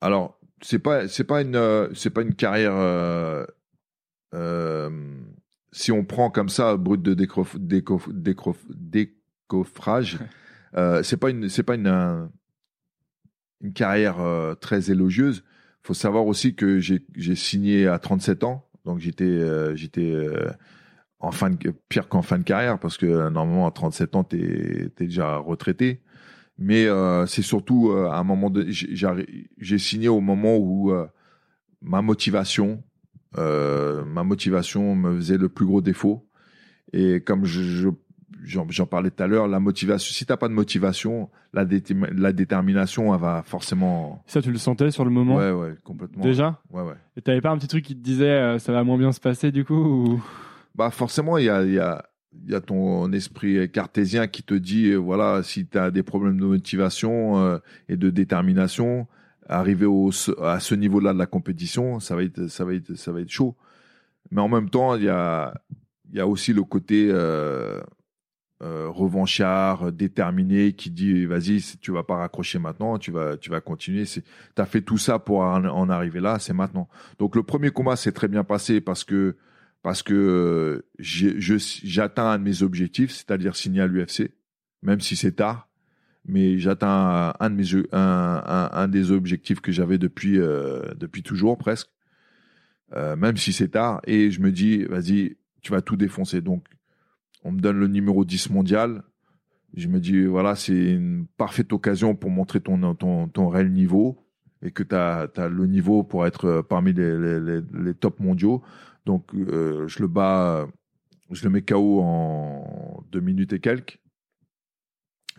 [0.02, 2.76] Alors, c'est pas, c'est pas, une, euh, c'est pas une carrière.
[2.76, 3.46] Euh,
[4.36, 4.90] euh,
[5.72, 7.14] si on prend comme ça, brut de
[9.48, 10.20] décoffrage,
[10.76, 12.30] euh, c'est pas une, c'est pas une,
[13.62, 15.44] une carrière euh, très élogieuse.
[15.84, 18.64] faut savoir aussi que j'ai signé à 37 ans.
[18.86, 20.16] Donc j'étais euh, j'étais
[21.20, 24.38] en fin de pire qu'en fin de carrière parce que normalement à 37 ans tu
[24.38, 26.02] es, déjà retraité.
[26.60, 26.88] Mais
[27.28, 30.92] c'est surtout à un moment de j'ai signé au moment où
[31.82, 32.84] ma motivation
[33.36, 36.28] ma motivation me faisait le plus gros défaut
[36.94, 37.90] et comme je, je
[38.48, 40.14] j'en parlais tout à l'heure, la motivation.
[40.14, 41.84] Si t'as pas de motivation, la, dé
[42.16, 44.24] la détermination, elle va forcément.
[44.28, 45.36] Ça, tu le sentais sur le moment.
[45.36, 46.24] Ouais, ouais, complètement.
[46.24, 46.60] Déjà.
[46.72, 46.96] Ouais, ouais.
[47.16, 49.20] Et t'avais pas un petit truc qui te disait euh, ça va moins bien se
[49.20, 50.24] passer du coup ou...
[50.76, 52.06] Bah forcément, il y a, il y a,
[52.46, 56.04] il y a ton esprit cartésien qui te dit, euh, voilà, si tu as des
[56.04, 57.58] problèmes de motivation euh,
[57.90, 59.08] et de détermination,
[59.50, 60.12] arriver au,
[60.42, 63.32] à ce niveau-là de la compétition, ça va être, ça va être, ça va être
[63.32, 63.56] chaud.
[64.30, 65.54] Mais en même temps, il y a,
[66.12, 67.82] il y a aussi le côté euh,
[68.64, 73.62] euh, revanchard, déterminé, qui dit vas-y, tu vas pas raccrocher maintenant, tu vas, tu vas
[73.62, 74.06] continuer.
[74.06, 74.24] Tu
[74.58, 76.90] as fait tout ça pour en, arriver là, c'est maintenant.
[77.20, 79.36] Donc le premier combat s'est très bien passé parce que
[79.84, 84.32] parce que j'atteins un de mes objectifs, c'est-à-dire signer à l'UFC,
[84.82, 85.70] même si c'est tard.
[86.26, 91.58] Mais j'atteins un, de mes un, un, des objectifs que j'avais depuis euh, depuis toujours
[91.60, 91.90] presque,
[92.94, 94.02] euh, même si c'est tard.
[94.08, 96.42] Et je me dis vas-y, tu vas tout défoncer.
[96.42, 96.66] Donc
[97.48, 99.04] on me donne le numéro 10 mondial.
[99.74, 104.28] Je me dis, voilà, c'est une parfaite occasion pour montrer ton, ton, ton réel niveau
[104.62, 108.62] et que tu as, le niveau pour être euh, parmi les, les, mondiaux.
[109.06, 110.68] Donc, euh, je le bats,
[111.32, 114.00] je le mets KO en deux minutes et quelques.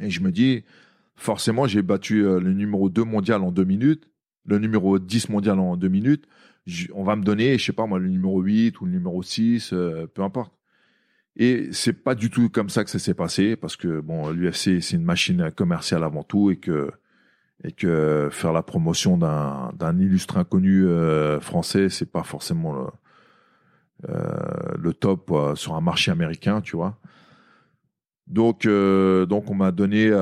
[0.01, 0.65] Et je me dis,
[1.15, 4.09] forcément, j'ai battu euh, le numéro 2 mondial en deux minutes,
[4.47, 6.27] le numéro 10 mondial en deux minutes.
[6.95, 9.75] on va me donner, je sais pas moi, le numéro 8 ou le numéro 6,
[10.15, 10.58] peu importe.
[11.39, 14.83] Et c'est pas du tout comme ça que ça s'est passé parce que bon, l'UFC
[14.83, 16.91] c'est une machine commerciale avant tout et que
[17.65, 22.87] et que faire la promotion d'un d'un illustre inconnu euh, français c'est pas forcément le,
[24.11, 26.99] euh, top euh, sur un marché américain, tu vois.
[28.27, 30.13] Donc euh, donc on m'a donné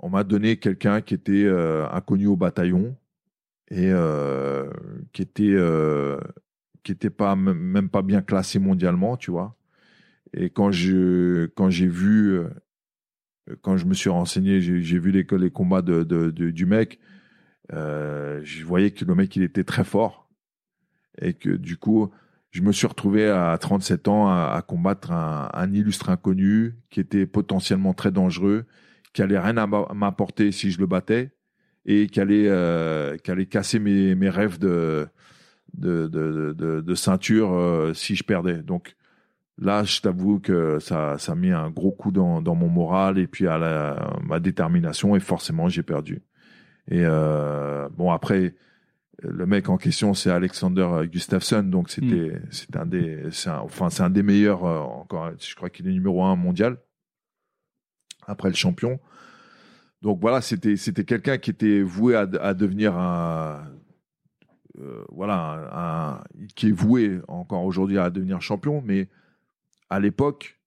[0.00, 1.48] on m'a donné quelqu'un qui était
[1.92, 2.96] inconnu au bataillon
[3.70, 3.92] et
[5.12, 5.56] qui était
[6.82, 9.57] qui était pas même pas bien classé mondialement, tu vois
[10.32, 12.48] et quand je quand j'ai vu euh,
[13.62, 16.98] quand je me suis renseigné, j'ai vu les, les combats de, du mec.
[17.72, 20.30] Euh, je voyais que le mec il était très fort
[21.20, 22.10] et que du coup
[22.50, 27.92] je me suis retrouvé à 37 ans à, combattre un, illustre inconnu qui était potentiellement
[27.92, 28.64] très dangereux,
[29.12, 31.32] qui allait rien m'apporter si je le battais
[31.84, 35.06] et qui allait euh, qui allait casser mes, mes rêves de
[35.74, 38.62] de, de, ceinture si je perdais.
[38.62, 38.96] Donc
[39.60, 43.18] Là, je t'avoue que ça, ça a mis un gros coup dans, dans mon moral
[43.18, 46.22] et puis à la, ma détermination et forcément j'ai perdu.
[46.88, 48.54] Et euh, bon après,
[49.20, 52.40] le mec en question c'est Alexander Gustafsson, donc c'était mm.
[52.50, 55.32] c'est un des, un, enfin c'est un des meilleurs euh, encore.
[55.40, 56.78] Je crois qu'il est numéro un mondial
[58.28, 59.00] après le champion.
[60.02, 63.64] Donc voilà, c'était c'était quelqu'un qui était voué à, à devenir un
[64.78, 66.24] euh, voilà un,
[66.54, 69.08] qui est voué encore aujourd'hui à devenir champion, mais
[69.90, 70.58] à l'époque,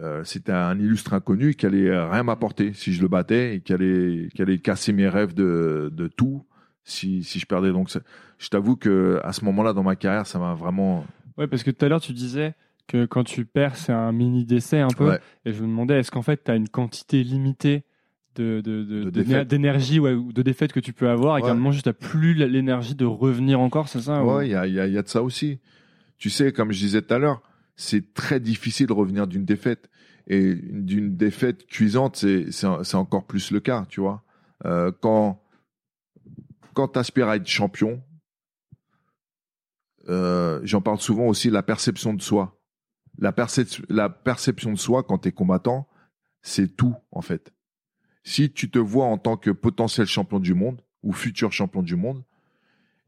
[0.00, 3.72] euh, c'était un illustre inconnu qui allait rien m'apporter si je le battais et qui
[3.72, 6.46] allait, qui allait casser mes rêves de, de tout
[6.84, 7.70] si, si je perdais.
[7.70, 7.90] Donc,
[8.38, 11.04] je t'avoue que à ce moment-là dans ma carrière, ça m'a vraiment.
[11.38, 12.54] Ouais, parce que tout à l'heure, tu disais
[12.88, 15.18] que quand tu perds, c'est un mini décès un peu.
[15.44, 17.84] Et je me demandais, est-ce qu'en fait, tu as une quantité limitée
[18.34, 21.70] de, de, d'énergie ouais, ou de défaites que tu peux avoir et qu'à un moment,
[21.70, 24.86] juste, tu plus l'énergie de revenir encore, c'est ça Ouais, il y, a, y, a,
[24.86, 25.60] y a de ça aussi.
[26.18, 27.42] Tu sais, comme je disais tout à l'heure,
[27.76, 29.90] c'est très difficile de revenir d'une défaite.
[30.28, 34.22] Et d'une défaite cuisante, c'est encore plus le cas, tu vois.
[34.64, 35.42] Euh, quand
[36.74, 38.02] quand tu aspires à être champion,
[40.08, 42.58] euh, j'en parle souvent aussi, la perception de soi.
[43.18, 43.34] La,
[43.88, 45.88] la perception de soi quand tu es combattant,
[46.40, 47.52] c'est tout, en fait.
[48.24, 51.96] Si tu te vois en tant que potentiel champion du monde ou futur champion du
[51.96, 52.24] monde,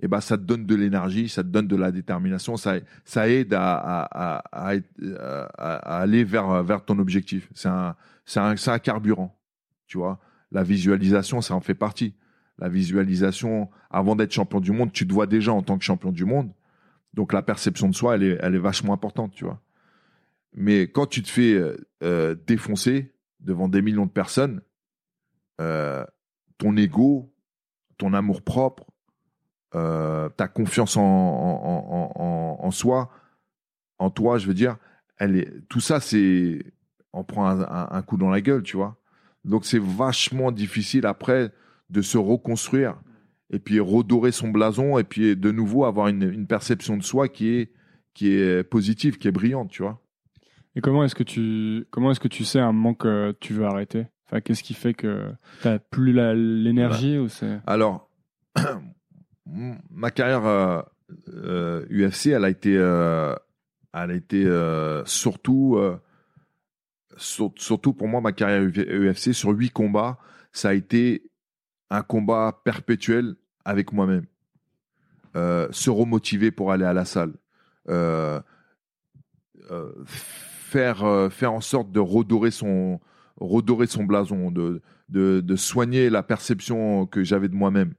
[0.01, 3.29] eh ben, ça te donne de l'énergie, ça te donne de la détermination, ça, ça
[3.29, 7.49] aide à, aller vers, vers ton objectif.
[7.55, 7.95] C'est un,
[8.37, 9.39] un, un carburant,
[9.87, 10.21] tu vois.
[10.51, 12.15] La visualisation, ça en fait partie.
[12.59, 16.13] La visualisation, avant d'être champion du monde, tu te vois déjà en tant que champion
[16.13, 16.53] du monde.
[17.13, 19.61] Donc la perception de soi, elle est, elle est vachement importante, tu vois.
[20.55, 21.61] Mais quand tu te fais
[22.03, 24.61] euh, défoncer devant des millions de personnes,
[25.61, 26.05] euh,
[26.59, 27.33] ton ego,
[27.99, 28.87] ton amour propre,
[29.75, 33.11] euh, ta confiance en, en, en, en, soi,
[33.99, 34.77] en toi, je veux dire,
[35.19, 36.65] elle est, tout ça, c'est,
[37.13, 38.97] on prend un, un, coup dans la gueule, tu vois.
[39.45, 41.53] Donc c'est vachement difficile après
[41.91, 42.97] de se reconstruire
[43.51, 47.29] et puis redorer son blason et puis de nouveau avoir une, une perception de soi
[47.29, 47.73] qui est,
[48.15, 50.01] qui est positive, qui est brillante, tu vois.
[50.77, 53.65] Et comment est-ce que tu comment est-ce que tu sais un moment que tu veux
[53.65, 54.07] arrêter?
[54.27, 55.31] Enfin, qu'est-ce qui fait que
[55.63, 58.11] tu n'as plus l'énergie ou c'est Alors,
[59.47, 60.83] ma carrière euh,
[61.29, 63.35] euh, UFC, elle a été, euh,
[63.93, 64.45] elle a été
[65.07, 65.79] surtout,
[67.17, 70.19] surtout pour moi, ma carrière UFC sur huit combats,
[70.53, 71.31] ça a été
[71.91, 74.27] un combat perpétuel avec moi-même.
[75.35, 77.35] se remotiver pour aller à la salle.
[80.07, 83.01] faire, faire en sorte de redorer son,
[83.37, 87.95] redorer son blason, de, de soigner la perception que j'avais de moi-même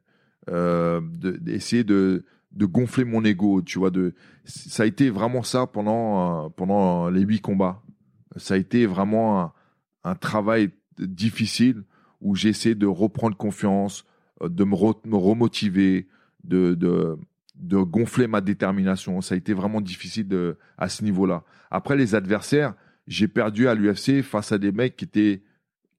[0.49, 3.89] euh, d'essayer de, de gonfler mon ego, tu vois.
[3.91, 4.13] De,
[4.45, 7.81] ça a été vraiment ça pendant, euh, pendant les huit combats.
[8.35, 9.53] Ça a été vraiment un,
[10.03, 10.69] un travail
[10.99, 11.83] difficile
[12.21, 14.05] où j'ai essayé de reprendre confiance,
[14.41, 14.75] euh, de me,
[15.07, 16.07] me remotiver,
[16.43, 17.17] de, de,
[17.55, 19.21] de, gonfler ma détermination.
[19.21, 21.43] Ça a été vraiment difficile à ce niveau-là.
[21.71, 22.75] Après, les adversaires,
[23.07, 25.43] j'ai perdu à l'UFC face à des mecs qui étaient,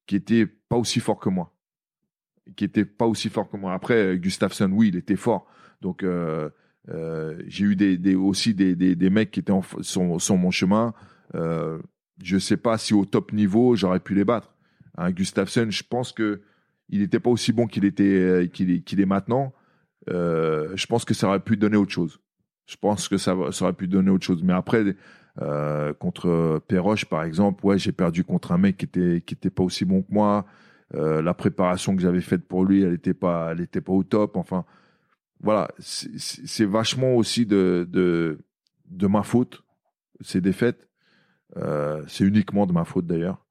[0.07, 1.53] qui étaient pas aussi forts que moi.
[2.55, 3.73] Qui étaient pas aussi forts que moi.
[3.73, 5.47] Après, Gustafsson, oui, il était fort.
[5.81, 6.49] Donc, euh,
[6.89, 10.95] euh, j'ai eu aussi des, mecs qui étaient en, sur, mon chemin.
[11.35, 11.79] Euh,
[12.23, 14.55] je sais pas si au top niveau, j'aurais pu les battre.
[14.97, 16.41] Hein, Gustafsson, je pense que
[16.89, 19.53] il n'était pas aussi bon qu'il était est, maintenant.
[20.09, 22.21] Euh, je pense que ça aurait pu donner autre chose.
[22.67, 24.43] Je pense que ça, aurait pu donner autre chose.
[24.45, 24.85] Mais après,
[25.43, 29.51] euh, contre Perroche, par exemple, ouais, j'ai perdu contre un mec qui était qui était
[29.51, 30.47] pas aussi bon que moi.
[30.95, 34.05] Euh, la préparation que j'avais faite pour lui, elle était pas, elle était pas au
[34.05, 34.37] top.
[34.37, 34.65] Enfin,
[35.41, 38.39] voilà, c'est vachement aussi de,
[38.91, 39.63] ma faute
[40.21, 40.89] ces défaites.
[41.57, 43.47] Euh, c'est uniquement de ma faute d'ailleurs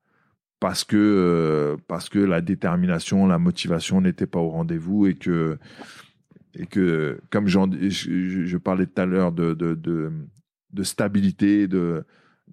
[0.60, 5.57] parce que euh, parce que la détermination, la motivation n'étaient pas au rendez-vous et que
[6.56, 7.60] et que comme je,
[7.90, 10.12] je, parlais tout à l'heure de, de,
[10.72, 12.03] de stabilité, de,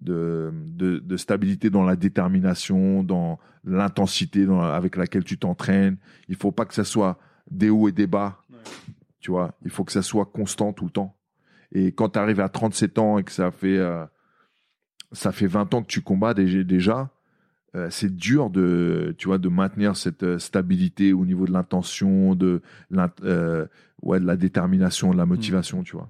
[0.01, 5.97] de, de, stabilité dans la détermination, dans l'intensité avec laquelle tu t'entraînes.
[6.29, 7.19] Il faut pas que ça soit
[7.51, 8.43] des hauts et des bas.
[9.21, 11.15] Tu vois, il faut que ça soit constant tout le temps.
[11.71, 14.05] Et quand tu arrives à 37 ans et que ça fait euh,
[15.13, 17.11] ça fait 20 ans que tu combats déjà,
[17.75, 22.35] euh, c'est dur de, tu vois, de maintenir cette euh, stabilité au niveau de l'intention,
[22.35, 22.61] de,
[23.25, 23.67] euh,
[24.03, 25.85] ouais, de la détermination, de la motivation, mm.
[25.85, 26.09] tu vois.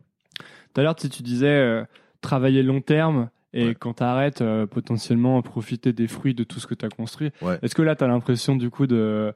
[0.74, 1.86] Tout à l'heure, tu, disais
[2.20, 6.74] travailler long terme et quand tu arrêtes, potentiellement profiter des fruits de tout ce que
[6.74, 7.30] tu as construit.
[7.62, 9.32] Est-ce que là, tu as l'impression du coup de,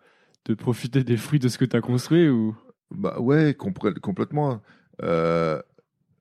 [0.46, 2.56] de profiter des fruits de ce que tu as construit ou?
[2.90, 4.60] Bah ouais, complètement.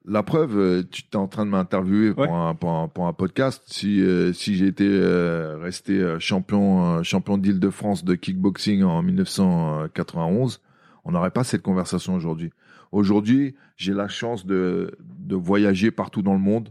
[0.07, 3.63] La preuve, euh, tu es en train de m'interviewer pour, un, pour, un, podcast.
[3.65, 10.61] Si, euh, si j'étais euh, resté champion, champion d'Île-de-France de kickboxing en 1991,
[11.05, 12.51] on n'aurait pas cette conversation aujourd'hui.
[12.91, 16.69] Aujourd'hui, j'ai la chance de, de voyager partout dans le monde.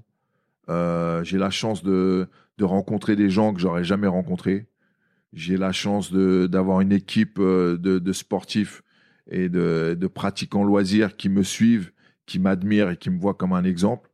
[0.69, 2.28] J'ai la chance de,
[2.59, 4.66] de rencontrer des gens que j'aurais jamais rencontrés.
[5.32, 8.82] J'ai la chance d'avoir une équipe de, de sportifs
[9.31, 11.91] et de, pratiquants loisirs qui me suivent
[12.27, 14.11] qui m'admire et qui me voit comme un exemple,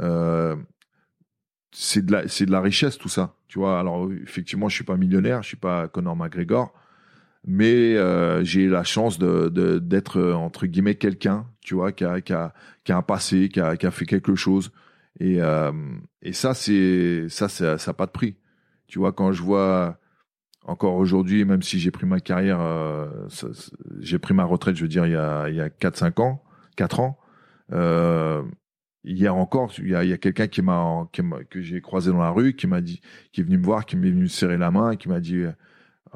[0.00, 0.56] euh,
[1.72, 3.36] c'est de de la richesse tout ça.
[3.48, 6.74] Tu vois, alors effectivement, je suis pas millionnaire, je suis pas Conor McGregor,
[7.44, 12.52] mais euh, j'ai la chance d'être entre guillemets quelqu'un, tu vois, qui a qui a
[12.84, 14.72] qui a un passé, qui a qui a fait quelque chose.
[15.20, 15.72] Et euh,
[16.22, 18.36] et ça c'est ça ça n'a pas de prix.
[18.86, 19.98] Tu vois, quand je vois
[20.64, 23.06] encore aujourd'hui, même si j'ai pris ma carrière, euh,
[24.00, 26.42] j'ai pris ma retraite, je veux dire, il y a, il y a 4-5 ans,
[26.76, 27.18] 4 ans,
[27.72, 28.42] euh,
[29.04, 31.08] hier encore, il y a, quelqu'un qui m'a
[31.50, 33.00] que j'ai croisé dans la rue, qui m'a dit,
[33.32, 35.44] qui est venu me voir, qui m'est venu serrer la main, qui m'a dit,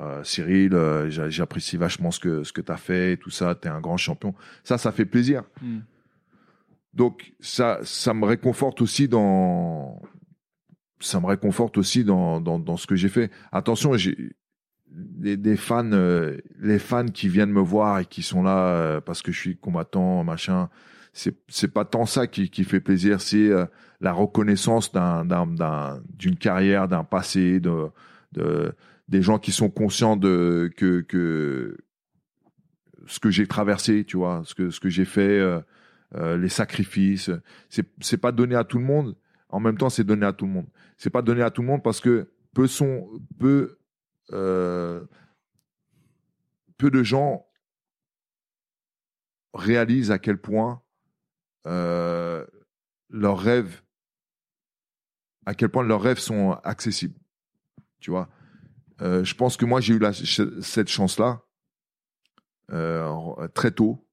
[0.01, 3.81] euh, Cyril, euh, j'apprécie vachement ce que ce que t'as fait, tout ça, t'es un
[3.81, 4.35] grand champion.
[4.64, 5.43] Ça, ça fait plaisir.
[5.60, 5.81] Hmm.
[6.92, 10.00] Donc ça, ça me réconforte aussi dans,
[11.00, 13.30] ça me réconforte aussi dans dans, dans ce que j'ai fait.
[13.52, 14.32] Attention, j'ai
[14.88, 19.22] des, des, fans, euh, les fans qui viennent me voir et qui sont là parce
[19.22, 20.68] que je suis combattant, machin
[21.12, 23.66] c'est c'est pas tant ça qui, qui fait plaisir, c'est euh,
[24.00, 27.88] la reconnaissance d'un d'un d'une carrière, d'un passé, de,
[28.32, 28.72] de
[29.08, 31.76] des gens qui sont conscients de que que
[33.06, 35.40] ce que j'ai traversé, tu vois, ce que ce que j'ai fait,
[36.15, 37.31] euh, les sacrifices,
[37.69, 39.16] c'est c'est pas donné à tout le monde.
[39.49, 40.66] En même temps, c'est donné à tout le monde.
[40.97, 43.09] C'est pas donné à tout le monde parce que peu sont
[43.39, 43.78] peu
[44.32, 45.05] euh,
[46.78, 47.47] peu de gens
[49.55, 50.82] réalisent à quel point
[51.66, 52.47] euh,
[53.09, 53.82] leurs rêves,
[55.47, 57.19] à quel point leurs rêves sont accessibles.
[58.01, 58.28] Tu vois,
[59.01, 61.43] je pense que moi j'ai eu la, cette chance-là
[62.73, 64.07] euh, très tôt.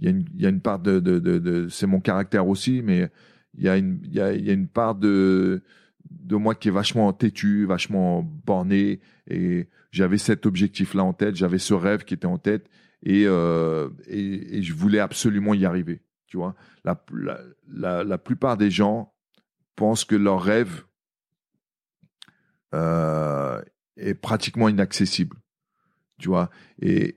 [0.00, 3.10] Il y, a une, part de, c'est mon caractère aussi, mais
[3.54, 5.62] il y a une, il y a, une part de
[6.10, 11.58] de moi qui est vachement têtu, vachement borné, et j'avais cet objectif-là en tête, j'avais
[11.58, 12.68] ce rêve qui était en tête,
[13.06, 16.02] euh, et, et, je voulais absolument y arriver.
[16.26, 16.54] Tu vois,
[16.84, 17.02] la,
[17.72, 19.12] la, la, plupart des gens
[19.74, 20.84] pensent que leur rêve
[22.74, 23.60] euh,
[23.96, 25.36] est pratiquement inaccessible.
[26.18, 26.50] Tu vois,
[26.80, 27.16] et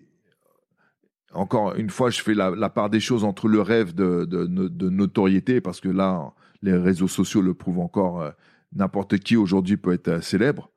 [1.34, 5.80] encore une fois, je fais la, part des choses entre le rêve de, notoriété, parce
[5.80, 6.31] que là,
[6.61, 8.22] les réseaux sociaux le prouvent encore.
[8.22, 8.31] Euh,
[8.76, 10.69] n'importe qui aujourd'hui peut être célèbre,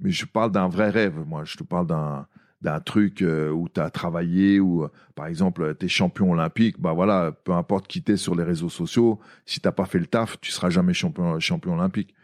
[0.00, 1.24] mais je parle d'un vrai rêve.
[1.26, 5.76] Moi, je te parle d'un truc euh, où tu as travaillé ou euh, par exemple
[5.78, 9.60] tu es champion olympique, bah voilà, peu importe qui t'es sur les réseaux sociaux, si
[9.60, 11.38] t'as pas fait le taf, tu seras jamais champion
[11.74, 12.14] olympique.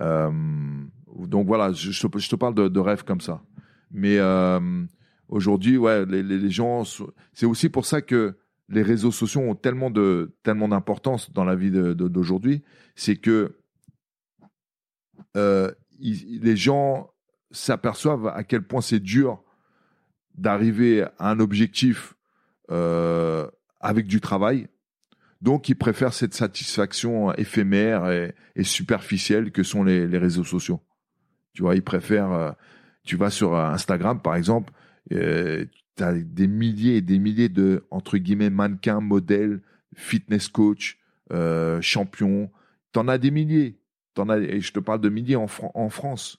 [0.00, 0.30] Euh,
[1.26, 3.42] donc voilà, je, te parle de, de rêves comme ça.
[3.90, 4.18] Mais
[5.28, 6.84] aujourd'hui, ouais, les, gens,
[7.32, 8.36] c'est aussi pour ça que
[8.68, 12.62] les réseaux sociaux ont tellement de tellement d'importance dans la vie d'aujourd'hui,
[12.94, 13.56] c'est que
[15.34, 17.10] les gens
[17.50, 19.42] s'aperçoivent à quel point c'est dur
[20.34, 22.14] d'arriver à un objectif
[22.70, 23.48] euh,
[23.80, 24.68] avec du travail.
[25.40, 30.80] Donc, ils préfèrent cette satisfaction éphémère et, superficielle que sont les, réseaux sociaux.
[31.52, 32.32] Tu vois, ils préfèrent.
[32.32, 32.52] Euh,
[33.04, 34.72] tu vas sur Instagram, par exemple,
[35.12, 35.64] euh,
[35.96, 39.60] tu as des milliers et des milliers de entre guillemets mannequins, modèles,
[39.94, 40.98] fitness coach,
[41.32, 42.50] euh, champions.
[42.96, 43.78] en as des milliers.
[44.16, 46.38] En as, et je te parle de milliers en, France.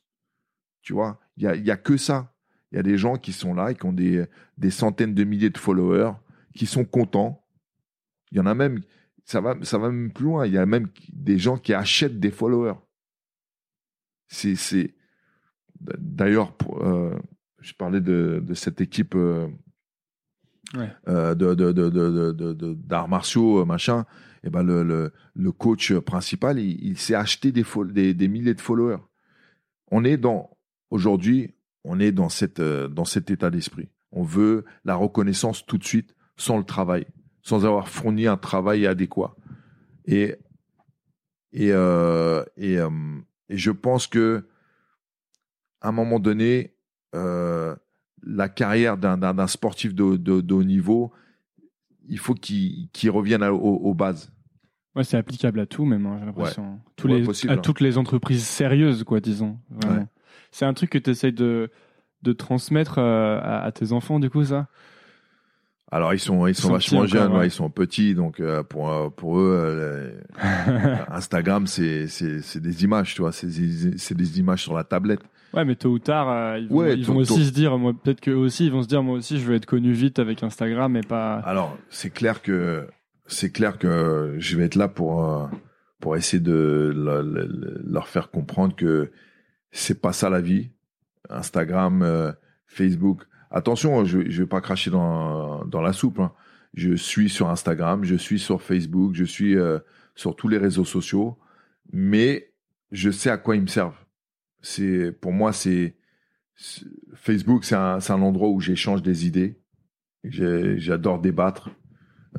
[0.82, 2.34] Tu vois, il y a, que ça.
[2.72, 4.26] Il y a des gens qui sont là et qui ont des,
[4.58, 6.14] des centaines de milliers de followers,
[6.56, 7.46] qui sont contents.
[8.32, 8.82] Il y en a même,
[9.26, 10.46] ça va, ça va même plus loin.
[10.46, 12.80] Il y a même des gens qui achètent des followers.
[14.28, 14.94] C'est,
[15.80, 17.18] d'ailleurs, euh,
[17.66, 19.48] je parlais de, de cette équipe euh,
[21.08, 24.06] euh, de, d'arts martiaux, machin.
[24.44, 28.28] Et eh ben le, le, le coach principal, il, il s'est acheté des, des, des
[28.28, 29.02] milliers de followers.
[29.90, 30.56] On est dans,
[30.92, 33.90] aujourd'hui, on est dans, cette, euh, dans cet état d'esprit.
[34.12, 37.08] On veut la reconnaissance tout de suite, sans le travail,
[37.42, 39.36] sans avoir fourni un travail adéquat.
[40.06, 40.36] Et,
[41.52, 42.90] et, euh, et, euh,
[43.50, 44.48] et je pense que
[45.82, 46.75] à un moment donné,
[48.26, 51.12] la carrière d'un sportif de, de, haut niveau,
[52.08, 54.32] il faut qu'il revienne aux, bases.
[54.96, 56.64] Ouais, c'est applicable à tout, même, hein, j'ai l'impression.
[56.64, 57.58] à hein.
[57.58, 59.60] toutes les entreprises sérieuses, quoi, disons.
[60.52, 61.70] C'est un truc que tu essayes de,
[62.22, 64.68] de transmettre euh, à, tes enfants, du coup, ça?
[65.92, 69.38] Alors ils sont ils sont, vachement jeunes, ils sont petits, donc euh, pour euh, pour
[69.38, 70.12] eux
[71.10, 73.50] Instagram c'est c'est des images, tu vois, c'est
[73.98, 75.22] c'est des images sur la tablette.
[75.56, 78.32] Ouais, mais tôt ou tard ils vont, ils vont aussi se dire, moi peut-être que
[78.32, 81.02] aussi ils vont se dire, moi aussi je veux être connu vite avec Instagram et
[81.02, 81.36] pas.
[81.40, 82.88] Alors c'est clair que
[83.26, 85.49] c'est clair que je vais être là pour
[85.99, 86.94] pour essayer de
[87.84, 89.11] leur faire comprendre que
[89.72, 90.69] c'est pas ça la vie.
[91.30, 92.32] Instagram, euh,
[92.68, 93.23] Facebook.
[93.52, 96.19] Attention, je, je vais pas cracher dans, dans la soupe.
[96.19, 96.32] Hein.
[96.73, 99.80] Je suis sur Instagram, je suis sur Facebook, je suis euh,
[100.15, 101.38] sur tous les réseaux sociaux,
[101.91, 102.52] mais
[102.91, 104.05] je sais à quoi ils me servent.
[104.66, 105.96] C'est pour moi, c'est
[107.14, 109.62] Facebook, c'est un, un endroit où j'échange des idées.
[110.24, 111.70] J'adore débattre.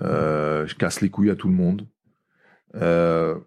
[0.03, 1.87] Euh, je casse les couilles à tout le monde.
[2.75, 3.39] Euh,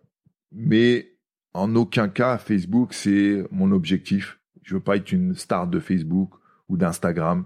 [0.53, 1.11] mais
[1.53, 4.39] en aucun cas, Facebook, c'est mon objectif.
[4.63, 6.31] Je veux pas être une star de Facebook
[6.69, 7.45] ou d'Instagram.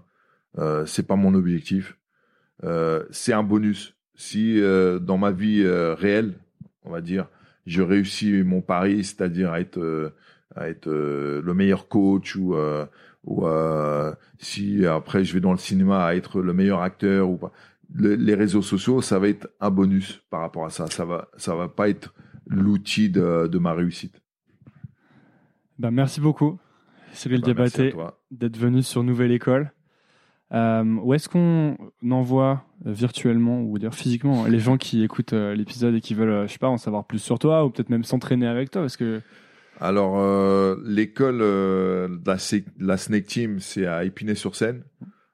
[0.60, 1.97] Euh, c'est pas mon objectif.
[2.64, 3.95] Euh, c'est un bonus.
[4.14, 4.61] Si
[5.01, 6.35] dans ma vie réelle,
[6.84, 7.27] on va dire,
[7.65, 10.14] je réussis mon pari, c'est-à-dire être
[10.55, 12.55] à être le meilleur coach ou
[13.25, 13.45] ou
[14.38, 17.51] si après je vais dans le cinéma à être le meilleur acteur ou pas.
[17.95, 20.88] les réseaux sociaux, ça va être un bonus par rapport à ça.
[20.88, 22.13] Ça va ça va pas être
[22.47, 24.21] l'outil de, ma réussite.
[25.80, 26.59] Ben, merci beaucoup,
[27.11, 27.95] Cyril ben, Diabaté,
[28.31, 29.71] d'être venu sur Nouvelle École.
[30.53, 31.77] Euh, où est-ce qu'on
[32.11, 36.47] envoie euh, virtuellement ou dire physiquement les gens qui écoutent euh, l'épisode et qui veulent,
[36.47, 38.84] je sais pas, en savoir plus sur toi ou peut-être même s'entraîner avec toi?
[38.84, 39.21] Parce que
[39.79, 42.37] alors l'école de la,
[42.79, 44.83] la, Snake Team c'est à Épinay-sur-Seine.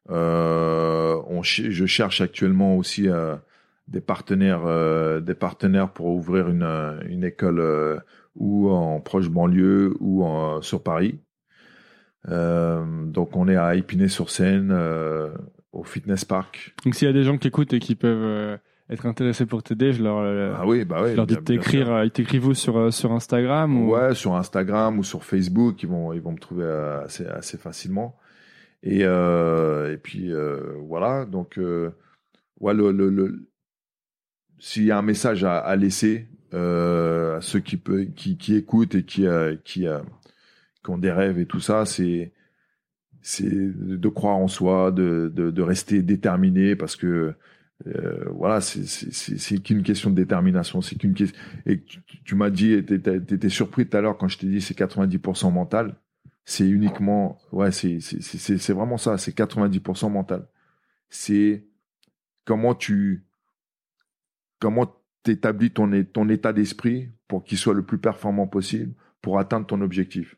[0.10, 3.08] on je cherche actuellement aussi
[3.90, 7.98] des partenaires, euh, des partenaires pour ouvrir une, euh, une école euh,
[8.36, 11.20] ou en proche banlieue ou en, sur Paris.
[12.26, 14.72] donc on est à Épinay-sur-Seine,
[15.72, 16.76] au Fitness Park.
[16.86, 18.58] Donc s'il y a des gens qui écoutent et qui peuvent
[18.90, 22.04] être intéressés pour t'aider, je leur, ah oui, bah oui, je leur dis de t'écrire.
[22.04, 23.92] Ils t'écrivent sur sur Instagram ou?
[23.92, 26.66] Ouais, sur Instagram ou sur Facebook, ils vont ils vont me trouver
[27.04, 28.18] assez assez facilement.
[28.84, 30.32] Et et puis
[30.88, 31.60] voilà, donc
[32.60, 33.50] ouais le, le
[34.60, 38.56] s'il y a un message à, à laisser euh, à ceux qui, peut, qui, qui
[38.56, 40.00] écoutent et qui, euh, qui, euh,
[40.84, 42.32] qui, ont des rêves et tout ça, c'est
[43.22, 47.34] c'est de croire en soi, de, de, de rester déterminé parce que
[47.88, 50.82] euh, voilà, c'est qu'une question de détermination.
[50.82, 51.38] C'est qu'une question.
[51.66, 51.82] Et
[52.26, 55.96] tu, m'as dit, t'étais surpris tout à l'heure quand je t'ai dit c'est 90% mental.
[56.46, 59.18] C'est uniquement, ouais, c'est c'est vraiment ça.
[59.18, 60.48] C'est 90% mental.
[61.10, 61.66] C'est
[62.44, 63.26] comment tu
[64.60, 64.94] comment
[65.24, 69.68] tu établis ton, ton état d'esprit pour qu'il soit le plus performant possible pour atteindre
[69.68, 70.36] ton objectif.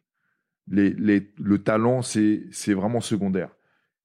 [0.67, 3.49] Les, les, le talent, c'est vraiment secondaire.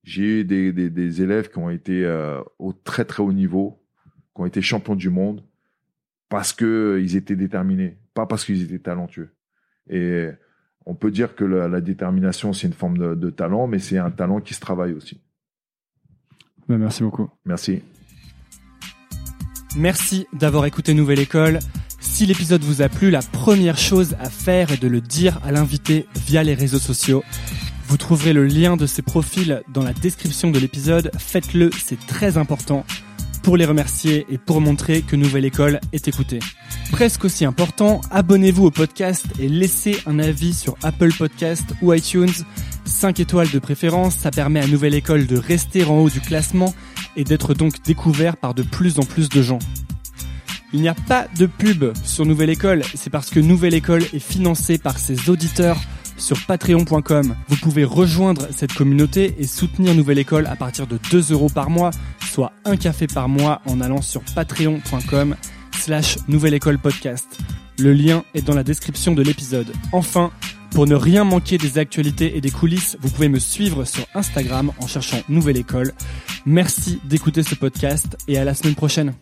[0.07, 3.83] J'ai eu des, des, des, élèves qui ont été euh, au très très haut niveau,
[4.33, 5.43] qui ont été champions du monde
[6.29, 9.35] parce que ils étaient déterminés, pas parce qu'ils étaient talentueux.
[9.89, 10.29] Et
[10.85, 13.97] on peut dire que la, la détermination c'est une forme de, de talent, mais c'est
[13.97, 15.19] un talent qui se travaille aussi.
[16.69, 17.29] Ben, merci beaucoup.
[17.43, 17.81] Merci.
[19.75, 21.59] Merci d'avoir écouté Nouvelle École.
[21.99, 25.51] Si l'épisode vous a plu, la première chose à faire est de le dire à
[25.51, 27.23] l'invité via les réseaux sociaux.
[27.87, 31.09] Vous trouverez le lien de ses profils dans la description de l'épisode.
[31.17, 32.85] Faites-le, c'est très important
[33.43, 36.39] pour les remercier et pour montrer que Nouvelle École est écoutée.
[36.91, 42.33] Presque aussi important, abonnez-vous au podcast et laissez un avis sur Apple Podcast ou iTunes.
[42.83, 46.75] 5 étoiles de préférence, ça permet à Nouvelle École de rester en haut du classement
[47.15, 49.59] et d'être donc découvert par de plus en plus de gens.
[50.73, 54.19] Il n'y a pas de pub sur Nouvelle École, c'est parce que Nouvelle École est
[54.19, 55.79] financée par ses auditeurs
[56.17, 57.35] sur patreon.com.
[57.47, 61.69] Vous pouvez rejoindre cette communauté et soutenir Nouvelle École à partir de 2 euros par
[61.69, 61.91] mois,
[62.31, 65.35] soit un café par mois en allant sur patreon.com
[65.77, 67.37] slash Nouvelle École Podcast.
[67.79, 69.71] Le lien est dans la description de l'épisode.
[69.91, 70.31] Enfin,
[70.71, 74.71] pour ne rien manquer des actualités et des coulisses, vous pouvez me suivre sur Instagram
[74.79, 75.93] en cherchant Nouvelle École.
[76.45, 79.13] Merci d'écouter ce podcast et à la semaine prochaine.